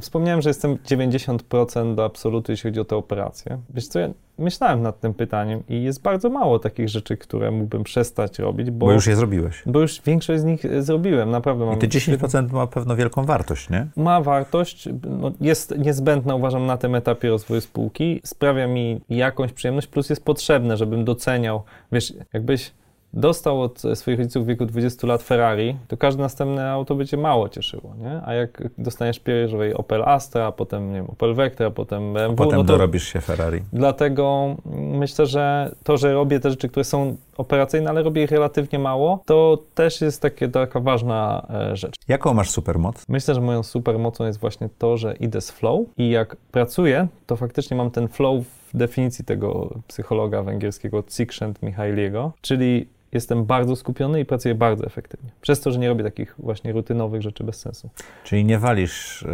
[0.00, 3.58] Wspomniałem, że jestem 90% do absolutu, jeśli chodzi o te operacje.
[3.74, 7.84] Wiesz co, ja myślałem nad tym pytaniem i jest bardzo mało takich rzeczy, które mógłbym
[7.84, 9.62] przestać robić, bo, Bo już je zrobiłeś.
[9.66, 11.74] bo już większość z nich e, zrobiłem, naprawdę mam...
[11.74, 13.86] I te 10% ma pewno wielką wartość, nie?
[13.96, 14.88] ma wartość,
[15.20, 20.24] no jest niezbędna uważam na tym etapie rozwoju spółki, sprawia mi jakąś przyjemność, plus jest
[20.24, 22.72] potrzebne, żebym doceniał, wiesz, jakbyś
[23.12, 27.16] dostał od swoich rodziców w wieku 20 lat Ferrari, to każde następne auto by cię
[27.16, 28.20] mało cieszyło, nie?
[28.24, 32.36] A jak dostaniesz pierwszej Opel Astra, a potem, nie wiem, Opel Vectra, a potem BMW,
[32.36, 33.60] Potem no to dorobisz się Ferrari.
[33.72, 38.78] Dlatego myślę, że to, że robię te rzeczy, które są operacyjne, ale robię ich relatywnie
[38.78, 41.94] mało, to też jest takie, taka ważna e, rzecz.
[42.08, 43.04] Jaką masz supermoc?
[43.08, 47.36] Myślę, że moją supermocą jest właśnie to, że idę z flow i jak pracuję, to
[47.36, 54.24] faktycznie mam ten flow w definicji tego psychologa węgierskiego Csikszentmihalyiego, czyli jestem bardzo skupiony i
[54.24, 55.30] pracuję bardzo efektywnie.
[55.40, 57.88] Przez to, że nie robię takich właśnie rutynowych rzeczy bez sensu.
[58.24, 59.28] Czyli nie walisz y,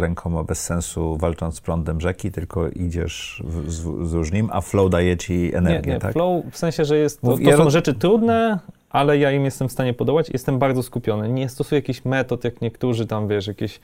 [0.00, 4.90] rękoma bez sensu walcząc z prądem rzeki, tylko idziesz w, z, wzdłuż nim, a flow
[4.90, 6.12] daje ci energię, nie, nie, tak?
[6.12, 8.58] flow w sensie, że jest to, to ja są roz- rzeczy trudne,
[8.90, 10.30] ale ja im jestem w stanie podołać.
[10.32, 11.28] Jestem bardzo skupiony.
[11.28, 13.80] Nie stosuję jakichś metod, jak niektórzy tam, wiesz, jakieś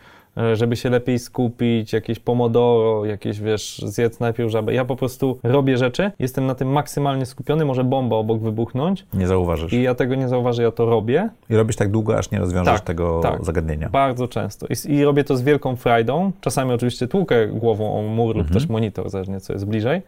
[0.54, 4.74] żeby się lepiej skupić, jakieś pomodoro, jakieś, wiesz, zjedz najpierw żabę.
[4.74, 9.06] Ja po prostu robię rzeczy, jestem na tym maksymalnie skupiony, może bomba obok wybuchnąć.
[9.14, 9.72] Nie zauważysz.
[9.72, 11.28] I ja tego nie zauważę, ja to robię.
[11.50, 13.88] I robisz tak długo, aż nie rozwiążesz tak, tego tak, zagadnienia.
[13.88, 14.66] Bardzo często.
[14.66, 16.32] I, I, robię to z wielką frajdą.
[16.40, 18.60] Czasami oczywiście tłukę głową o mur lub mhm.
[18.60, 20.02] też monitor, zależnie co jest bliżej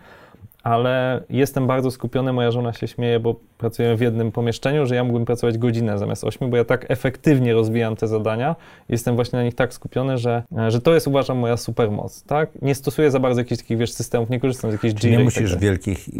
[0.62, 2.32] ale jestem bardzo skupiony.
[2.32, 6.24] Moja żona się śmieje, bo pracujemy w jednym pomieszczeniu, że ja mógłbym pracować godzinę zamiast
[6.24, 8.56] ośmiu, bo ja tak efektywnie rozwijam te zadania.
[8.88, 12.22] Jestem właśnie na nich tak skupiony, że, że to jest, uważam, moja supermoc.
[12.22, 12.62] Tak?
[12.62, 15.50] Nie stosuję za bardzo jakichś takich wiesz, systemów, nie korzystam z jakichś Czyli nie musisz
[15.50, 16.14] tak wielkich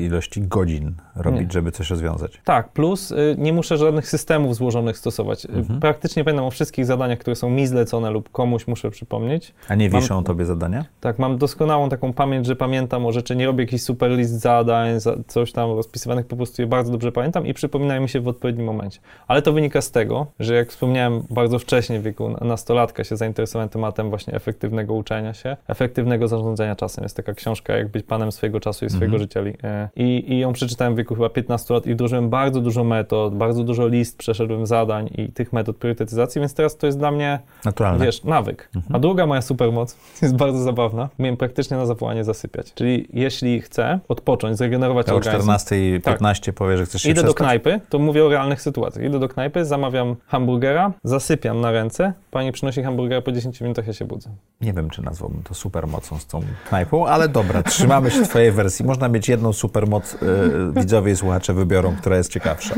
[0.00, 1.52] ilości godzin robić, nie.
[1.52, 2.40] żeby coś rozwiązać.
[2.44, 5.46] Tak, plus y, nie muszę żadnych systemów złożonych stosować.
[5.46, 5.80] Mhm.
[5.80, 9.54] Praktycznie pamiętam o wszystkich zadaniach, które są mi zlecone lub komuś muszę przypomnieć.
[9.68, 10.84] A nie wiszą mam, tobie zadania?
[11.00, 14.98] Tak, mam doskonałą taką pamięć, że pamiętam o rzeczy, nie robię jakichś super list zadań,
[15.26, 18.66] coś tam rozpisywanych, po prostu je bardzo dobrze pamiętam i przypominają mi się w odpowiednim
[18.66, 19.00] momencie.
[19.28, 23.68] Ale to wynika z tego, że jak wspomniałem bardzo wcześnie w wieku nastolatka się zainteresowałem
[23.68, 27.04] tematem właśnie efektywnego uczenia się, efektywnego zarządzania czasem.
[27.04, 29.22] Jest taka książka jak być panem swojego czasu i swojego mhm.
[29.22, 29.40] życia.
[29.68, 33.34] E, I, I ją przeczytałem w wieku chyba 15 lat i wdrożyłem bardzo dużo metod,
[33.34, 37.38] bardzo dużo list przeszedłem zadań i tych metod priorytetyzacji, więc teraz to jest dla mnie,
[37.64, 38.06] Naturalne.
[38.06, 38.68] wiesz, nawyk.
[38.76, 38.96] Mhm.
[38.96, 41.08] A druga moja supermoc jest bardzo zabawna.
[41.18, 42.74] Umiem praktycznie na zawołanie zasypiać.
[42.74, 45.50] Czyli jeśli chcę odpocząć, zregenerować ja organizm.
[45.50, 46.54] O 14.15 tak.
[46.54, 49.04] powie, że chcesz się Idę do knajpy, to mówię o realnych sytuacjach.
[49.04, 53.92] Idę do knajpy, zamawiam hamburgera, zasypiam na ręce, pani przynosi hamburgera po 10 minutach, ja
[53.92, 54.30] się budzę.
[54.60, 58.84] Nie wiem, czy nazwałbym to supermocą z tą knajpą, ale dobra, trzymamy się twojej wersji.
[58.84, 62.74] Można mieć jedną supermoc, yy, widzowie i słuchacze wybiorą, która jest ciekawsza.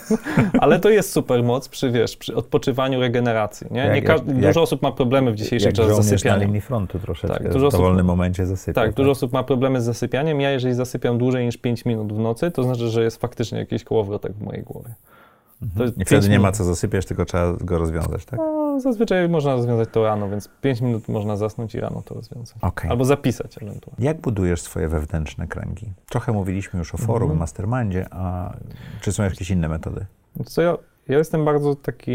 [0.60, 3.88] ale to jest supermoc przy, wiesz, przy odpoczywaniu, regeneracji, nie?
[3.88, 6.38] nie jak, dużo jak, osób ma problemy w dzisiejszych czasach z zasypianiem.
[6.38, 8.74] na linii frontu troszeczkę, tak, dużo w dowolnym osób, momencie zasypia.
[8.74, 10.23] Tak, tak, dużo osób ma problemy z zasypianiem.
[10.26, 13.84] Ja, jeżeli zasypiam dłużej niż 5 minut w nocy, to znaczy, że jest faktycznie jakiś
[13.84, 14.94] kołowrotek w mojej głowie.
[15.62, 15.92] Mhm.
[15.96, 18.38] I wtedy nie ma co zasypiać, tylko trzeba go rozwiązać, tak?
[18.38, 22.56] No, zazwyczaj można rozwiązać to rano, więc 5 minut można zasnąć i rano to rozwiązać.
[22.60, 22.90] Okay.
[22.90, 24.06] Albo zapisać ewentualnie.
[24.06, 25.92] Jak budujesz swoje wewnętrzne kręgi?
[26.08, 27.38] Trochę mówiliśmy już o forum, mhm.
[27.38, 28.54] mastermindzie, a
[29.00, 30.06] czy są jakieś inne metody?
[30.44, 30.76] Co ja
[31.08, 32.12] ja jestem bardzo taką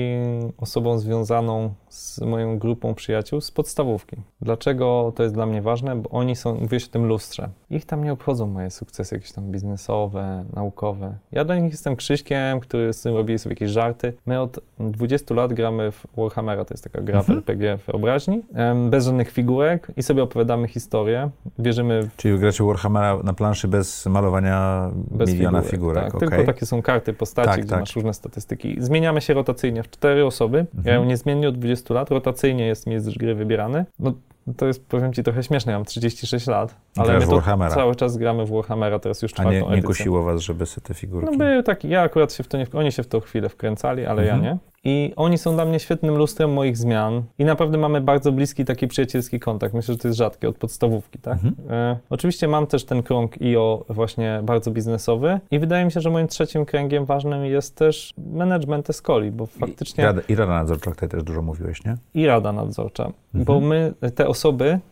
[0.57, 4.17] osobą związaną z moją grupą przyjaciół z podstawówki.
[4.41, 5.95] Dlaczego to jest dla mnie ważne?
[5.95, 7.49] Bo oni są, mówię o tym lustrze.
[7.69, 11.17] Ich tam nie obchodzą moje sukcesy jakieś tam biznesowe, naukowe.
[11.31, 14.13] Ja dla nich jestem Krzyśkiem, który z tym robi sobie jakieś żarty.
[14.25, 17.37] My od 20 lat gramy w Warhammera, to jest taka gra mhm.
[17.37, 18.41] w RPG wyobraźni,
[18.89, 21.29] bez żadnych figurek i sobie opowiadamy historię.
[21.59, 22.15] Wierzymy w...
[22.15, 26.29] Czyli gracie Warhammera na planszy bez malowania bez miliona figurek, figurek tak, okay.
[26.29, 27.79] Tylko takie są karty postaci, tak, gdzie tak.
[27.79, 30.59] masz różne statystyki zmieniamy się rotacyjnie w cztery osoby.
[30.59, 30.83] Mhm.
[30.85, 32.11] Ja ją niezmiennie od 20 lat.
[32.11, 33.85] Rotacyjnie jest mistrz gry wybierany.
[33.99, 34.13] No,
[34.57, 35.71] to jest, powiem ci, trochę śmieszne.
[35.71, 39.67] Ja mam 36 lat, ale my to cały czas gramy w Warhammera, teraz już czwartą
[39.67, 41.31] A nie, nie kusiło was, żeby sobie te figurki...
[41.31, 42.67] No był taki, ja akurat się w to nie...
[42.73, 44.43] Oni się w to chwilę wkręcali, ale mhm.
[44.43, 44.57] ja nie.
[44.83, 48.87] I oni są dla mnie świetnym lustrem moich zmian i naprawdę mamy bardzo bliski taki
[48.87, 49.73] przyjacielski kontakt.
[49.73, 51.33] Myślę, że to jest rzadkie od podstawówki, tak?
[51.33, 51.55] Mhm.
[51.69, 56.09] E, oczywiście mam też ten krąg IO właśnie bardzo biznesowy i wydaje mi się, że
[56.09, 60.03] moim trzecim kręgiem ważnym jest też management Escoli, bo faktycznie...
[60.03, 61.97] I rada, i rada nadzorcza, o której też dużo mówiłeś, nie?
[62.13, 63.45] I rada nadzorcza, mhm.
[63.45, 64.38] bo my, te osoby,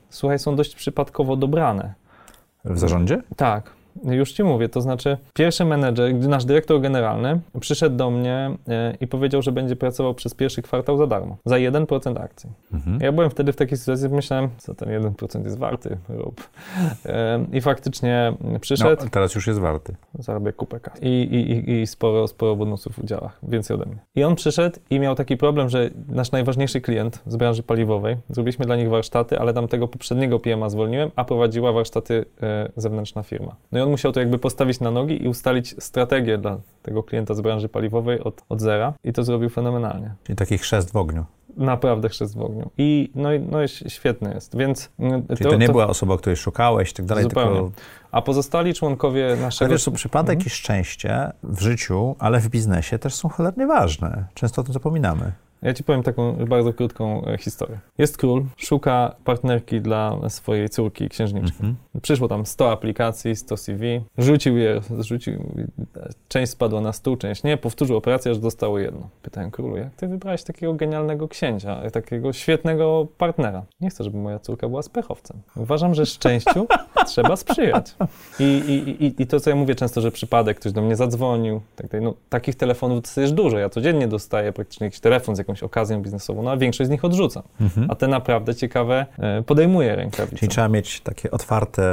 [0.10, 1.94] słuchaj, są dość przypadkowo dobrane.
[2.66, 3.22] W zarządzie?
[3.36, 3.77] Tak.
[4.04, 9.08] Już ci mówię, to znaczy pierwszy menedżer, nasz dyrektor generalny przyszedł do mnie e, i
[9.08, 12.50] powiedział, że będzie pracował przez pierwszy kwartał za darmo, za 1% akcji.
[12.74, 13.00] Mhm.
[13.02, 16.50] Ja byłem wtedy w takiej sytuacji, myślałem, co ten 1% jest warty, rób.
[17.06, 19.04] E, I faktycznie przyszedł.
[19.04, 19.96] No, teraz już jest warty.
[20.20, 21.00] Zarabia kupę kasy.
[21.02, 23.98] I, i, i sporo, sporo bonusów w udziałach, więcej ode mnie.
[24.16, 28.66] I on przyszedł i miał taki problem, że nasz najważniejszy klient z branży paliwowej, zrobiliśmy
[28.66, 33.56] dla nich warsztaty, ale tam tego poprzedniego PM-a zwolniłem, a prowadziła warsztaty e, zewnętrzna firma.
[33.72, 37.34] No i on musiał to jakby postawić na nogi i ustalić strategię dla tego klienta
[37.34, 40.14] z branży paliwowej od, od zera i to zrobił fenomenalnie.
[40.24, 41.26] Czyli taki chrzest w ogniu.
[41.58, 42.72] Naprawdę chrzest w ogniu.
[42.78, 44.90] I no, no świetny jest, więc...
[45.00, 45.72] Mm, Czyli to, to nie to...
[45.72, 47.56] była osoba, której szukałeś i tak dalej, Zupełnie.
[47.56, 47.72] tylko...
[48.12, 49.72] A pozostali czonkowie naszego...
[49.72, 50.48] wiesz, przypadek mhm.
[50.48, 54.26] i szczęście w życiu, ale w biznesie też są cholernie ważne.
[54.34, 55.32] Często o tym zapominamy.
[55.68, 57.80] Ja ci powiem taką bardzo krótką e, historię.
[57.98, 61.58] Jest król, szuka partnerki dla swojej córki, księżniczki.
[61.64, 62.02] Mm -hmm.
[62.02, 65.44] Przyszło tam 100 aplikacji, 100 CV, rzucił je, zrzucił,
[66.28, 69.10] część spadła na stół, część nie, powtórzył operację, aż dostało jedno.
[69.22, 73.64] Pytałem królu, jak ty wybrałeś takiego genialnego księcia, takiego świetnego partnera?
[73.80, 75.38] Nie chcę, żeby moja córka była spechowcem.
[75.56, 76.68] Uważam, że szczęściu
[77.08, 77.96] trzeba sprzyjać.
[78.40, 81.62] I, i, i, I to, co ja mówię często, że przypadek, ktoś do mnie zadzwonił,
[81.76, 83.58] tak, no, takich telefonów dostajesz dużo.
[83.58, 86.92] Ja codziennie dostaję praktycznie jakiś telefon z jakąś jakąś okazję biznesową, no a większość z
[86.92, 87.44] nich odrzucam.
[87.62, 87.92] Mhm.
[87.92, 90.38] A te naprawdę ciekawe e, podejmuje rękawice.
[90.38, 91.84] Czyli trzeba mieć takie otwarte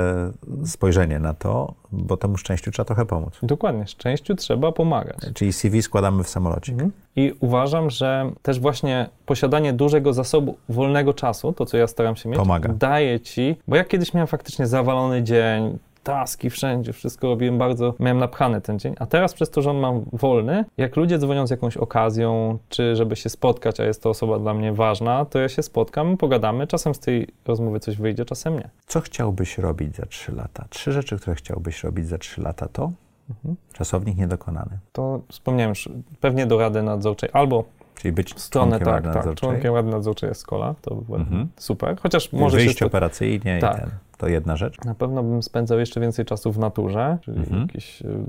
[0.64, 3.38] spojrzenie na to, bo temu szczęściu trzeba trochę pomóc.
[3.42, 5.16] Dokładnie, szczęściu trzeba pomagać.
[5.34, 6.72] Czyli CV składamy w samolocie.
[6.72, 6.92] Mhm.
[7.16, 12.28] I uważam, że też właśnie posiadanie dużego zasobu wolnego czasu, to co ja staram się
[12.28, 12.68] mieć, Pomaga.
[12.68, 18.18] daje ci, bo ja kiedyś miałem faktycznie zawalony dzień, taski wszędzie, wszystko robiłem bardzo, miałem
[18.18, 21.50] napchany ten dzień, a teraz przez to, że on mam wolny, jak ludzie dzwonią z
[21.50, 25.48] jakąś okazją, czy żeby się spotkać, a jest to osoba dla mnie ważna, to ja
[25.48, 28.70] się spotkam, pogadamy, czasem z tej rozmowy coś wyjdzie, czasem nie.
[28.86, 30.64] Co chciałbyś robić za trzy lata?
[30.70, 32.92] Trzy rzeczy, które chciałbyś robić za trzy lata to?
[33.30, 33.56] Mhm.
[33.72, 34.78] Czasownik niedokonany.
[34.92, 35.88] To wspomniałem już,
[36.20, 37.64] pewnie do Rady Nadzorczej albo
[38.04, 41.48] Czyli być stronę, członkiem tak, tak, członkiem Rady Nadzorczej jest Skola, to by mhm.
[41.56, 41.96] super.
[42.00, 42.86] Chociaż może Wyjść się...
[42.86, 43.76] operacyjnie tak.
[43.76, 44.84] i ten, to jedna rzecz.
[44.84, 47.62] Na pewno bym spędzał jeszcze więcej czasu w naturze, czyli mhm.
[47.62, 48.02] jakieś...
[48.02, 48.24] Y,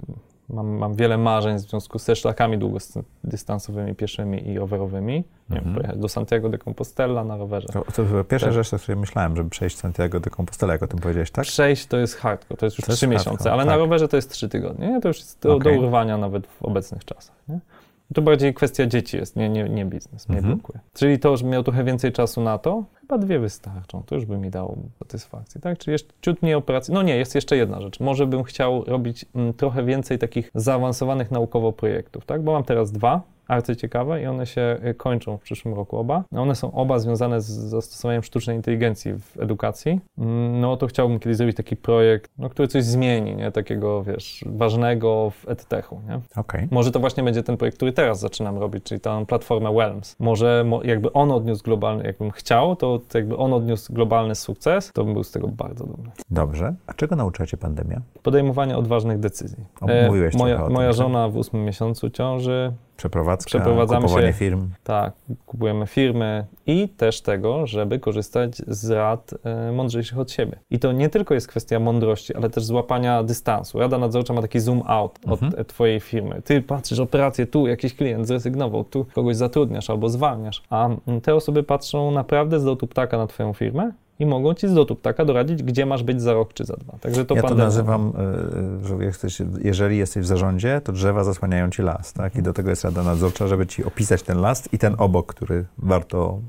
[0.50, 5.24] mam, mam wiele marzeń w związku z szlakami długodystansowymi, pieszymi i rowerowymi.
[5.50, 7.68] Nie wiem, pojechać do Santiago de Compostela na rowerze.
[7.68, 8.56] To, to była pierwsza tak.
[8.56, 11.46] rzecz, o której myślałem, żeby przejść Santiago de Compostela, jak o tym powiedziałeś, tak?
[11.46, 13.70] Przejść to jest hardcore, to jest już trzy miesiące, ale tak.
[13.70, 14.88] na rowerze to jest trzy tygodnie.
[14.88, 15.02] Nie?
[15.02, 15.74] To już jest do, okay.
[15.74, 17.36] do urwania nawet w obecnych czasach.
[17.48, 17.60] Nie?
[18.14, 20.56] To bardziej kwestia dzieci jest, nie, nie, nie biznes, mnie mhm.
[20.56, 20.80] blokuje.
[20.94, 24.38] Czyli to, że miał trochę więcej czasu na to, chyba dwie wystarczą, to już by
[24.38, 25.78] mi dało satysfakcję, tak?
[25.78, 26.94] Czyli jeszcze ciut mniej operacji.
[26.94, 28.00] No nie, jest jeszcze jedna rzecz.
[28.00, 32.44] Może bym chciał robić m, mm, trochę więcej takich zaawansowanych naukowo projektów, tak?
[32.44, 36.24] Bo mam teraz dwa, arcyciekawe i one się y, kończą w przyszłym roku oba.
[36.32, 40.00] One są oba związane z zastosowaniem sztucznej inteligencji w edukacji.
[40.18, 43.52] Mm, no to chciałbym kiedyś zrobić taki projekt, no, który coś zmieni, nie?
[43.52, 46.20] Takiego, wiesz, ważnego w edtechu, nie?
[46.42, 46.68] Okay.
[46.72, 50.16] Może to właśnie będzie ten projekt, który teraz zaczynam robić, czyli tę platformę Whelms.
[50.20, 55.14] Może jakby on odniósł globalny, jakbym chciał, to jakby on odniósł globalny sukces, to bym
[55.14, 56.12] był z tego bardzo dumny.
[56.30, 56.76] Dobrze.
[56.88, 58.02] A czego nauczyła cię pandemia?
[58.24, 59.64] Podejmowania odważnych decyzji.
[59.82, 64.28] O, mówiłeś e, moja, o tym, moja żona w ósmym miesiącu ciąży Przeprowadzka, Przeprowadzamy kupowanie
[64.28, 64.70] się, firm.
[64.84, 65.14] Tak,
[65.46, 69.34] kupujemy firmy i też tego, żeby korzystać z rad
[69.70, 70.60] y, mądrzejszych od siebie.
[70.70, 73.80] I to nie tylko jest kwestia mądrości, ale też złapania dystansu.
[73.80, 75.66] Rada nadzorcza ma taki zoom out od mhm.
[75.66, 76.42] twojej firmy.
[76.42, 80.90] Ty patrzysz operację, tu jakiś klient zrezygnował, tu kogoś zatrudniasz albo zwalniasz, a
[81.24, 84.96] te osoby patrzą naprawdę z lotu ptaka na twoją firmę i mogą ci z lotu
[84.96, 86.98] ptaka doradzić, gdzie masz być za rok czy za dwa.
[87.02, 88.14] Także to ja to nazywam,
[88.84, 92.36] e, że jesteś, jeżeli jesteś w zarządzie, to drzewa zasłaniają ci las, tak?
[92.36, 95.66] I do tego jest rada nadzorcza, żeby ci opisać ten las i ten obok, który
[95.78, 96.40] warto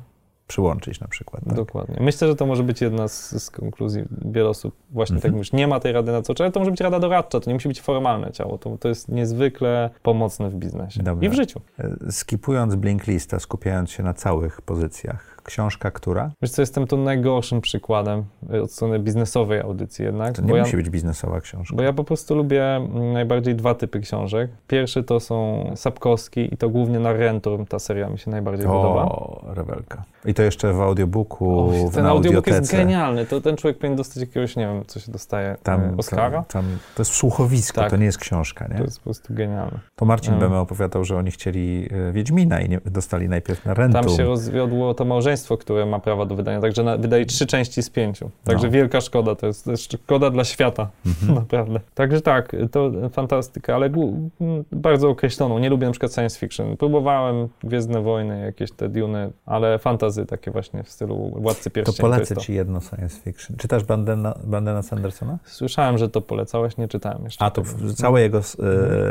[0.47, 1.45] przyłączyć na przykład.
[1.45, 1.55] Tak?
[1.55, 1.97] Dokładnie.
[2.01, 4.05] Myślę, że to może być jedna z, z konkluzji.
[4.25, 5.33] Wiele osób właśnie tak mhm.
[5.33, 5.59] tak myśli.
[5.59, 7.81] Nie ma tej rady nadzorczej, ale to może być rada doradcza, to nie musi być
[7.81, 8.59] formalne ciało.
[8.59, 11.27] To, to jest niezwykle pomocne w biznesie Dobra.
[11.27, 11.61] i w życiu.
[11.79, 16.31] E, skipując blink lista, skupiając się na całych pozycjach, książka która?
[16.43, 20.37] Wiesz co, jestem tu najgorszym przykładem e, od strony biznesowej audycji jednak.
[20.37, 21.77] To nie musi ja, być biznesowa książka.
[21.77, 24.51] Bo ja po prostu lubię mm, najbardziej dwa typy książek.
[24.67, 28.71] Pierwszy to są Sapkowski i to głównie na Rentur, ta seria mi się najbardziej o,
[28.71, 29.03] podoba.
[29.03, 30.05] O, rewelka.
[30.25, 33.27] I to jeszcze w audiobooku, o, Ten na audiobook jest genialny.
[33.27, 36.31] To ten człowiek powinien dostać jakiegoś, nie wiem, co się dostaje, tam, e, Oscara.
[36.31, 37.91] Tam, tam, to jest słuchowisko, tak.
[37.91, 38.77] to nie jest książka, nie?
[38.77, 39.79] To jest po prostu genialne.
[39.97, 40.41] To Marcin um.
[40.41, 44.03] Beme opowiadał, że oni chcieli e, Wiedźmina i nie, dostali najpierw na Rentur.
[44.03, 47.83] Tam się rozwiodło to małżeństwo, które ma prawa do wydania, także na, wydaje trzy części
[47.83, 48.31] z pięciu.
[48.45, 48.73] Także no.
[48.73, 51.35] wielka szkoda, to jest, to jest szkoda dla świata, mhm.
[51.41, 51.81] naprawdę.
[51.95, 53.91] Także tak, to fantastyka, ale
[54.73, 55.59] bardzo określoną.
[55.59, 56.77] Nie lubię na przykład science fiction.
[56.77, 61.97] Próbowałem Gwiezdne Wojny, jakieś te Duny, ale fantazy takie właśnie w stylu Władcy Pierścieni.
[61.97, 63.57] To polecę to ci jedno science fiction.
[63.57, 65.39] Czytasz Bandena, Bandena Sandersona?
[65.45, 67.45] Słyszałem, że to polecałeś, nie czytałem jeszcze.
[67.45, 67.95] A to tego.
[67.95, 68.41] całe jego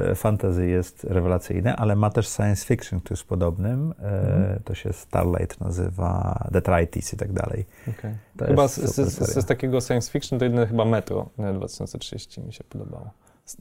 [0.10, 3.94] e, fantazy jest rewelacyjne, ale ma też science fiction, który jest podobnym.
[4.00, 4.60] E, mhm.
[4.64, 6.15] To się Starlight nazywa,
[6.52, 7.66] Detritus i tak dalej.
[8.00, 8.16] Okay.
[8.48, 12.64] Chyba z, z, z, z, takiego science fiction to jedyne chyba Metro 2030 mi się
[12.64, 13.10] podobało.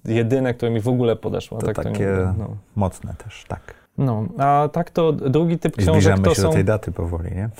[0.04, 1.58] Jedyne, które mi w ogóle podeszło.
[1.58, 2.56] To tak takie to no.
[2.76, 3.74] mocne też, tak.
[3.98, 6.48] No, a tak to drugi typ książek Zbliżamy to się są...
[6.48, 7.50] do tej daty powoli, nie?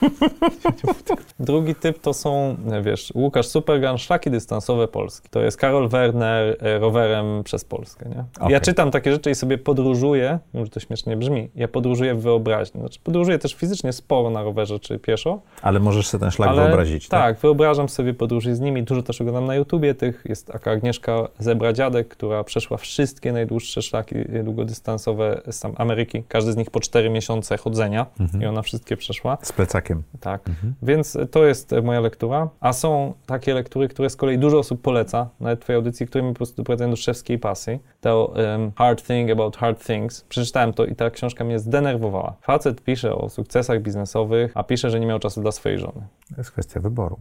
[1.40, 5.28] Drugi typ to są, wiesz, Łukasz Supergan, Szlaki dystansowe Polski.
[5.28, 8.24] To jest Karol Werner e, rowerem przez Polskę, nie?
[8.36, 8.52] Okay.
[8.52, 12.80] Ja czytam takie rzeczy i sobie podróżuję, może to śmiesznie brzmi, ja podróżuję w wyobraźni.
[12.80, 15.40] Znaczy podróżuję też fizycznie sporo na rowerze czy pieszo.
[15.62, 17.20] Ale możesz sobie ten szlak wyobrazić, tak?
[17.20, 18.82] Tak, wyobrażam sobie podróży z nimi.
[18.82, 20.22] Dużo też oglądam na YouTubie tych.
[20.28, 24.14] Jest taka Agnieszka Zebra-Dziadek, która przeszła wszystkie najdłuższe szlaki
[24.44, 26.22] długodystansowe z Ameryki.
[26.28, 28.42] Każdy z nich po 4 miesiące chodzenia mhm.
[28.42, 29.38] i ona wszystkie przeszła.
[29.42, 29.89] Z plecakiem.
[30.20, 30.74] Tak, mhm.
[30.82, 32.48] więc to jest moja lektura.
[32.60, 36.30] A są takie lektury, które z kolei dużo osób poleca, nawet twojej audycji, które mi
[36.30, 37.78] po prostu doprowadzają do szewskiej pasji.
[38.00, 40.20] To um, Hard Thing About Hard Things.
[40.20, 42.36] Przeczytałem to i ta książka mnie zdenerwowała.
[42.40, 46.06] Facet pisze o sukcesach biznesowych, a pisze, że nie miał czasu dla swojej żony.
[46.28, 47.18] To jest kwestia wyboru.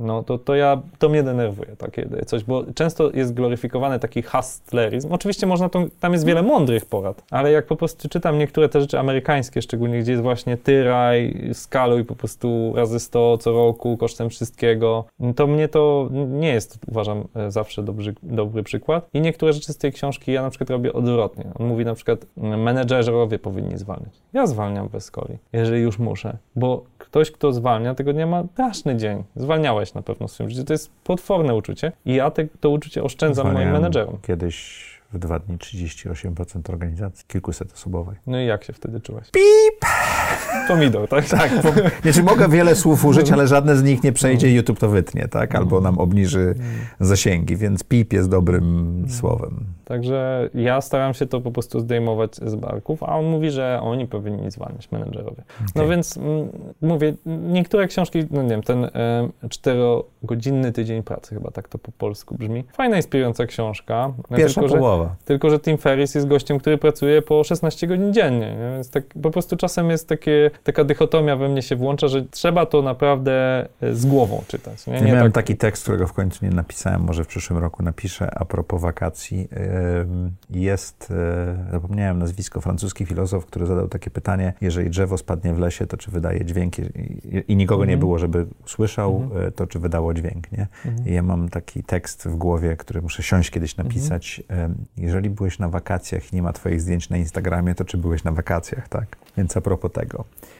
[0.00, 5.12] No to, to ja, to mnie denerwuje takie coś, bo często jest gloryfikowany taki hustlerizm.
[5.12, 8.80] Oczywiście można, to, tam jest wiele mądrych porad, ale jak po prostu czytam niektóre te
[8.80, 14.30] rzeczy amerykańskie, szczególnie gdzie jest właśnie tyraj, skaluj po prostu razy 100 co roku kosztem
[14.30, 15.04] wszystkiego,
[15.36, 19.08] to mnie to nie jest, uważam, e, zawsze dobry, dobry przykład.
[19.14, 21.44] I niektóre rzeczy z tej książki ja na przykład robię odwrotnie.
[21.58, 24.12] On mówi na przykład, menedżerowie powinni zwalniać.
[24.32, 28.96] Ja zwalniam bez coli, jeżeli już muszę, bo ktoś, kto zwalnia, tego dnia ma straszny
[28.96, 29.24] dzień.
[29.36, 30.64] Zwalniałeś na pewno w swoim życiu.
[30.64, 34.18] To jest potworne uczucie i ja te, to uczucie oszczędzam Zwalniałem moim menedżerom.
[34.22, 38.16] Kiedyś w dwa dni 38% organizacji, kilkuset osobowej.
[38.26, 39.30] No i jak się wtedy czułeś?
[39.30, 39.79] Pip!
[40.68, 41.28] Pomidor, tak?
[41.28, 41.68] Tak, po,
[42.02, 45.28] znaczy mogę wiele słów użyć, ale żadne z nich nie przejdzie i YouTube to wytnie,
[45.28, 45.54] tak?
[45.54, 46.54] Albo nam obniży
[47.00, 49.64] zasięgi, więc pip jest dobrym słowem.
[49.84, 54.06] Także ja staram się to po prostu zdejmować z barków, a on mówi, że oni
[54.06, 55.42] powinni zwalniać menedżerowie.
[55.60, 55.90] No Okej.
[55.90, 56.48] więc mm,
[56.82, 58.90] mówię, niektóre książki, no nie wiem, ten
[59.48, 62.64] czterogodzinny tydzień pracy, chyba tak to po polsku brzmi.
[62.72, 64.12] Fajna, inspirująca książka.
[64.36, 65.16] Pierwsza tylko, że, połowa.
[65.24, 68.70] tylko, że Tim Ferriss jest gościem, który pracuje po 16 godzin dziennie, nie?
[68.74, 70.29] więc tak po prostu czasem jest takie,
[70.64, 74.86] taka dychotomia we mnie się włącza, że trzeba to naprawdę e, z głową czytać.
[74.86, 77.82] Nie, nie miałem tak, taki tekst, którego w końcu nie napisałem, może w przyszłym roku
[77.82, 79.48] napiszę a propos wakacji.
[80.50, 85.86] Jest, e, zapomniałem nazwisko, francuski filozof, który zadał takie pytanie, jeżeli drzewo spadnie w lesie,
[85.86, 86.78] to czy wydaje dźwięk
[87.48, 88.00] i, nikogo nie Mhm.
[88.00, 89.46] było, żeby słyszał, Mhm.
[89.46, 90.66] e, to czy wydało dźwięk, nie?
[90.86, 91.08] Mhm.
[91.14, 94.42] Ja mam taki tekst w głowie, który muszę siąść kiedyś napisać.
[94.48, 98.24] Em, Jeżeli byłeś na wakacjach i nie ma twoich zdjęć na Instagramie, to czy byłeś
[98.24, 99.16] na wakacjach, tak?
[99.36, 100.09] Więc a propos tego.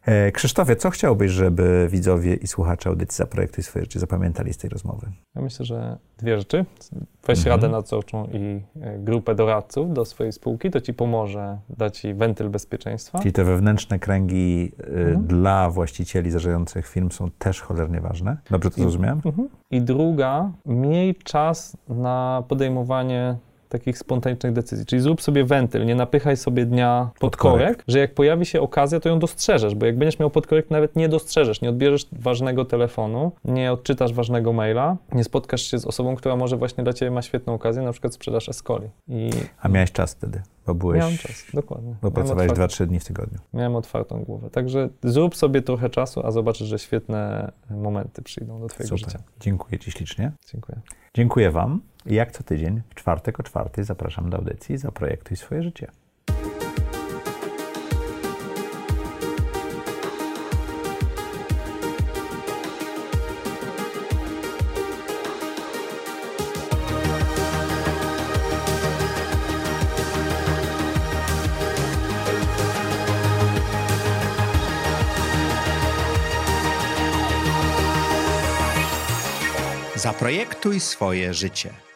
[0.05, 4.69] E, Krzysztofie, co chciałbyś, żeby widzowie i słuchacze audycji Zaprojektuj swoje życie zapamiętali z tej
[4.69, 5.07] rozmowy?
[5.35, 6.65] Ja myślę, że dwie rzeczy.
[7.27, 7.55] Weź Mhm.
[7.55, 12.49] radę nadzorczą i e, grupę doradców do swojej spółki, to ci pomoże, da ci wentyl
[12.49, 13.19] bezpieczeństwa.
[13.19, 15.27] Czyli te wewnętrzne kręgi y, Mhm.
[15.27, 18.37] dla właścicieli zarządzających firm są też cholernie ważne.
[18.51, 19.21] Dobrze to I- zrozumiałem?
[19.25, 19.49] Mhm.
[19.71, 23.37] I druga, miej czas na podejmowanie
[23.71, 24.85] takich spontanicznych decyzji.
[24.85, 27.67] Czyli zrób sobie wentyl, nie napychaj sobie dnia pod korek.
[27.67, 30.69] korek, że jak pojawi się okazja, to ją dostrzeżesz, bo jak będziesz miał pod korek,
[30.69, 35.85] nawet nie dostrzeżesz, nie odbierzesz ważnego telefonu, nie odczytasz ważnego maila, nie spotkasz się z
[35.85, 38.89] osobą, która może właśnie dla ciebie ma świetną okazję, na przykład sprzedaż Escoli.
[39.07, 39.29] I
[39.61, 40.99] A miałeś czas wtedy, bo byłeś...
[40.99, 41.95] miałem czas, dokładnie.
[42.01, 43.39] Bo pracowałeś otwarty- 2-3 dni w tygodniu.
[43.53, 44.49] Miałem otwartą głowę.
[44.49, 49.11] Także zrób sobie trochę czasu, a zobaczysz, że świetne momenty przyjdą do twojego Super.
[49.11, 49.23] życia.
[49.39, 50.31] Dziękuję Ci ślicznie.
[50.51, 50.79] Dziękuję.
[51.13, 55.87] Dziękuję Wam jak co tydzień w czwartek o czwartej zapraszam do audycji Zaprojektuj swoje życie.
[79.95, 81.90] Zaprojektuj swoje życie.